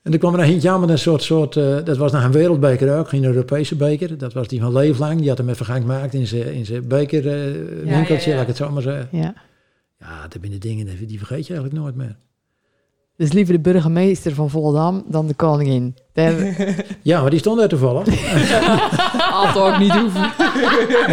En 0.03 0.11
toen 0.11 0.21
kwam 0.21 0.35
er 0.35 0.65
een 0.65 0.81
met 0.81 0.89
een 0.89 0.99
soort, 0.99 1.23
soort 1.23 1.57
eh, 1.57 1.77
dat 1.85 1.97
was 1.97 2.13
nog 2.13 2.25
een 2.25 2.33
wereldbeker 2.33 2.99
ook, 2.99 3.09
geen 3.09 3.25
Europese 3.25 3.77
beker. 3.77 4.19
Dat 4.19 4.33
was 4.33 4.49
die 4.49 4.61
van 4.61 4.73
Leeflang. 4.73 5.19
Die 5.21 5.29
had 5.29 5.39
hem 5.39 5.49
even 5.49 5.67
gemaakt 5.67 6.15
in 6.15 6.27
zijn, 6.27 6.53
in 6.55 6.67
zijn 6.67 6.89
bekerwinkeltje, 6.89 8.15
Ja, 8.15 8.17
ja, 8.17 8.21
ja. 8.27 8.33
laat 8.33 8.41
ik 8.43 8.47
het 8.47 8.57
zo 8.57 8.71
maar 8.71 8.83
zeggen. 8.83 9.09
ja. 9.11 9.35
Ja, 10.03 10.23
dat 10.23 10.37
zijn 10.41 10.53
de 10.53 10.59
dingen, 10.59 10.87
die- 10.87 11.07
die 11.07 11.19
vergeet 11.19 11.47
je 11.47 11.53
eigenlijk 11.55 11.83
nooit 11.85 11.95
meer. 11.97 12.17
Dus 13.17 13.33
liever 13.33 13.55
de 13.55 13.61
burgemeester 13.61 14.35
van 14.35 14.51
Volendam 14.51 15.05
dan 15.09 15.27
de 15.27 15.35
koningin. 15.35 15.95
Ja, 17.03 17.21
maar 17.21 17.31
die 17.31 17.39
stond 17.39 17.59
daar 17.59 17.69
toevallig. 17.69 18.07
Had 19.43 19.57
ook 19.59 19.79
niet 19.79 19.93
hoeven. 19.93 20.21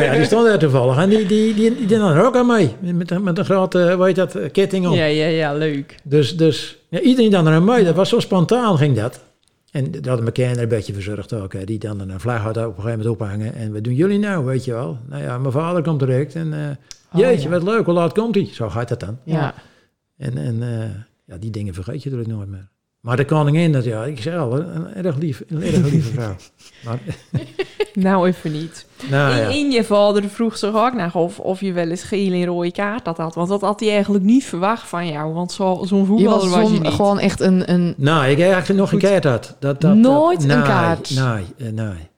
Ja, 0.03 0.13
die 0.13 0.25
stond 0.25 0.45
daar 0.45 0.59
toevallig. 0.59 0.97
En 0.97 1.09
die, 1.09 1.25
die, 1.25 1.53
die, 1.53 1.75
die 1.75 1.85
deed 1.85 1.99
dan 1.99 2.11
er 2.11 2.25
ook 2.25 2.35
aan 2.35 2.45
mee. 2.47 2.75
Met, 2.93 3.11
een- 3.11 3.23
met 3.23 3.37
een 3.37 3.45
grote, 3.45 3.97
weet 3.97 4.15
je 4.15 4.27
dat, 4.27 4.51
ketting 4.51 4.87
om. 4.87 4.93
Ja, 4.93 5.05
ja, 5.05 5.25
ja, 5.25 5.53
leuk. 5.53 5.95
Dus, 6.03 6.37
dus 6.37 6.77
ja, 6.89 6.99
iedereen 6.99 7.31
dan 7.31 7.47
er 7.47 7.53
aan 7.53 7.63
mee. 7.63 7.83
Dat 7.83 7.95
was 7.95 8.09
zo 8.09 8.19
spontaan 8.19 8.77
ging 8.77 8.95
dat. 8.95 9.19
En 9.71 9.83
dat 9.91 10.05
hadden 10.05 10.21
mijn 10.23 10.33
kinderen 10.33 10.63
een 10.63 10.69
beetje 10.69 10.93
verzorgd 10.93 11.33
ook. 11.33 11.53
Hè. 11.53 11.63
Die 11.63 11.79
dan 11.79 11.99
een 11.99 12.19
vlag 12.19 12.41
hadden 12.41 12.63
op 12.67 12.77
een 12.77 12.83
gegeven 12.83 12.97
moment 13.05 13.21
ophangen. 13.21 13.55
En 13.55 13.73
wat 13.73 13.83
doen 13.83 13.93
jullie 13.93 14.19
nou, 14.19 14.45
weet 14.45 14.65
je 14.65 14.71
wel? 14.73 14.97
Nou 15.09 15.23
ja, 15.23 15.37
mijn 15.37 15.51
vader 15.51 15.83
komt 15.83 15.99
direct. 15.99 16.35
En 16.35 16.53
eh, 16.53 16.59
Oh, 17.13 17.19
jeetje, 17.19 17.49
ja. 17.49 17.49
wat 17.49 17.63
leuk, 17.63 17.85
hoe 17.85 17.93
laat 17.93 18.13
komt 18.13 18.35
hij? 18.35 18.49
Zo 18.51 18.69
gaat 18.69 18.89
dat 18.89 18.99
dan. 18.99 19.17
ja. 19.23 19.53
En, 20.17 20.37
en 20.37 20.63
eh, 20.63 20.89
ja, 21.25 21.37
die 21.37 21.51
dingen 21.51 21.73
vergeet 21.73 22.03
je 22.03 22.09
natuurlijk 22.09 22.37
nooit 22.37 22.49
meer. 22.49 22.69
Maar 22.99 23.17
de 23.17 23.25
koningin, 23.25 23.71
dat, 23.71 23.83
ja, 23.83 24.03
ik 24.03 24.21
zeg 24.21 24.35
al, 24.35 24.59
een, 24.59 24.93
erg, 24.93 25.17
lief, 25.17 25.43
een 25.47 25.63
erg 25.63 25.91
lieve 25.91 26.11
vrouw. 26.19 26.35
Maar, 26.83 26.99
Nou, 27.93 28.27
even 28.27 28.51
niet. 28.51 28.85
nou 29.09 29.35
ja. 29.35 29.47
in, 29.47 29.55
in 29.55 29.71
je 29.71 29.83
vader 29.83 30.29
vroeg 30.29 30.57
zich 30.57 30.75
ook 30.75 30.93
nog 30.93 31.15
of, 31.15 31.39
of 31.39 31.59
je 31.61 31.73
wel 31.73 31.89
eens 31.89 32.03
geel 32.03 32.33
en 32.33 32.45
rode 32.45 32.71
kaart 32.71 33.05
had 33.05 33.17
had. 33.17 33.35
Want 33.35 33.49
dat 33.49 33.61
had 33.61 33.79
hij 33.79 33.89
eigenlijk 33.89 34.23
niet 34.23 34.45
verwacht 34.45 34.87
van 34.87 35.07
jou. 35.07 35.33
Want 35.33 35.51
zo, 35.51 35.81
zo'n 35.83 35.99
Je 35.99 36.05
voetballer 36.05 36.49
was, 36.49 36.61
was, 36.61 36.71
je 36.71 36.79
niet. 36.79 36.93
gewoon 36.93 37.19
echt 37.19 37.39
een... 37.39 37.71
een 37.71 37.93
Nou, 37.97 38.25
ik 38.25 38.37
heb 38.37 38.51
eigenlijk 38.51 38.79
nog 38.79 38.91
een 38.91 38.99
kaart 38.99 39.23
had. 39.23 39.55
Dat, 39.59 39.81
dat, 39.81 39.95
Nooit 39.95 40.41
dat, 40.41 40.49
een 40.49 40.57
nee, 40.57 40.67
kaart? 40.67 41.09
Nee, 41.09 41.45
eh, 41.57 41.73
nee. 41.73 42.08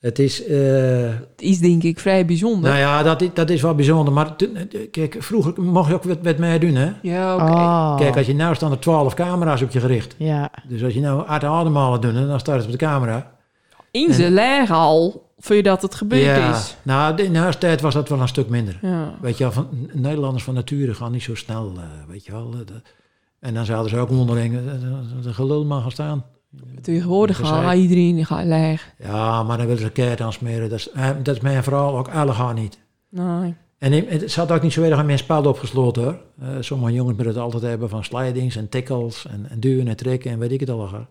Het 0.00 0.18
is, 0.18 0.44
eh, 0.44 1.08
Het 1.08 1.42
is 1.42 1.58
denk 1.58 1.82
ik 1.82 1.98
vrij 1.98 2.26
bijzonder. 2.26 2.70
nou 2.70 2.80
ja, 2.82 3.02
dat 3.02 3.20
is, 3.22 3.28
dat 3.34 3.50
is 3.50 3.62
wel 3.62 3.74
bijzonder. 3.74 4.12
Maar 4.14 4.34
eh, 4.36 4.90
kijk, 4.90 5.16
vroeger 5.18 5.62
mocht 5.62 5.88
je 5.88 5.94
ook 5.94 6.02
wat, 6.02 6.18
wat 6.22 6.38
mee 6.38 6.58
doen, 6.58 6.74
hè? 6.74 6.90
Ja, 7.02 7.34
oké. 7.34 7.44
Oh. 7.44 7.96
Kijk, 7.96 8.16
als 8.16 8.26
je 8.26 8.34
nou 8.34 8.54
staan 8.54 8.70
er 8.70 8.78
twaalf 8.78 9.14
camera's 9.14 9.62
op 9.62 9.70
je 9.70 9.80
gericht. 9.80 10.14
Ja, 10.18 10.50
Dus 10.68 10.84
als 10.84 10.94
je 10.94 11.00
nou 11.00 11.26
hard 11.26 11.44
ademhalen 11.44 12.00
doet, 12.00 12.14
dan 12.14 12.40
staat 12.40 12.56
het 12.56 12.64
op 12.64 12.70
de 12.70 12.76
camera. 12.76 13.32
In 13.90 14.12
zijn 14.12 14.32
leg 14.32 14.70
al, 14.70 15.28
voordat 15.38 15.82
het 15.82 15.94
gebeurd 15.94 16.22
ja, 16.22 16.50
is. 16.54 16.76
nou, 16.82 17.22
in 17.22 17.32
de 17.32 17.58
tijd 17.58 17.80
was 17.80 17.94
dat 17.94 18.08
wel 18.08 18.20
een 18.20 18.28
stuk 18.28 18.48
minder. 18.48 18.78
Ja. 18.82 19.14
Weet 19.20 19.38
je 19.38 19.44
wel, 19.44 19.52
van, 19.52 19.68
Nederlanders 19.92 20.44
van 20.44 20.54
nature 20.54 20.94
gaan 20.94 21.12
niet 21.12 21.22
zo 21.22 21.34
snel, 21.34 21.72
eh, 21.76 21.82
weet 22.08 22.24
je 22.24 22.32
wel. 22.32 22.50
de- 22.50 22.82
en 23.40 23.54
dan 23.54 23.64
zouden 23.64 23.90
ze 23.90 23.96
ook 23.98 24.10
onderling 24.10 24.54
de, 24.54 25.20
de 25.22 25.34
gelul 25.34 25.64
maar 25.64 25.80
gaan 25.80 25.90
staan. 25.90 26.24
Tegenwoordig 26.82 27.36
zei- 27.46 27.80
iedereen 27.80 28.26
gaat 28.26 28.44
leg. 28.44 28.94
Ja, 28.98 29.42
maar 29.42 29.56
dan 29.56 29.66
willen 29.66 29.82
ze 29.82 29.90
keert 29.90 30.20
aansmeren. 30.20 30.68
Dat 30.68 30.78
is, 30.78 30.88
dat 31.22 31.34
is 31.36 31.40
mijn 31.42 31.62
verhaal 31.62 31.98
ook 31.98 32.08
alle 32.08 32.32
gaan 32.32 32.54
niet. 32.54 32.78
Nee. 33.08 33.54
En 33.78 33.92
het 33.92 34.30
zat 34.32 34.50
ook 34.52 34.62
niet 34.62 34.72
zo 34.72 34.82
erg 34.82 34.98
aan 34.98 35.06
mijn 35.06 35.18
spel 35.18 35.44
opgesloten 35.46 36.02
hoor. 36.02 36.20
Eh, 36.40 36.48
sommige 36.60 36.92
jongens 36.92 37.16
moeten 37.16 37.34
het 37.34 37.42
altijd 37.42 37.62
hebben 37.62 37.88
van 37.88 38.04
slidings 38.04 38.56
en 38.56 38.68
tikkels 38.68 39.26
en, 39.26 39.46
en 39.50 39.60
duwen 39.60 39.88
en 39.88 39.96
trekken 39.96 40.30
en 40.30 40.38
weet 40.38 40.52
ik 40.52 40.60
het 40.60 40.70
allemaal. 40.70 41.06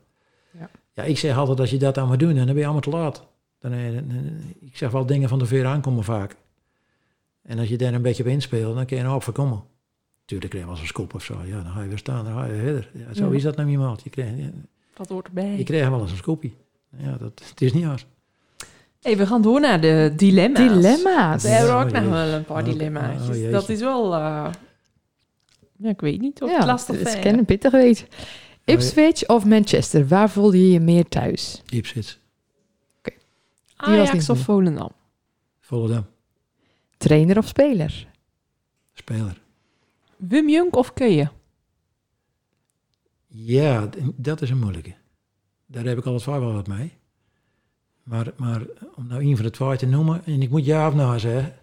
Ja. 0.59 0.69
ja, 0.93 1.03
ik 1.03 1.17
zeg 1.17 1.37
altijd 1.37 1.59
als 1.59 1.69
je 1.69 1.77
dat 1.77 1.97
aan 1.97 2.07
moet 2.07 2.19
doen, 2.19 2.35
dan 2.35 2.45
ben 2.45 2.55
je 2.55 2.63
allemaal 2.63 2.81
te 2.81 2.89
laat. 2.89 3.27
Dan, 3.59 3.71
eh, 3.71 3.93
dan- 3.93 4.39
ik 4.61 4.77
zeg 4.77 4.91
wel 4.91 5.05
dingen 5.05 5.29
van 5.29 5.39
de 5.39 5.45
veer 5.45 5.65
aankomen 5.65 6.03
vaak. 6.03 6.35
En 7.43 7.59
als 7.59 7.67
je 7.69 7.77
daar 7.77 7.93
een 7.93 8.01
beetje 8.01 8.23
op 8.23 8.29
inspeelt, 8.29 8.75
dan 8.75 8.85
kun 8.85 8.97
je 8.97 9.03
erop 9.03 9.23
voorkomen. 9.23 9.63
Tuurlijk 10.25 10.49
krijg 10.49 10.65
je 10.65 10.71
wel 10.71 10.79
eens 10.79 10.89
een 10.89 10.93
skop 10.95 11.13
of 11.13 11.23
zo. 11.23 11.37
Ja, 11.45 11.61
dan 11.61 11.71
ga 11.71 11.81
je 11.81 11.87
weer 11.87 11.97
staan, 11.97 12.25
dan 12.25 12.33
ga 12.33 12.45
je 12.45 12.59
verder. 12.59 12.89
Ja, 12.93 13.13
zo 13.13 13.29
Ja. 13.29 13.35
is 13.35 13.43
dat 13.43 13.55
nou 13.55 13.69
iemand. 13.69 14.03
Je 14.03 14.09
krijgt, 14.09 14.33
Dat 14.99 15.09
hoort 15.09 15.27
erbij. 15.27 15.57
je 15.57 15.63
krijgt 15.63 15.89
wel 15.89 16.01
eens 16.01 16.11
een 16.11 16.17
skopje. 16.17 16.51
Ja, 16.97 17.17
dat, 17.17 17.41
het 17.49 17.61
is 17.61 17.73
niet 17.73 17.83
hard. 17.83 18.05
Hey, 19.01 19.17
we 19.17 19.25
gaan 19.27 19.41
door 19.41 19.59
naar 19.59 19.81
de 19.81 20.13
dilemma's. 20.15 20.59
dilemma's. 20.73 21.43
We 21.43 21.49
hebben 21.49 21.73
Oh, 21.75 21.81
ook 21.81 21.91
nog 21.91 22.01
jee. 22.01 22.09
wel 22.11 22.27
een 22.33 22.45
paar 22.45 22.63
Oh, 22.63 22.69
dilemma's. 22.69 23.29
oh, 23.37 23.51
dat 23.51 23.69
is 23.69 23.79
wel... 23.79 24.13
eh, 24.13 24.51
ja, 25.77 25.89
ik 25.89 26.01
weet 26.01 26.21
niet 26.21 26.41
of 26.41 26.49
Ja, 26.49 26.55
het 26.57 26.65
lastig 26.65 26.97
het 26.99 27.07
is 27.07 27.13
is. 27.13 27.19
kennen 27.19 27.45
pittig 27.45 27.71
weet. 27.71 28.07
Ipswich 28.65 29.27
of 29.27 29.45
Manchester, 29.45 30.07
waar 30.07 30.29
voelde 30.29 30.57
je 30.57 30.71
je 30.71 30.79
meer 30.79 31.07
thuis? 31.07 31.61
Ipswich, 31.69 32.19
niet 33.03 33.15
Ajax 33.75 34.29
of. 34.29 34.39
Volendam? 34.39 34.91
Volendam, 35.59 36.05
Trainer 36.97 37.37
of 37.37 37.47
speler? 37.47 38.07
speler. 38.93 39.41
Wim 40.15 40.49
Junk 40.49 40.75
of 40.75 40.93
Keeën? 40.93 41.29
Ja, 43.31 43.89
dat 44.15 44.41
is 44.41 44.49
een 44.49 44.59
moeilijke. 44.59 44.93
Daar 45.65 45.83
heb 45.83 45.97
ik 45.97 46.05
altijd 46.05 46.23
vaak 46.23 46.39
wel 46.39 46.53
wat 46.53 46.67
mee. 46.67 46.93
Maar, 48.03 48.31
maar 48.37 48.61
om 48.95 49.07
nou 49.07 49.23
een 49.23 49.35
van 49.35 49.45
de 49.45 49.51
twee 49.51 49.77
te 49.77 49.85
noemen, 49.85 50.21
en 50.25 50.41
ik 50.41 50.49
moet 50.49 50.65
ja 50.65 50.87
of 50.87 50.93
nou 50.93 51.19
zeggen. 51.19 51.53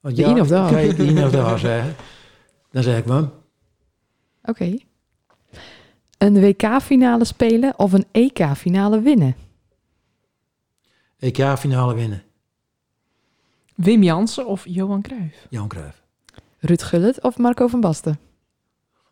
Want 0.00 0.16
De 0.16 0.22
ja, 0.22 0.28
een 0.28 0.40
of 0.40 0.48
daar. 0.48 0.72
Een 0.72 1.24
of 1.24 1.30
daar 1.30 1.58
zeggen. 1.58 1.94
Dan 2.70 2.82
zeg 2.82 2.98
ik 2.98 3.04
wel, 3.04 3.42
Oké. 4.44 4.76
Een 6.18 6.40
WK-finale 6.40 7.24
spelen 7.24 7.78
of 7.78 7.92
een 7.92 8.04
EK-finale 8.10 9.00
winnen? 9.00 9.36
EK-finale 11.18 11.94
winnen. 11.94 12.22
Wim 13.74 14.02
Jansen 14.02 14.46
of 14.46 14.64
Johan 14.66 15.02
Cruijff? 15.02 15.46
Jan 15.50 15.68
Cruijff. 15.68 16.02
Ruud 16.58 16.82
Gullit 16.82 17.22
of 17.22 17.38
Marco 17.38 17.66
van 17.66 17.80
Basten? 17.80 18.18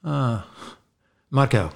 Ah, 0.03 0.43
Marco. 1.29 1.71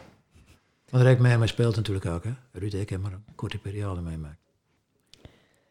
Want 0.90 1.18
mee, 1.18 1.38
mee 1.38 1.48
speelt 1.48 1.76
natuurlijk 1.76 2.06
ook. 2.06 2.24
Hè? 2.24 2.30
Ruud, 2.52 2.72
ik 2.72 2.90
heb 2.90 3.00
maar 3.02 3.12
een 3.12 3.24
korte 3.34 3.58
periode 3.58 4.00
meemaakt. 4.00 4.40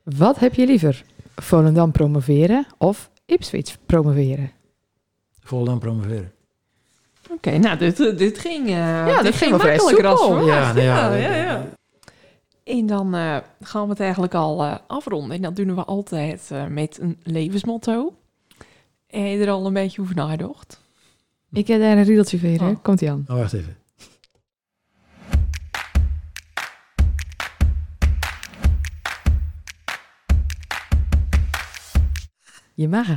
Wat 0.03 0.39
heb 0.39 0.53
je 0.53 0.66
liever? 0.66 1.03
Volendam 1.36 1.91
promoveren 1.91 2.66
of 2.78 3.09
Ipswich 3.26 3.78
promoveren? 3.86 4.51
Vol 5.39 5.63
dan 5.63 5.80
promoveren. 5.80 6.32
Oké, 7.32 7.57
nou, 7.57 7.78
dit, 7.78 7.97
dit 7.97 8.39
ging, 8.39 8.70
eh 8.70 9.05
dat 9.05 9.24
dit 9.24 9.36
ging 9.36 9.49
wel 9.49 9.59
vrij 9.59 9.76
makkelijker 9.76 10.07
als 10.07 10.20
soepel. 10.20 10.38
verwacht. 10.38 10.57
Ja, 10.57 10.74
nou 10.74 10.86
ja, 10.86 11.09
ja, 11.09 11.11
eh, 11.16 11.22
ja, 11.22 11.36
ja. 11.36 11.66
En 12.63 12.86
dan 12.86 13.13
eh, 13.16 13.38
gaan 13.61 13.84
we 13.84 13.89
het 13.89 13.99
eigenlijk 13.99 14.34
al 14.34 14.63
eh, 14.63 14.76
afronden. 14.88 15.36
En 15.36 15.41
dat 15.41 15.55
doen 15.55 15.76
we 15.76 15.84
altijd 15.84 16.49
eh, 16.51 16.66
met 16.66 16.97
een 17.01 17.20
levensmotto. 17.24 18.16
En 19.07 19.22
je 19.22 19.45
er 19.45 19.49
al 19.49 19.66
een 19.66 19.74
beetje 19.74 20.01
over 20.01 20.16
nagedacht? 20.16 20.82
Ik 21.51 21.68
heb 21.68 21.80
daar 21.80 21.97
een 21.97 22.03
riedeltje 22.03 22.39
voor. 22.39 22.68
Oh. 22.68 22.76
Komt 22.82 23.01
ie 23.01 23.11
aan. 23.11 23.26
Oh, 23.28 23.36
wacht 23.36 23.53
even. 23.53 23.78
Je 32.76 32.88
mag. 32.88 33.08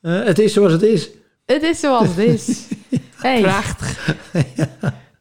Eh, 0.00 0.24
het 0.24 0.38
is 0.38 0.52
zoals 0.52 0.72
het 0.72 0.82
is. 0.82 1.10
Het 1.46 1.62
is 1.62 1.80
zoals 1.80 2.08
het 2.08 2.18
is. 2.18 2.68
hey, 3.22 3.40
Prachtig. 3.40 3.98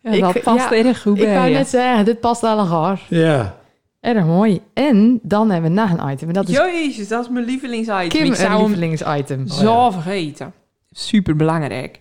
Ja, 0.02 0.12
Ik- 0.12 0.22
dat 0.22 0.42
past 0.44 0.70
ja, 0.70 0.76
erg 0.76 1.02
goed 1.02 1.18
ik 1.18 1.24
bij 1.24 1.34
wou 1.36 1.48
je. 1.48 1.56
net 1.56 1.68
zeggen, 1.68 2.06
dit 2.06 2.20
past 2.20 2.44
al 2.44 2.58
elkaar. 2.60 3.06
Ja. 3.10 3.58
Erg 4.00 4.26
mooi. 4.26 4.62
En 4.74 5.20
dan 5.24 5.50
hebben 5.52 5.74
we 5.74 5.82
nog 5.82 5.92
een 5.98 6.12
item. 6.12 6.28
En 6.28 6.34
dat 6.34 6.48
is 6.50 6.56
Jezus, 6.56 7.08
dat 7.08 7.24
is 7.24 7.30
mijn 7.30 7.46
lievelingsitem. 7.46 8.08
Kim 8.10 8.26
ik 8.26 8.36
zou 8.36 8.66
lievelingsitem. 8.68 9.48
zo 9.48 9.90
vergeten. 9.92 10.54
Super 10.92 11.36
belangrijk. 11.36 12.00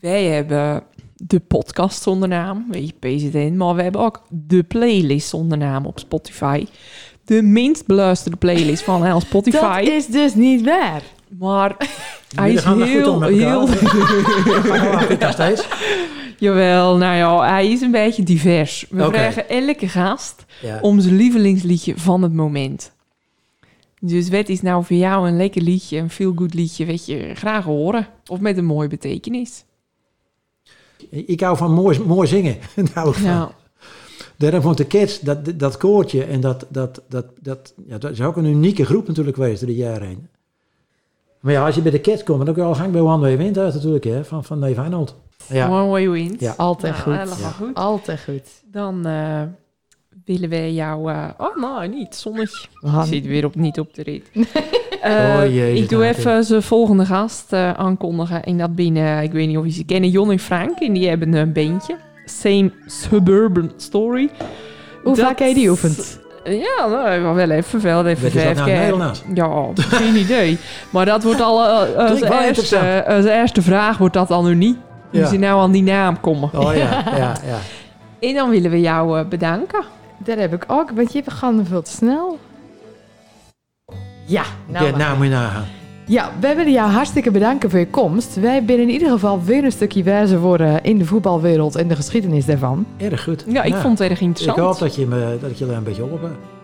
Wij 0.00 0.24
hebben 0.24 0.82
de 1.16 1.40
podcast 1.40 2.02
zonder 2.02 2.28
naam, 2.28 2.66
weet 2.70 2.86
je, 2.88 2.94
PZN, 3.16 3.56
maar 3.56 3.74
we 3.74 3.82
hebben 3.82 4.00
ook 4.00 4.22
de 4.30 4.62
playlist 4.62 5.28
zonder 5.28 5.58
naam 5.58 5.86
op 5.86 5.98
Spotify. 5.98 6.66
De 7.24 7.42
minst 7.42 7.86
beluisterde 7.86 8.36
playlist 8.36 8.82
van 8.82 9.04
heel 9.04 9.20
Spotify. 9.20 9.84
Dat 9.84 9.92
is 9.92 10.06
dus 10.06 10.34
niet 10.34 10.64
waar. 10.64 11.02
Maar 11.38 11.76
hij 12.36 12.52
is 12.52 12.64
heel, 12.64 13.22
heel... 13.22 13.66
nog 15.18 15.32
steeds? 15.32 15.68
Jawel, 16.38 16.96
nou 16.96 17.16
ja, 17.16 17.48
hij 17.52 17.70
is 17.70 17.80
een 17.80 17.90
beetje 17.90 18.22
divers. 18.22 18.86
We 18.90 19.02
Oké. 19.06 19.12
vragen 19.18 19.48
elke 19.48 19.88
gast 19.88 20.44
Ja. 20.62 20.78
om 20.80 21.00
zijn 21.00 21.16
lievelingsliedje 21.16 21.94
van 21.96 22.22
het 22.22 22.32
moment. 22.32 22.92
Dus 24.00 24.28
wat 24.28 24.48
is 24.48 24.62
nou 24.62 24.84
voor 24.84 24.96
jou 24.96 25.28
een 25.28 25.36
lekker 25.36 25.62
liedje, 25.62 25.98
een 25.98 26.10
feel-good 26.10 26.54
liedje, 26.54 26.84
weet 26.84 27.06
je 27.06 27.30
graag 27.34 27.64
horen? 27.64 28.06
Of 28.26 28.40
met 28.40 28.56
een 28.56 28.64
mooie 28.64 28.88
betekenis? 28.88 29.64
Ik 31.10 31.40
hou 31.40 31.56
van 31.56 31.72
mooi, 31.72 32.00
mooi 32.06 32.28
zingen. 32.28 32.56
Van. 32.94 33.14
Ja, 33.22 33.50
Daarom 34.36 34.60
vond 34.60 34.76
de 34.76 34.84
Kids, 34.86 35.20
dat, 35.20 35.38
dat 35.58 35.76
koortje 35.76 36.24
en 36.24 36.40
dat, 36.40 36.66
dat, 36.68 37.02
dat, 37.08 37.26
dat, 37.40 37.74
ja, 37.86 37.98
dat 37.98 38.10
is 38.10 38.20
ook 38.20 38.36
een 38.36 38.44
unieke 38.44 38.84
groep 38.84 39.06
natuurlijk 39.08 39.36
geweest 39.36 39.60
door 39.60 39.68
de 39.68 39.74
jaren 39.76 40.06
heen. 40.08 40.28
Maar 41.40 41.52
ja, 41.52 41.66
als 41.66 41.74
je 41.74 41.82
bij 41.82 41.90
de 41.90 42.00
Kids 42.00 42.22
komt, 42.22 42.44
dan 42.44 42.54
kun 42.54 42.62
je 42.62 42.68
al 42.68 42.74
gang 42.74 42.92
bij 42.92 43.00
One 43.00 43.18
Way 43.20 43.36
Wind 43.36 43.58
uit 43.58 43.74
natuurlijk, 43.74 44.04
hè, 44.04 44.24
van, 44.24 44.44
van 44.44 44.60
Dave 44.60 44.80
Arnold. 44.80 45.14
Ja, 45.48 45.68
One 45.68 45.86
Way 45.90 46.08
Wind. 46.10 46.40
Ja. 46.40 46.54
Altijd 46.56 47.06
Nou, 47.06 47.26
goed. 47.28 47.42
goed. 47.42 47.74
Altijd 47.74 48.20
goed. 48.24 48.42
Dan 48.70 49.06
eh, 49.06 49.42
willen 50.24 50.48
wij 50.48 50.72
jou... 50.72 51.12
eh, 51.12 51.28
oh, 51.38 51.56
nou, 51.56 51.88
niet. 51.88 52.14
Zonnetje. 52.14 52.68
We 52.80 52.88
gaan- 52.88 53.06
Zit 53.06 53.26
weer 53.26 53.44
op, 53.44 53.54
niet 53.54 53.78
op 53.80 53.94
de 53.94 54.02
rit. 54.02 54.30
Eh, 55.02 55.12
Oh, 55.12 55.54
jezus, 55.54 55.80
ik 55.82 55.88
doe 55.88 56.04
even 56.04 56.44
zijn 56.44 56.62
volgende 56.62 57.04
gast 57.04 57.52
eh, 57.52 57.72
aankondigen. 57.72 58.42
En 58.44 58.58
dat 58.58 58.74
binnen, 58.74 59.22
ik 59.22 59.32
weet 59.32 59.48
niet 59.48 59.56
of 59.56 59.64
je 59.64 59.70
ze 59.70 59.84
kennen, 59.84 60.10
Jon 60.10 60.30
en 60.30 60.38
Frank. 60.38 60.78
En 60.80 60.92
die 60.92 61.08
hebben 61.08 61.34
een 61.34 61.52
beentje. 61.52 61.96
Same 62.24 62.70
Suburban 62.86 63.72
Story. 63.76 64.30
Hoe 65.02 65.16
Dat- 65.16 65.24
vaak 65.26 65.38
heb 65.38 65.48
je 65.48 65.54
die 65.54 65.70
oefend? 65.70 66.22
Ja, 66.44 66.86
nou, 66.86 67.34
wel 67.34 67.50
even 67.50 67.80
veel. 67.80 68.06
Even 68.06 68.22
Weet 68.22 68.32
je 68.32 68.38
dat 68.38 68.56
vijf 68.56 68.56
nou 68.56 69.12
keer. 69.14 69.34
Ja, 69.34 69.72
geen 69.98 70.16
idee. 70.16 70.58
Maar 70.90 71.04
dat 71.06 71.22
wordt 71.22 71.40
al 71.40 71.64
eh, 71.64 71.90
eh, 72.04 72.10
als, 72.10 72.20
eerste, 72.20 73.04
als 73.06 73.24
eerste 73.24 73.62
vraag 73.62 73.98
wordt 73.98 74.14
dat 74.14 74.30
al 74.30 74.44
nu 74.44 74.54
niet. 74.54 74.76
Hoe 75.10 75.20
Ja. 75.20 75.26
ze 75.28 75.36
nou 75.36 75.60
aan 75.60 75.72
die 75.72 75.82
naam 75.82 76.20
komen. 76.20 76.50
Oh 76.54 76.74
ja, 76.74 77.02
ja, 77.16 77.32
ja. 77.46 77.58
En 78.28 78.34
dan 78.34 78.50
willen 78.50 78.70
we 78.70 78.80
jou 78.80 79.18
eh, 79.18 79.26
bedanken. 79.26 79.84
Dat 80.18 80.38
heb 80.38 80.54
ik 80.54 80.64
ook. 80.66 80.90
Want 80.90 81.12
je 81.12 81.22
gaan 81.26 81.66
veel 81.66 81.82
te 81.82 81.90
snel. 81.90 82.38
Ja, 84.26 84.42
nou, 84.66 84.86
ja, 84.86 84.96
nou 84.96 85.16
moet 85.16 85.26
je 85.26 85.32
nagaan. 85.32 85.64
Ja, 86.06 86.30
wij 86.40 86.56
willen 86.56 86.72
jou 86.72 86.90
hartstikke 86.90 87.30
bedanken 87.30 87.70
voor 87.70 87.78
je 87.78 87.86
komst. 87.86 88.34
Wij 88.40 88.62
zijn 88.66 88.80
in 88.80 88.90
ieder 88.90 89.10
geval 89.10 89.42
weer 89.44 89.64
een 89.64 89.72
stukje 89.72 90.02
wijzer 90.02 90.38
worden 90.40 90.82
in 90.82 90.98
de 90.98 91.04
voetbalwereld 91.04 91.76
en 91.76 91.88
de 91.88 91.96
geschiedenis 91.96 92.46
daarvan. 92.46 92.86
Erg 92.96 93.24
goed. 93.24 93.44
Ja, 93.48 93.62
ik 93.62 93.74
vond 93.74 93.98
het 93.98 94.08
erg 94.08 94.20
Ik 94.20 94.26
interessant. 94.26 94.58
hoop 94.58 94.78
dat 94.78 94.94
je, 94.94 95.06
me, 95.06 95.38
dat 95.40 95.50
ik 95.50 95.58
daar 95.58 95.76
een 95.76 95.82
beetje 95.82 96.02
op 96.02 96.10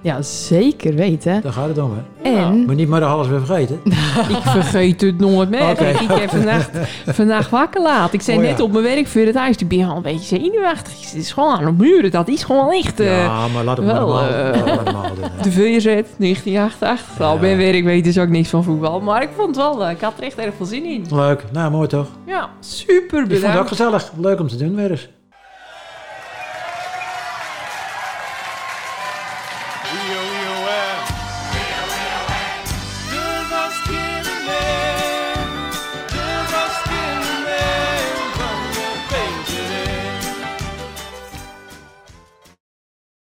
Ja, 0.02 0.22
zeker 0.22 0.94
weten. 0.94 1.40
Daar 1.42 1.52
gaat 1.52 1.68
het 1.68 1.78
om, 1.78 1.92
hè. 1.92 2.30
En 2.30 2.64
Maar 2.64 2.74
niet 2.74 2.88
maar 2.88 3.04
alles 3.04 3.28
weer 3.28 3.44
vergeten. 3.44 3.80
Ik 4.34 4.42
vergeet 4.44 5.00
het 5.00 5.18
nooit 5.18 5.50
meer. 5.50 5.70
Ik 5.70 5.78
heb 6.08 6.30
vannacht, 6.30 6.70
vannacht 7.18 7.50
wakker 7.50 7.82
laat. 7.82 8.12
Ik 8.12 8.20
zei 8.22 8.36
Oh, 8.38 8.42
ja. 8.44 8.50
net 8.50 8.60
op 8.60 8.72
mijn 8.72 8.84
werk 8.84 9.06
voor 9.06 9.20
het 9.22 9.34
huis. 9.34 9.56
Ik 9.56 9.68
ben 9.68 9.88
al 9.88 9.96
een 9.96 10.02
beetje 10.02 10.36
zenuwachtig. 10.38 10.92
Het 11.10 11.14
is 11.14 11.32
gewoon 11.32 11.56
aan 11.56 11.64
de 11.64 11.72
muren. 11.84 12.10
Dat 12.10 12.28
is 12.28 12.42
gewoon 12.44 12.72
echt... 12.72 13.00
eh, 13.00 13.18
ja, 13.22 13.48
maar 13.48 13.64
laat 13.64 13.76
het 13.76 13.86
wel, 13.86 14.20
eh, 14.20 14.64
maar 14.64 14.84
normaal 14.84 15.14
doen. 15.14 15.24
hè. 15.36 15.42
De 15.48 15.52
VZ 15.52 15.84
1988. 15.84 17.18
Nou, 17.18 17.34
Ja. 17.34 17.40
bij 17.40 17.56
werk 17.56 17.84
weten 17.84 18.12
ze 18.12 18.20
ook 18.20 18.28
niks 18.28 18.48
van 18.48 18.64
voetbal. 18.64 19.00
Maar 19.00 19.22
ik 19.22 19.28
vond 19.36 19.48
het 19.48 19.56
wel... 19.56 19.84
eh, 19.84 19.90
ik 19.90 20.00
had 20.00 20.12
er 20.16 20.22
echt 20.24 20.38
erg 20.38 20.54
veel 20.56 20.66
zin 20.66 20.84
in. 20.84 21.04
Leuk. 21.10 21.44
Nou, 21.52 21.70
mooi 21.70 21.88
toch? 21.88 22.06
Ja, 22.26 22.48
super 22.60 23.18
Ik 23.22 23.28
vond 23.30 23.30
het 23.30 23.44
ook 23.44 23.50
bedankt. 23.50 23.68
gezellig. 23.68 24.12
Leuk 24.20 24.40
om 24.40 24.48
te 24.48 24.56
doen 24.56 24.74
weer 24.74 24.90
eens. 24.90 25.08